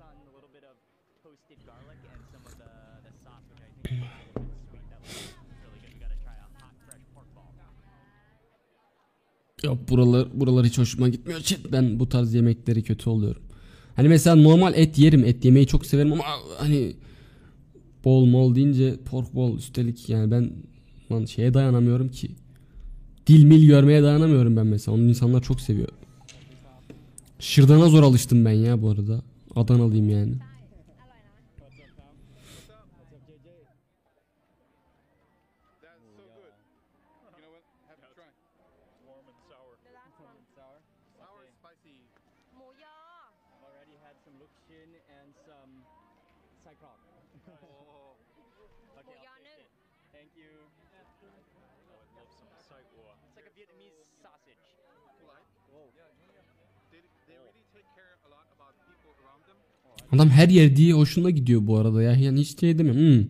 [0.00, 0.76] on a little bit of
[1.22, 2.70] toasted garlic and some of the,
[3.06, 4.86] the sauce, which I think is a little bit sweet.
[4.90, 5.92] That looks really good.
[5.94, 7.50] You gotta try a hot, fresh pork ball.
[9.64, 11.60] Yok buralar buralar hiç hoşuma gitmiyor chat.
[11.72, 13.42] Ben bu tarz yemekleri kötü oluyorum.
[13.96, 15.24] Hani mesela normal et yerim.
[15.24, 16.24] Et yemeyi çok severim ama
[16.58, 16.92] hani
[18.04, 20.50] bol mol deyince pork bol üstelik yani ben
[21.12, 22.30] Lan şeye dayanamıyorum ki.
[23.26, 24.94] Dil mil görmeye dayanamıyorum ben mesela.
[24.94, 25.88] Onu insanlar çok seviyor.
[27.38, 29.22] Şırdana zor alıştım ben ya bu arada.
[29.56, 30.32] Adanalıyım yani.
[60.14, 62.12] Adam her yer diye hoşuna gidiyor bu arada ya.
[62.12, 62.96] Yani hiç şey demiyor.
[62.96, 63.28] Hmm.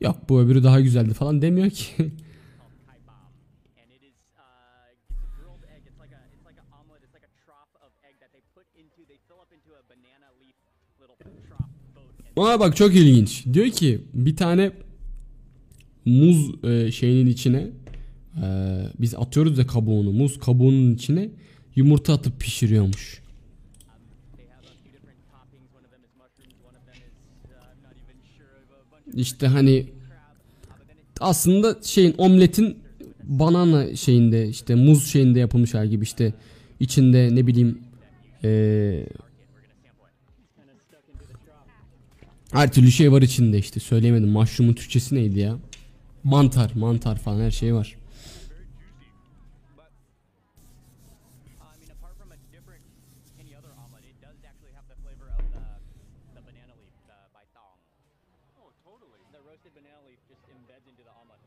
[0.00, 1.92] Yok bu öbürü daha güzeldi falan demiyor ki.
[1.96, 3.14] Kai Bam.
[3.82, 4.48] And it is it's a
[5.36, 5.82] grilled egg.
[5.86, 7.02] It's like a it's like an omelet.
[7.04, 9.82] It's like a trough of egg that they put into they fill up into a
[9.90, 10.58] banana leaf
[11.00, 11.16] little
[11.48, 13.44] trough boat and Ama bak çok ilginç.
[13.52, 14.72] Diyor ki bir tane
[16.04, 17.70] muz e, şeyinin içine
[18.42, 18.46] e,
[19.00, 20.12] biz atıyoruz ya kabuğunu.
[20.12, 21.30] Muz kabuğunun içine
[21.76, 23.24] yumurta atıp pişiriyormuş.
[24.36, 25.68] they have a few different toppings.
[25.78, 27.14] One of them is mushrooms, one of them is
[27.50, 29.86] uh, I'm not even sure of a bunch of İşte hani
[31.20, 32.78] aslında şeyin omletin
[33.22, 36.34] banana şeyinde işte muz şeyinde yapılmış hali gibi işte
[36.80, 37.78] içinde ne bileyim
[38.44, 39.34] e, trough.
[42.52, 44.28] her türlü şey var içinde işte söyleyemedim.
[44.28, 45.58] Mushroom'un Türkçesi neydi ya?
[46.24, 47.96] Mantar, mantar falan her şey var.
[58.94, 59.22] Totally.
[59.36, 61.40] The roasted banana leaf just embeds into the omelet.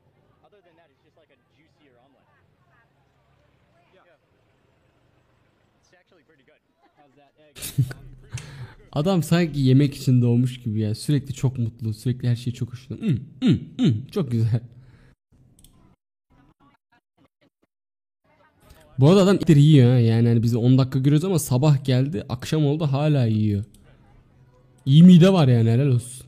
[0.45, 2.27] Other than that, it's just like a juicier omelet.
[3.95, 4.03] Yeah.
[5.79, 6.61] It's actually pretty good.
[6.97, 7.55] How's that egg?
[8.91, 10.95] Adam sanki yemek için doğmuş gibi ya.
[10.95, 11.93] Sürekli çok mutlu.
[11.93, 12.97] Sürekli her şey çok hoşuna.
[12.97, 14.07] Hmm, hmm, hmm.
[14.11, 14.61] Çok güzel.
[18.99, 19.99] Bu arada adam ittir yiyor ha.
[19.99, 22.23] Yani hani biz 10 dakika görüyoruz ama sabah geldi.
[22.29, 23.63] Akşam oldu hala yiyor.
[24.85, 26.26] İyi mide var yani helal olsun.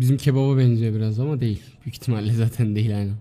[0.00, 1.62] Bizim kebaba benziyor biraz ama değil.
[1.84, 3.16] Büyük ihtimalle zaten değil aynen.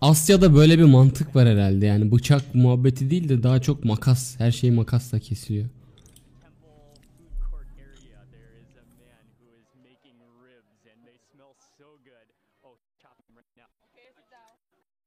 [0.00, 4.52] Asya'da böyle bir mantık var herhalde yani bıçak muhabbeti değil de daha çok makas her
[4.52, 5.68] şey makasla kesiliyor.
[6.42, 6.66] temple
[7.16, 11.88] food court area, there is a man who is making ribs, and they smell so
[12.04, 12.28] good.
[13.02, 13.68] Chop them right now.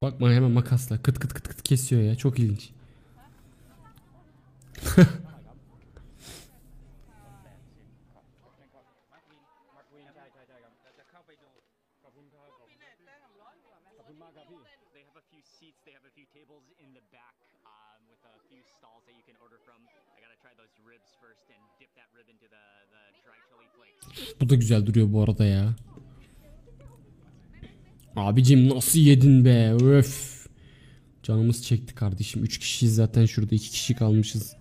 [0.01, 2.69] Bak bana hemen makasla kıt kıt kıt kıt kesiyor ya çok ilginç.
[4.77, 5.27] Um.
[24.41, 25.75] Bu da güzel duruyor bu arada ya.
[28.15, 30.47] Abicim nasıl yedin be öf.
[31.23, 32.43] Canımız çekti kardeşim.
[32.43, 34.55] 3 kişiyiz zaten şurada 2 kişi kalmışız.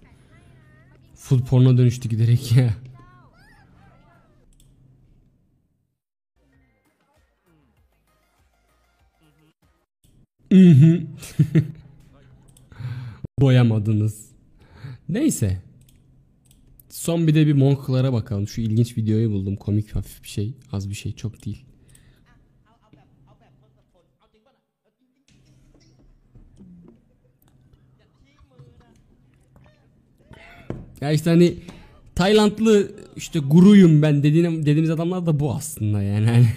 [1.28, 2.74] Full porno dönüştü giderek ya.
[13.40, 14.30] Doyamadınız.
[15.08, 15.62] Neyse.
[16.88, 18.48] Son bir de bir monklara bakalım.
[18.48, 19.56] Şu ilginç videoyu buldum.
[19.56, 20.54] Komik hafif bir şey.
[20.72, 21.65] Az bir şey çok değil.
[31.00, 31.54] Ya işte hani
[32.14, 36.46] Taylandlı işte guruyum ben dediğim, dediğimiz adamlar da bu aslında yani.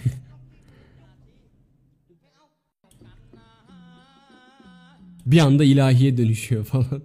[5.25, 7.01] Bir anda ilahiye dönüşüyor falan.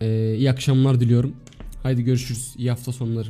[0.00, 1.36] Ee, iyi akşamlar diliyorum.
[1.82, 2.54] Haydi görüşürüz.
[2.58, 3.28] İyi hafta sonları.